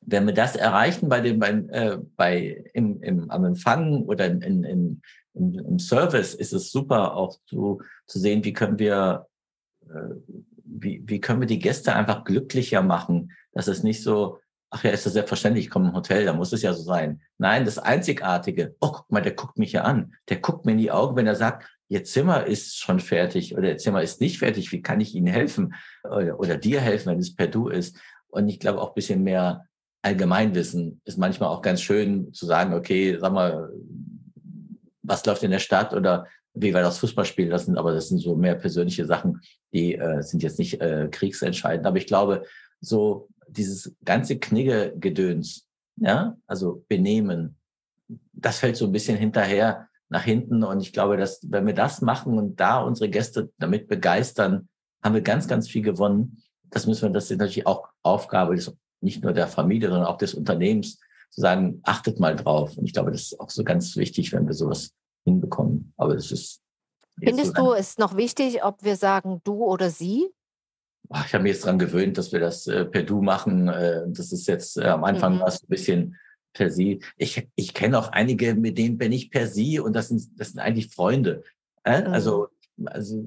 wenn 0.04 0.26
wir 0.26 0.34
das 0.34 0.56
erreichen 0.56 1.08
bei 1.08 1.20
dem, 1.20 1.38
bei, 1.38 1.50
äh, 1.50 1.98
bei 2.16 2.64
im, 2.74 3.00
im, 3.02 3.30
am 3.30 3.44
Empfang 3.44 4.02
oder 4.02 4.26
in, 4.26 4.42
in, 4.42 5.02
in, 5.34 5.54
im 5.54 5.78
Service, 5.78 6.34
ist 6.34 6.52
es 6.52 6.70
super 6.70 7.16
auch 7.16 7.38
zu, 7.46 7.80
zu 8.06 8.18
sehen, 8.18 8.44
wie 8.44 8.52
können 8.52 8.78
wir, 8.78 9.26
äh, 9.88 10.14
wie, 10.64 11.02
wie 11.06 11.20
können 11.20 11.40
wir 11.40 11.46
die 11.46 11.60
Gäste 11.60 11.94
einfach 11.94 12.24
glücklicher 12.24 12.82
machen, 12.82 13.32
dass 13.52 13.68
es 13.68 13.82
nicht 13.82 14.02
so, 14.02 14.38
ach 14.72 14.84
ja, 14.84 14.90
ist 14.90 15.04
das 15.04 15.12
selbstverständlich, 15.12 15.66
ich 15.66 15.70
komme 15.70 15.90
im 15.90 15.94
Hotel, 15.94 16.24
da 16.24 16.32
muss 16.32 16.52
es 16.52 16.62
ja 16.62 16.72
so 16.72 16.82
sein. 16.82 17.20
Nein, 17.36 17.66
das 17.66 17.78
Einzigartige, 17.78 18.74
oh, 18.80 18.90
guck 18.90 19.12
mal, 19.12 19.20
der 19.20 19.34
guckt 19.34 19.58
mich 19.58 19.72
ja 19.72 19.82
an. 19.82 20.14
Der 20.30 20.38
guckt 20.38 20.64
mir 20.64 20.72
in 20.72 20.78
die 20.78 20.90
Augen, 20.90 21.14
wenn 21.14 21.26
er 21.26 21.36
sagt, 21.36 21.68
Ihr 21.88 22.04
Zimmer 22.04 22.46
ist 22.46 22.78
schon 22.78 23.00
fertig 23.00 23.54
oder 23.54 23.68
Ihr 23.68 23.76
Zimmer 23.76 24.02
ist 24.02 24.22
nicht 24.22 24.38
fertig, 24.38 24.72
wie 24.72 24.80
kann 24.80 25.00
ich 25.00 25.14
Ihnen 25.14 25.26
helfen? 25.26 25.74
Oder, 26.04 26.40
oder 26.40 26.56
dir 26.56 26.80
helfen, 26.80 27.10
wenn 27.10 27.18
es 27.18 27.34
per 27.34 27.48
Du 27.48 27.68
ist. 27.68 27.98
Und 28.28 28.48
ich 28.48 28.60
glaube 28.60 28.80
auch 28.80 28.88
ein 28.88 28.94
bisschen 28.94 29.22
mehr 29.22 29.66
Allgemeinwissen 30.00 31.02
ist 31.04 31.18
manchmal 31.18 31.50
auch 31.50 31.60
ganz 31.60 31.82
schön 31.82 32.32
zu 32.32 32.46
sagen, 32.46 32.72
okay, 32.72 33.18
sag 33.20 33.32
mal, 33.32 33.70
was 35.02 35.24
läuft 35.26 35.42
in 35.42 35.50
der 35.50 35.58
Stadt 35.58 35.92
oder 35.92 36.26
wie 36.54 36.74
wir 36.74 36.80
das 36.80 36.98
Fußballspiel 36.98 37.48
lassen, 37.48 37.76
aber 37.76 37.92
das 37.92 38.08
sind 38.08 38.18
so 38.18 38.36
mehr 38.36 38.54
persönliche 38.54 39.06
Sachen, 39.06 39.40
die 39.72 39.94
äh, 39.94 40.22
sind 40.22 40.42
jetzt 40.42 40.58
nicht 40.58 40.80
äh, 40.80 41.08
kriegsentscheidend. 41.10 41.86
Aber 41.86 41.98
ich 41.98 42.06
glaube, 42.06 42.44
so 42.80 43.28
dieses 43.52 43.94
ganze 44.04 44.38
Knigge-Gedöns, 44.38 45.66
ja, 45.96 46.36
also 46.46 46.84
Benehmen, 46.88 47.56
das 48.32 48.58
fällt 48.58 48.76
so 48.76 48.86
ein 48.86 48.92
bisschen 48.92 49.16
hinterher 49.16 49.88
nach 50.08 50.24
hinten. 50.24 50.62
Und 50.62 50.80
ich 50.80 50.92
glaube, 50.92 51.16
dass 51.16 51.40
wenn 51.48 51.66
wir 51.66 51.74
das 51.74 52.02
machen 52.02 52.38
und 52.38 52.60
da 52.60 52.82
unsere 52.82 53.08
Gäste 53.08 53.50
damit 53.58 53.88
begeistern, 53.88 54.68
haben 55.02 55.14
wir 55.14 55.22
ganz, 55.22 55.48
ganz 55.48 55.68
viel 55.68 55.82
gewonnen. 55.82 56.42
Das 56.70 56.86
müssen 56.86 57.02
wir, 57.02 57.10
das 57.10 57.30
ist 57.30 57.38
natürlich 57.38 57.66
auch 57.66 57.88
Aufgabe 58.02 58.54
des, 58.54 58.74
nicht 59.00 59.22
nur 59.22 59.32
der 59.32 59.48
Familie, 59.48 59.88
sondern 59.88 60.06
auch 60.06 60.18
des 60.18 60.34
Unternehmens 60.34 60.98
zu 61.30 61.40
sagen, 61.40 61.80
achtet 61.82 62.20
mal 62.20 62.36
drauf. 62.36 62.76
Und 62.76 62.84
ich 62.84 62.92
glaube, 62.92 63.10
das 63.10 63.22
ist 63.22 63.40
auch 63.40 63.50
so 63.50 63.64
ganz 63.64 63.96
wichtig, 63.96 64.32
wenn 64.32 64.46
wir 64.46 64.54
sowas 64.54 64.92
hinbekommen. 65.24 65.92
Aber 65.96 66.14
das 66.14 66.30
ist. 66.30 66.60
Findest 67.18 67.56
so 67.56 67.66
du 67.66 67.72
es 67.72 67.98
noch 67.98 68.16
wichtig, 68.16 68.62
ob 68.64 68.82
wir 68.84 68.96
sagen 68.96 69.40
du 69.44 69.64
oder 69.64 69.90
sie? 69.90 70.28
Ich 71.26 71.34
habe 71.34 71.42
mich 71.42 71.52
jetzt 71.52 71.64
daran 71.64 71.78
gewöhnt, 71.78 72.16
dass 72.18 72.32
wir 72.32 72.40
das 72.40 72.66
äh, 72.66 72.84
per 72.84 73.02
Du 73.02 73.22
machen. 73.22 73.68
Äh, 73.68 74.02
das 74.08 74.32
ist 74.32 74.46
jetzt 74.46 74.78
äh, 74.78 74.84
am 74.84 75.04
Anfang 75.04 75.36
mhm. 75.36 75.40
war 75.40 75.48
es 75.48 75.62
ein 75.62 75.68
bisschen 75.68 76.16
per 76.52 76.70
Sie. 76.70 77.02
Ich, 77.16 77.48
ich 77.54 77.74
kenne 77.74 77.98
auch 77.98 78.08
einige, 78.08 78.54
mit 78.54 78.78
denen 78.78 78.98
bin 78.98 79.12
ich 79.12 79.30
per 79.30 79.46
Sie 79.46 79.80
und 79.80 79.94
das 79.94 80.08
sind, 80.08 80.28
das 80.38 80.50
sind 80.50 80.60
eigentlich 80.60 80.94
Freunde. 80.94 81.42
Äh? 81.84 82.02
Mhm. 82.02 82.12
Also, 82.12 82.48
also 82.86 83.22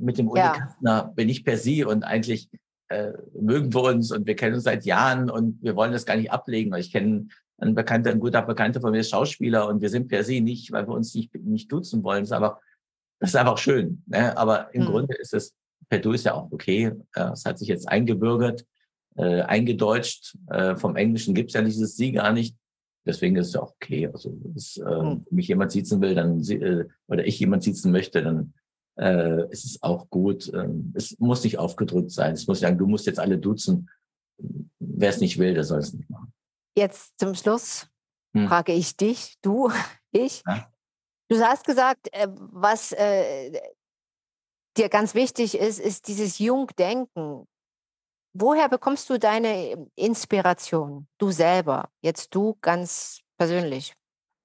mit 0.00 0.18
dem 0.18 0.28
Uli 0.28 0.40
ja. 0.40 0.52
Kastner 0.52 1.12
bin 1.14 1.28
ich 1.28 1.44
per 1.44 1.56
Sie 1.56 1.84
und 1.84 2.04
eigentlich 2.04 2.48
äh, 2.88 3.12
mögen 3.38 3.72
wir 3.74 3.82
uns 3.82 4.12
und 4.12 4.26
wir 4.26 4.36
kennen 4.36 4.54
uns 4.54 4.64
seit 4.64 4.84
Jahren 4.84 5.30
und 5.30 5.62
wir 5.62 5.76
wollen 5.76 5.92
das 5.92 6.06
gar 6.06 6.16
nicht 6.16 6.32
ablegen. 6.32 6.74
Ich 6.74 6.92
kenne 6.92 7.28
einen 7.58 7.74
Bekannter, 7.74 8.10
ein 8.10 8.20
guter 8.20 8.42
Bekannter 8.42 8.80
von 8.80 8.92
mir 8.92 9.00
ist 9.00 9.10
Schauspieler 9.10 9.68
und 9.68 9.80
wir 9.80 9.90
sind 9.90 10.08
per 10.08 10.24
se 10.24 10.40
nicht, 10.40 10.72
weil 10.72 10.86
wir 10.86 10.94
uns 10.94 11.14
nicht, 11.14 11.34
nicht 11.34 11.70
duzen 11.70 12.02
wollen. 12.04 12.22
Das 12.22 12.30
ist 12.30 12.32
einfach, 12.32 12.58
das 13.20 13.30
ist 13.30 13.36
einfach 13.36 13.58
schön. 13.58 14.02
Ne? 14.06 14.36
Aber 14.36 14.72
im 14.74 14.82
mhm. 14.82 14.86
Grunde 14.86 15.16
ist 15.16 15.34
es, 15.34 15.54
per 15.88 15.98
Du 15.98 16.12
ist 16.12 16.24
ja 16.24 16.34
auch 16.34 16.50
okay. 16.50 16.92
Es 17.14 17.44
hat 17.44 17.58
sich 17.58 17.68
jetzt 17.68 17.88
eingebürgert, 17.88 18.64
äh, 19.16 19.42
eingedeutscht. 19.42 20.36
Äh, 20.48 20.76
vom 20.76 20.96
Englischen 20.96 21.34
gibt's 21.34 21.54
ja 21.54 21.62
dieses 21.62 21.96
Sie 21.96 22.12
gar 22.12 22.32
nicht. 22.32 22.56
Deswegen 23.06 23.36
ist 23.36 23.48
es 23.48 23.54
ja 23.54 23.62
auch 23.62 23.74
okay. 23.80 24.06
Also, 24.06 24.36
dass, 24.44 24.76
äh, 24.76 25.02
mhm. 25.02 25.26
mich 25.30 25.48
jemand 25.48 25.72
sitzen 25.72 26.00
will, 26.00 26.14
dann 26.14 26.42
äh, 26.42 26.84
oder 27.06 27.26
ich 27.26 27.38
jemand 27.38 27.62
sitzen 27.62 27.90
möchte, 27.90 28.22
dann 28.22 28.52
äh, 28.98 29.50
ist 29.50 29.64
es 29.64 29.82
auch 29.82 30.10
gut. 30.10 30.52
Ähm, 30.52 30.92
es 30.94 31.18
muss 31.18 31.44
nicht 31.44 31.58
aufgedrückt 31.58 32.10
sein. 32.10 32.34
Es 32.34 32.46
muss 32.46 32.60
sagen, 32.60 32.78
du 32.78 32.86
musst 32.86 33.06
jetzt 33.06 33.18
alle 33.18 33.38
duzen. 33.38 33.88
Wer 34.78 35.10
es 35.10 35.20
nicht 35.20 35.38
will, 35.38 35.54
der 35.54 35.64
soll 35.64 35.78
es 35.78 35.94
nicht 35.94 36.10
machen. 36.10 36.32
Jetzt 36.76 37.18
zum 37.18 37.34
Schluss 37.34 37.88
hm. 38.36 38.46
frage 38.46 38.72
ich 38.72 38.96
dich, 38.96 39.36
du, 39.42 39.70
ich. 40.12 40.42
Ja? 40.46 40.70
Du 41.30 41.38
hast 41.40 41.64
gesagt, 41.64 42.08
äh, 42.12 42.28
was 42.28 42.92
äh, 42.92 43.58
dir 44.78 44.88
ganz 44.88 45.14
wichtig 45.14 45.58
ist, 45.58 45.78
ist 45.78 46.08
dieses 46.08 46.38
Jungdenken. 46.38 47.46
Woher 48.32 48.68
bekommst 48.68 49.10
du 49.10 49.18
deine 49.18 49.88
Inspiration? 49.96 51.08
Du 51.18 51.30
selber, 51.30 51.90
jetzt 52.02 52.34
du 52.34 52.56
ganz 52.60 53.20
persönlich. 53.36 53.94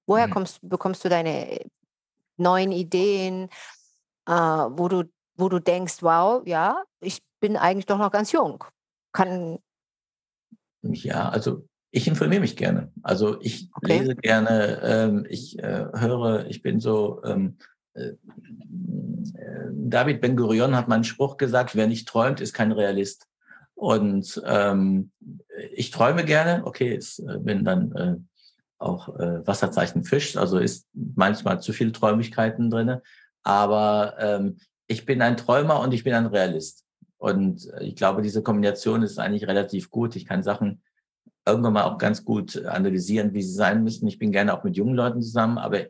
Woher 0.06 0.26
hm. 0.26 0.32
kommst, 0.32 0.58
bekommst 0.62 1.04
du 1.04 1.08
deine 1.08 1.60
neuen 2.36 2.72
Ideen, 2.72 3.48
äh, 4.26 4.32
wo, 4.32 4.88
du, 4.88 5.04
wo 5.36 5.48
du 5.48 5.60
denkst, 5.60 6.02
wow, 6.02 6.42
ja, 6.46 6.82
ich 7.00 7.22
bin 7.40 7.56
eigentlich 7.56 7.86
doch 7.86 7.98
noch 7.98 8.10
ganz 8.10 8.32
jung. 8.32 8.64
Kann. 9.12 9.58
Ja, 10.82 11.28
also 11.28 11.66
ich 11.90 12.08
informiere 12.08 12.40
mich 12.40 12.56
gerne. 12.56 12.92
Also 13.02 13.40
ich 13.40 13.70
okay. 13.76 13.98
lese 13.98 14.16
gerne, 14.16 14.80
ähm, 14.82 15.26
ich 15.28 15.58
äh, 15.60 15.86
höre, 15.94 16.46
ich 16.46 16.60
bin 16.60 16.80
so, 16.80 17.22
ähm, 17.24 17.56
äh, 17.56 17.62
äh 17.62 17.73
David 19.72 20.20
Ben 20.20 20.36
Gurion 20.36 20.76
hat 20.76 20.88
mal 20.88 20.96
einen 20.96 21.04
Spruch 21.04 21.36
gesagt, 21.36 21.76
wer 21.76 21.86
nicht 21.86 22.08
träumt, 22.08 22.40
ist 22.40 22.52
kein 22.52 22.72
Realist. 22.72 23.28
Und 23.74 24.42
ähm, 24.46 25.10
ich 25.72 25.90
träume 25.90 26.24
gerne, 26.24 26.62
okay, 26.64 26.96
ich 26.96 27.20
äh, 27.20 27.38
bin 27.38 27.64
dann 27.64 27.92
äh, 27.92 28.16
auch 28.78 29.08
äh, 29.18 29.46
Wasserzeichen 29.46 30.04
Fisch, 30.04 30.36
also 30.36 30.58
ist 30.58 30.86
manchmal 30.92 31.60
zu 31.60 31.72
viel 31.72 31.92
Träumigkeiten 31.92 32.70
drinne. 32.70 33.02
Aber 33.42 34.14
ähm, 34.18 34.58
ich 34.86 35.06
bin 35.06 35.22
ein 35.22 35.36
Träumer 35.36 35.80
und 35.80 35.92
ich 35.92 36.04
bin 36.04 36.14
ein 36.14 36.26
Realist. 36.26 36.84
Und 37.18 37.68
ich 37.80 37.96
glaube, 37.96 38.22
diese 38.22 38.42
Kombination 38.42 39.02
ist 39.02 39.18
eigentlich 39.18 39.46
relativ 39.46 39.90
gut. 39.90 40.14
Ich 40.14 40.26
kann 40.26 40.42
Sachen 40.42 40.82
irgendwann 41.46 41.72
mal 41.72 41.84
auch 41.84 41.98
ganz 41.98 42.24
gut 42.24 42.62
analysieren, 42.64 43.32
wie 43.32 43.42
sie 43.42 43.54
sein 43.54 43.82
müssen. 43.82 44.06
Ich 44.08 44.18
bin 44.18 44.32
gerne 44.32 44.52
auch 44.52 44.64
mit 44.64 44.76
jungen 44.76 44.94
Leuten 44.94 45.22
zusammen, 45.22 45.58
aber 45.58 45.86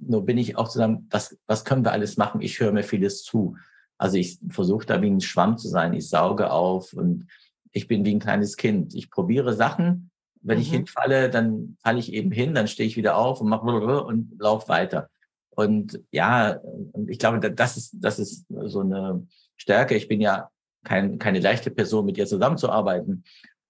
nur 0.00 0.24
bin 0.24 0.38
ich 0.38 0.56
auch 0.56 0.68
zusammen, 0.68 1.06
was, 1.10 1.38
was 1.46 1.64
können 1.64 1.84
wir 1.84 1.92
alles 1.92 2.16
machen? 2.16 2.40
Ich 2.40 2.58
höre 2.60 2.72
mir 2.72 2.82
vieles 2.82 3.22
zu. 3.22 3.56
Also 3.98 4.16
ich 4.16 4.38
versuche 4.48 4.86
da 4.86 5.02
wie 5.02 5.10
ein 5.10 5.20
Schwamm 5.20 5.58
zu 5.58 5.68
sein. 5.68 5.92
Ich 5.92 6.08
sauge 6.08 6.50
auf 6.50 6.92
und 6.92 7.26
ich 7.72 7.86
bin 7.86 8.04
wie 8.04 8.14
ein 8.14 8.20
kleines 8.20 8.56
Kind. 8.56 8.94
Ich 8.94 9.10
probiere 9.10 9.54
Sachen. 9.54 10.10
Wenn 10.42 10.56
mhm. 10.56 10.62
ich 10.62 10.70
hinfalle, 10.70 11.30
dann 11.30 11.76
falle 11.82 11.98
ich 11.98 12.12
eben 12.12 12.32
hin, 12.32 12.54
dann 12.54 12.66
stehe 12.66 12.86
ich 12.86 12.96
wieder 12.96 13.16
auf 13.16 13.40
und 13.40 13.48
mache 13.48 14.04
und 14.04 14.38
laufe 14.38 14.68
weiter. 14.68 15.10
Und 15.50 16.00
ja, 16.10 16.60
ich 17.08 17.18
glaube, 17.18 17.52
das 17.52 17.76
ist, 17.76 17.94
das 18.00 18.18
ist 18.18 18.46
so 18.48 18.80
eine 18.80 19.26
Stärke. 19.56 19.94
Ich 19.94 20.08
bin 20.08 20.20
ja 20.20 20.50
kein, 20.84 21.18
keine 21.18 21.40
leichte 21.40 21.70
Person, 21.70 22.06
mit 22.06 22.16
ihr 22.16 22.26
zusammenzuarbeiten. 22.26 23.24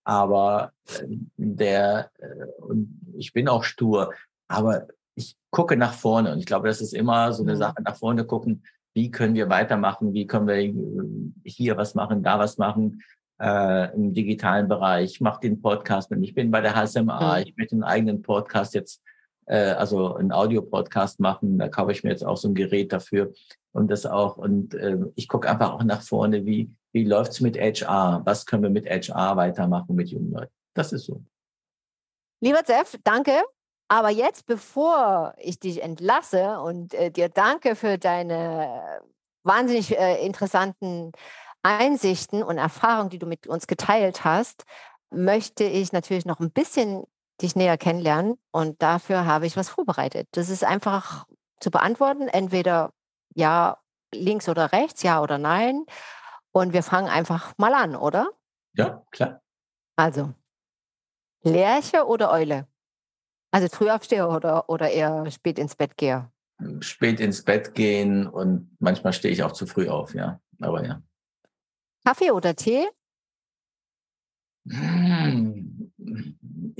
Aber 0.04 0.72
äh, 0.86 1.06
der, 1.36 2.10
äh, 2.18 2.62
und 2.62 3.00
ich 3.16 3.32
bin 3.32 3.48
auch 3.48 3.64
stur, 3.64 4.12
aber 4.48 4.86
ich 5.20 5.36
gucke 5.50 5.76
nach 5.76 5.92
vorne. 5.92 6.32
Und 6.32 6.38
ich 6.38 6.46
glaube, 6.46 6.68
das 6.68 6.80
ist 6.80 6.94
immer 6.94 7.32
so 7.32 7.42
eine 7.42 7.54
mhm. 7.54 7.58
Sache, 7.58 7.82
nach 7.82 7.96
vorne 7.96 8.24
gucken. 8.24 8.64
Wie 8.94 9.10
können 9.10 9.34
wir 9.34 9.48
weitermachen? 9.48 10.14
Wie 10.14 10.26
können 10.26 10.48
wir 10.48 10.56
äh, 10.56 10.72
hier 11.44 11.76
was 11.76 11.94
machen, 11.94 12.22
da 12.22 12.38
was 12.38 12.58
machen? 12.58 13.02
Äh, 13.40 13.94
im 13.94 14.12
digitalen 14.12 14.68
Bereich. 14.68 15.12
Ich 15.12 15.20
mache 15.20 15.40
den 15.40 15.60
Podcast 15.62 16.10
mit. 16.10 16.22
Ich 16.22 16.34
bin 16.34 16.50
bei 16.50 16.60
der 16.60 16.74
HSMA. 16.74 17.36
Mhm. 17.36 17.42
Ich 17.46 17.56
möchte 17.56 17.74
einen 17.74 17.84
eigenen 17.84 18.22
Podcast 18.22 18.74
jetzt 18.74 19.02
äh, 19.46 19.72
also 19.72 20.14
einen 20.14 20.32
Audio-Podcast 20.32 21.20
machen. 21.20 21.58
Da 21.58 21.68
kaufe 21.68 21.92
ich 21.92 22.04
mir 22.04 22.10
jetzt 22.10 22.24
auch 22.24 22.36
so 22.36 22.48
ein 22.48 22.54
Gerät 22.54 22.92
dafür 22.92 23.32
und 23.72 23.90
das 23.90 24.06
auch. 24.06 24.36
Und 24.36 24.74
äh, 24.74 24.98
ich 25.16 25.28
gucke 25.28 25.50
einfach 25.50 25.72
auch 25.72 25.84
nach 25.84 26.02
vorne, 26.02 26.46
wie, 26.46 26.70
wie 26.92 27.04
läuft's 27.04 27.40
mit 27.40 27.58
HR? 27.58 28.22
Was 28.24 28.46
können 28.46 28.62
wir 28.62 28.70
mit 28.70 28.86
HR 28.86 29.36
weitermachen 29.36 29.94
mit 29.94 30.08
jungen 30.08 30.32
Leuten? 30.32 30.52
Das 30.74 30.92
ist 30.92 31.06
so. 31.06 31.22
Lieber 32.40 32.62
Jeff, 32.66 32.96
danke. 33.04 33.32
Aber 33.90 34.10
jetzt, 34.10 34.46
bevor 34.46 35.34
ich 35.36 35.58
dich 35.58 35.82
entlasse 35.82 36.60
und 36.60 36.94
äh, 36.94 37.10
dir 37.10 37.28
danke 37.28 37.74
für 37.74 37.98
deine 37.98 39.02
wahnsinnig 39.42 39.98
äh, 39.98 40.24
interessanten 40.24 41.10
Einsichten 41.64 42.44
und 42.44 42.56
Erfahrungen, 42.56 43.10
die 43.10 43.18
du 43.18 43.26
mit 43.26 43.48
uns 43.48 43.66
geteilt 43.66 44.22
hast, 44.22 44.62
möchte 45.10 45.64
ich 45.64 45.90
natürlich 45.90 46.24
noch 46.24 46.38
ein 46.38 46.52
bisschen 46.52 47.02
dich 47.42 47.56
näher 47.56 47.76
kennenlernen. 47.76 48.38
Und 48.52 48.80
dafür 48.80 49.26
habe 49.26 49.46
ich 49.46 49.56
was 49.56 49.68
vorbereitet. 49.68 50.28
Das 50.30 50.50
ist 50.50 50.62
einfach 50.62 51.26
zu 51.58 51.72
beantworten, 51.72 52.28
entweder 52.28 52.92
ja, 53.34 53.76
links 54.14 54.48
oder 54.48 54.70
rechts, 54.70 55.02
ja 55.02 55.20
oder 55.20 55.36
nein. 55.36 55.84
Und 56.52 56.72
wir 56.72 56.84
fangen 56.84 57.08
einfach 57.08 57.54
mal 57.56 57.74
an, 57.74 57.96
oder? 57.96 58.30
Ja, 58.74 59.02
klar. 59.10 59.42
Also, 59.96 60.32
Lerche 61.42 62.06
oder 62.06 62.30
Eule? 62.30 62.69
Also 63.50 63.68
Frühaufsteher 63.68 64.28
oder, 64.28 64.68
oder 64.68 64.90
eher 64.90 65.30
spät 65.30 65.58
ins 65.58 65.74
Bett 65.74 65.96
gehe? 65.96 66.30
Spät 66.80 67.20
ins 67.20 67.42
Bett 67.42 67.74
gehen 67.74 68.26
und 68.26 68.76
manchmal 68.78 69.12
stehe 69.12 69.32
ich 69.32 69.42
auch 69.42 69.52
zu 69.52 69.66
früh 69.66 69.88
auf, 69.88 70.14
ja. 70.14 70.40
Aber 70.60 70.84
ja. 70.84 71.02
Kaffee 72.04 72.30
oder 72.30 72.54
Tee? 72.54 72.86
Hm 74.68 75.80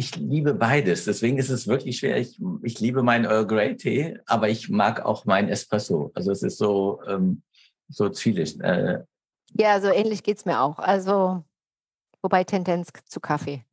ich 0.01 0.17
liebe 0.17 0.55
beides. 0.55 1.05
Deswegen 1.05 1.39
ist 1.39 1.51
es 1.51 1.67
wirklich 1.67 1.99
schwer. 1.99 2.17
Ich, 2.19 2.41
ich 2.63 2.81
liebe 2.81 3.03
meinen 3.03 3.27
Earl 3.27 3.47
Grey 3.47 3.77
Tee, 3.77 4.19
aber 4.27 4.49
ich 4.49 4.69
mag 4.69 5.05
auch 5.05 5.25
meinen 5.27 5.49
Espresso. 5.49 6.11
Also 6.15 6.33
es 6.33 6.43
ist 6.43 6.59
so, 6.59 7.03
ähm, 7.07 7.43
so 7.89 8.09
zwielicht. 8.09 8.61
Äh, 8.61 9.05
ja, 9.53 9.81
so 9.81 9.89
ähnlich 9.89 10.23
geht 10.23 10.39
es 10.39 10.45
mir 10.45 10.61
auch. 10.61 10.79
Also, 10.79 11.45
wobei 12.23 12.45
Tendenz 12.45 12.89
zu 13.07 13.21
Kaffee. 13.21 13.65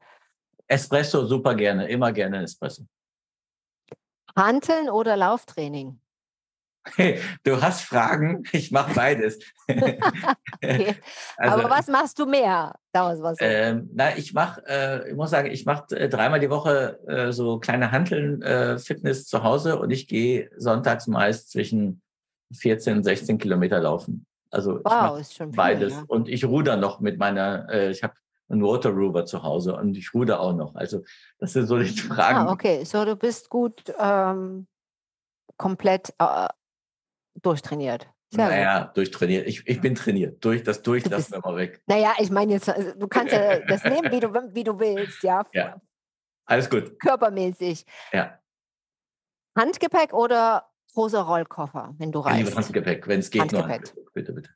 Espresso 0.68 1.26
super 1.26 1.56
gerne, 1.56 1.88
immer 1.88 2.12
gerne 2.12 2.44
Espresso. 2.44 2.86
Hanteln 4.36 4.90
oder 4.90 5.18
Lauftraining? 5.18 6.00
du 7.44 7.62
hast 7.62 7.82
Fragen, 7.82 8.44
ich 8.52 8.72
mache 8.72 8.94
beides. 8.94 9.40
okay. 9.68 10.96
also, 11.38 11.58
Aber 11.58 11.70
was 11.70 11.88
machst 11.88 12.20
du 12.20 12.26
mehr? 12.26 12.76
Ähm, 13.40 13.90
na, 13.94 14.18
ich 14.18 14.34
mache, 14.34 14.64
äh, 14.68 15.10
ich 15.10 15.16
muss 15.16 15.30
sagen, 15.30 15.52
ich 15.52 15.66
mache 15.66 15.96
äh, 15.96 16.10
dreimal 16.10 16.40
die 16.40 16.50
Woche 16.50 17.00
äh, 17.08 17.32
so 17.32 17.60
kleine 17.60 17.92
Handeln, 17.92 18.42
äh, 18.42 18.80
Fitness 18.80 19.26
zu 19.26 19.44
Hause 19.44 19.78
und 19.80 19.92
ich 19.92 20.08
gehe 20.08 20.50
sonntags 20.58 21.06
meist 21.06 21.52
zwischen 21.52 22.02
14 22.56 22.98
und 22.98 23.04
16 23.04 23.38
Kilometer 23.38 23.80
laufen. 23.80 24.26
Also 24.50 24.80
wow, 24.84 25.20
ist 25.20 25.36
schon 25.36 25.52
viel, 25.52 25.58
beides. 25.58 25.94
Ja. 25.94 26.04
Und 26.08 26.30
ich 26.30 26.46
ruder 26.46 26.78
noch 26.78 27.00
mit 27.00 27.20
meiner, 27.20 27.68
äh, 27.70 27.92
ich 27.92 28.02
habe 28.02 28.16
einen 28.50 28.64
Water 28.64 28.90
Rover 28.90 29.26
zu 29.26 29.44
Hause 29.44 29.76
und 29.76 29.98
ich 29.98 30.14
ruder 30.14 30.40
auch 30.40 30.54
noch. 30.54 30.76
Also 30.76 31.04
das 31.40 31.54
sind 31.54 31.68
so 31.68 31.78
die 31.78 31.90
Fragen. 31.90 32.48
Ah, 32.48 32.52
okay, 32.52 32.84
so 32.84 33.04
du 33.06 33.16
bist 33.16 33.50
gut 33.50 33.94
ähm, 34.00 34.68
komplett 35.58 36.14
äh, 36.20 36.48
durchtrainiert. 37.42 38.08
Sehr 38.30 38.50
naja, 38.50 38.84
gut. 38.86 38.98
durchtrainiert. 38.98 39.48
Ich, 39.48 39.66
ich 39.68 39.80
bin 39.80 39.96
trainiert. 39.96 40.44
Durch, 40.44 40.64
das 40.64 40.82
durch 40.82 41.06
lassen 41.06 41.34
wir 41.34 41.40
mal 41.40 41.56
weg. 41.56 41.82
Naja, 41.88 42.14
ich 42.20 42.30
meine 42.30 42.54
jetzt, 42.54 42.68
also, 42.68 42.94
du 42.94 43.08
kannst 43.08 43.34
ja 43.34 43.60
das 43.68 43.84
nehmen, 43.84 44.12
wie 44.12 44.20
du, 44.20 44.34
wie 44.54 44.64
du 44.64 44.80
willst, 44.80 45.24
ja. 45.24 45.46
Ja. 45.54 45.82
Alles 46.46 46.70
gut. 46.70 47.00
Körpermäßig. 47.00 47.86
Ja. 48.12 48.40
Handgepäck 49.58 50.14
oder 50.14 50.70
großer 50.94 51.22
Rollkoffer, 51.22 51.94
wenn 51.98 52.12
du 52.12 52.20
reist? 52.20 52.56
Handgepäck, 52.56 53.08
wenn 53.08 53.20
es 53.20 53.30
geht. 53.30 53.42
Handgepäck. 53.42 53.70
Handgepäck. 53.70 54.14
Bitte, 54.14 54.34
bitte. 54.34 54.50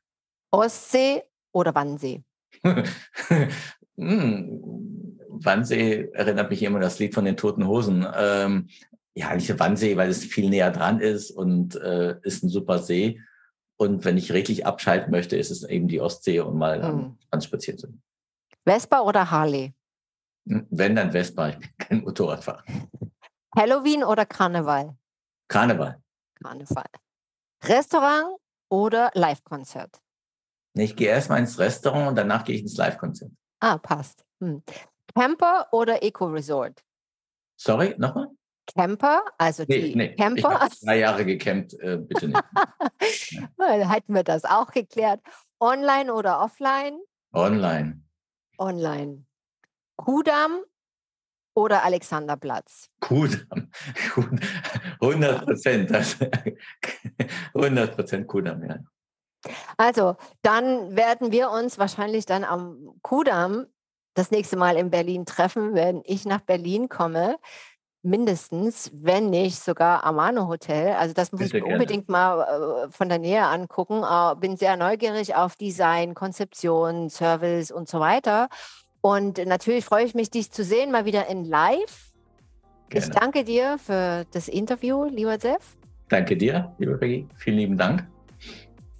Ostsee 0.50 1.22
oder 1.52 1.74
Wannsee? 1.74 2.22
hm. 4.08 5.18
Wannsee 5.44 6.08
erinnert 6.12 6.50
mich 6.50 6.62
immer 6.62 6.76
an 6.76 6.82
das 6.82 6.98
Lied 6.98 7.14
von 7.14 7.24
den 7.24 7.36
Toten 7.36 7.66
Hosen. 7.66 8.06
Ähm, 8.14 8.68
ja, 9.14 9.34
nicht 9.34 9.58
Wannsee, 9.58 9.96
weil 9.96 10.08
es 10.08 10.24
viel 10.24 10.48
näher 10.48 10.70
dran 10.70 11.00
ist 11.00 11.30
und 11.30 11.74
äh, 11.76 12.16
ist 12.22 12.44
ein 12.44 12.48
super 12.48 12.78
See. 12.78 13.20
Und 13.76 14.04
wenn 14.04 14.16
ich 14.16 14.32
richtig 14.32 14.66
abschalten 14.66 15.10
möchte, 15.10 15.36
ist 15.36 15.50
es 15.50 15.64
eben 15.64 15.88
die 15.88 16.00
Ostsee 16.00 16.40
und 16.40 16.56
mal 16.56 16.86
hm. 16.86 17.18
ans 17.30 17.44
Spazieren 17.44 17.78
zu 17.78 17.88
gehen. 17.88 18.02
Vespa 18.64 19.00
oder 19.00 19.30
Harley? 19.30 19.74
Hm, 20.48 20.66
wenn, 20.70 20.96
dann 20.96 21.12
Vespa. 21.12 21.48
Ich 21.48 21.58
bin 21.58 21.70
kein 21.78 22.00
Motorradfahrer. 22.02 22.64
Halloween 23.56 24.04
oder 24.04 24.24
Karneval? 24.24 24.96
Karneval. 25.48 26.00
Karneval. 26.42 26.86
Restaurant 27.64 28.38
oder 28.70 29.10
Live-Konzert? 29.14 30.00
Ich 30.74 30.96
gehe 30.96 31.08
erstmal 31.08 31.40
ins 31.40 31.58
Restaurant 31.58 32.08
und 32.08 32.16
danach 32.16 32.44
gehe 32.44 32.56
ich 32.56 32.62
ins 32.62 32.76
Live-Konzert. 32.76 33.30
Ah, 33.62 33.78
passt. 33.78 34.24
Hm. 34.40 34.60
Camper 35.14 35.68
oder 35.70 36.02
Eco-Resort? 36.02 36.82
Sorry, 37.56 37.94
nochmal? 37.96 38.26
Camper, 38.74 39.22
also 39.38 39.64
nee, 39.68 39.82
die 39.82 39.94
nee. 39.94 40.16
Camper. 40.16 40.38
Ich 40.38 40.44
habe 40.44 40.74
drei 40.84 40.98
Jahre 40.98 41.24
gecampt, 41.24 41.74
äh, 41.74 41.98
bitte 41.98 42.28
nicht. 42.28 42.42
ja. 43.30 43.90
Hätten 43.92 44.14
wir 44.14 44.24
das 44.24 44.44
auch 44.44 44.72
geklärt. 44.72 45.20
Online 45.60 46.12
oder 46.12 46.40
offline? 46.40 46.98
Online. 47.32 48.02
Online. 48.58 49.26
Kudamm 49.96 50.64
oder 51.54 51.84
Alexanderplatz? 51.84 52.90
Kudamm. 52.98 53.70
100 55.00 55.44
Prozent. 55.44 55.92
100 57.54 57.94
Prozent 57.94 58.26
Kudamm, 58.26 58.64
ja. 58.64 58.78
Also, 59.76 60.16
dann 60.42 60.96
werden 60.96 61.32
wir 61.32 61.50
uns 61.50 61.78
wahrscheinlich 61.78 62.26
dann 62.26 62.44
am 62.44 62.94
Kudamm 63.02 63.66
das 64.14 64.30
nächste 64.30 64.56
Mal 64.56 64.76
in 64.76 64.90
Berlin 64.90 65.26
treffen, 65.26 65.74
wenn 65.74 66.02
ich 66.04 66.24
nach 66.24 66.40
Berlin 66.40 66.88
komme. 66.88 67.36
Mindestens, 68.04 68.90
wenn 68.92 69.30
nicht 69.30 69.60
sogar 69.60 70.04
Amano 70.04 70.48
Hotel. 70.48 70.94
Also 70.94 71.14
das 71.14 71.30
muss 71.30 71.40
Bitte 71.42 71.58
ich 71.58 71.64
mir 71.64 71.72
unbedingt 71.72 72.08
mal 72.08 72.86
äh, 72.86 72.90
von 72.90 73.08
der 73.08 73.18
Nähe 73.18 73.44
angucken. 73.44 74.02
Äh, 74.02 74.34
bin 74.40 74.56
sehr 74.56 74.76
neugierig 74.76 75.36
auf 75.36 75.54
Design, 75.54 76.14
Konzeption, 76.14 77.10
Service 77.10 77.70
und 77.70 77.88
so 77.88 78.00
weiter. 78.00 78.48
Und 79.02 79.44
natürlich 79.46 79.84
freue 79.84 80.04
ich 80.04 80.14
mich, 80.14 80.30
dich 80.30 80.50
zu 80.50 80.64
sehen, 80.64 80.90
mal 80.90 81.04
wieder 81.04 81.28
in 81.28 81.44
Live. 81.44 82.12
Gerne. 82.88 83.06
Ich 83.06 83.12
danke 83.12 83.44
dir 83.44 83.78
für 83.78 84.26
das 84.32 84.48
Interview, 84.48 85.04
lieber 85.04 85.38
Jeff. 85.40 85.76
Danke 86.08 86.36
dir, 86.36 86.74
liebe 86.78 86.98
Peggy. 86.98 87.28
Vielen 87.36 87.56
lieben 87.56 87.78
Dank. 87.78 88.11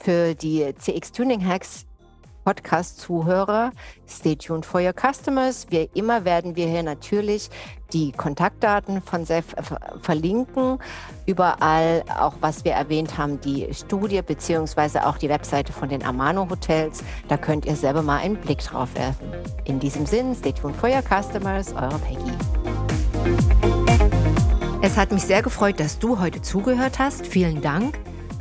Für 0.02 0.34
die 0.34 0.74
CX 0.76 1.12
Tuning 1.12 1.46
Hacks 1.46 1.86
Podcast-Zuhörer, 2.44 3.70
stay 4.08 4.34
tuned 4.34 4.66
for 4.66 4.80
your 4.80 4.92
customers. 4.92 5.68
Wie 5.70 5.88
immer 5.94 6.24
werden 6.24 6.56
wir 6.56 6.66
hier 6.66 6.82
natürlich 6.82 7.48
die 7.92 8.10
Kontaktdaten 8.10 9.00
von 9.00 9.24
Sef 9.24 9.54
verlinken. 10.00 10.78
Überall 11.24 12.02
auch, 12.18 12.34
was 12.40 12.64
wir 12.64 12.72
erwähnt 12.72 13.16
haben, 13.16 13.40
die 13.40 13.72
Studie 13.72 14.22
beziehungsweise 14.22 15.06
auch 15.06 15.18
die 15.18 15.28
Webseite 15.28 15.72
von 15.72 15.88
den 15.88 16.04
Amano 16.04 16.50
Hotels. 16.50 17.04
Da 17.28 17.36
könnt 17.36 17.64
ihr 17.64 17.76
selber 17.76 18.02
mal 18.02 18.18
einen 18.18 18.38
Blick 18.38 18.58
drauf 18.58 18.92
werfen. 18.96 19.32
In 19.66 19.78
diesem 19.78 20.04
Sinn, 20.04 20.34
stay 20.34 20.52
tuned 20.52 20.74
for 20.74 20.90
your 20.90 21.02
customers, 21.02 21.72
eure 21.74 22.00
Peggy. 22.00 22.32
Es 24.80 24.96
hat 24.96 25.12
mich 25.12 25.22
sehr 25.22 25.42
gefreut, 25.42 25.78
dass 25.78 26.00
du 26.00 26.18
heute 26.18 26.42
zugehört 26.42 26.98
hast. 26.98 27.24
Vielen 27.24 27.62
Dank. 27.62 28.00